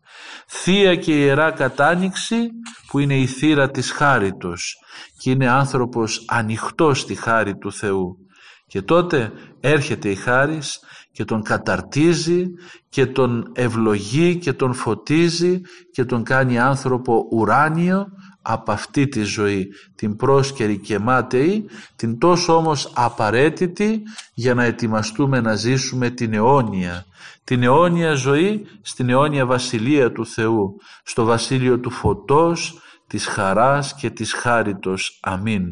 Θεία 0.49 0.97
και 0.97 1.13
ιερά 1.13 1.51
κατάνοιξη 1.51 2.51
που 2.89 2.99
είναι 2.99 3.19
η 3.19 3.27
θύρα 3.27 3.71
της 3.71 3.91
χάριτος 3.91 4.75
και 5.19 5.31
είναι 5.31 5.49
άνθρωπος 5.49 6.25
ανοιχτός 6.29 7.01
στη 7.01 7.15
χάρη 7.15 7.57
του 7.57 7.73
Θεού. 7.73 8.17
Και 8.67 8.83
τότε 8.83 9.33
έρχεται 9.61 10.11
η 10.11 10.15
χάρις 10.15 10.81
και 11.17 11.25
τον 11.25 11.43
καταρτίζει 11.43 12.47
και 12.89 13.07
τον 13.07 13.53
ευλογεί 13.55 14.37
και 14.37 14.53
τον 14.53 14.75
φωτίζει 14.75 15.61
και 15.93 16.05
τον 16.05 16.23
κάνει 16.23 16.59
άνθρωπο 16.59 17.29
ουράνιο 17.31 18.07
από 18.43 18.73
αυτή 18.73 19.09
τη 19.09 19.23
ζωή, 19.23 19.69
την 19.95 20.17
πρόσκαιρη 20.17 20.79
και 20.79 20.99
μάταιη, 20.99 21.69
την 21.97 22.19
τόσο 22.19 22.57
όμως 22.57 22.93
απαραίτητη 22.95 24.03
για 24.35 24.55
να 24.55 24.65
ετοιμαστούμε 24.65 25.41
να 25.41 25.55
ζήσουμε 25.55 26.11
την 26.11 26.35
αιώνια, 26.35 27.05
την 27.45 27.63
αιώνια 27.63 28.13
ζωή 28.13 28.67
στην 28.83 29.11
αιώνια 29.11 29.47
βασιλεία 29.47 30.13
του 30.13 30.27
Θεού, 30.27 30.77
στο 31.05 31.25
βασίλειο 31.25 31.79
του 31.79 31.91
φωτός, 31.91 32.81
της 33.07 33.27
χαράς 33.27 33.95
και 33.95 34.11
της 34.11 34.33
χάριτος. 34.33 35.19
Αμήν. 35.23 35.65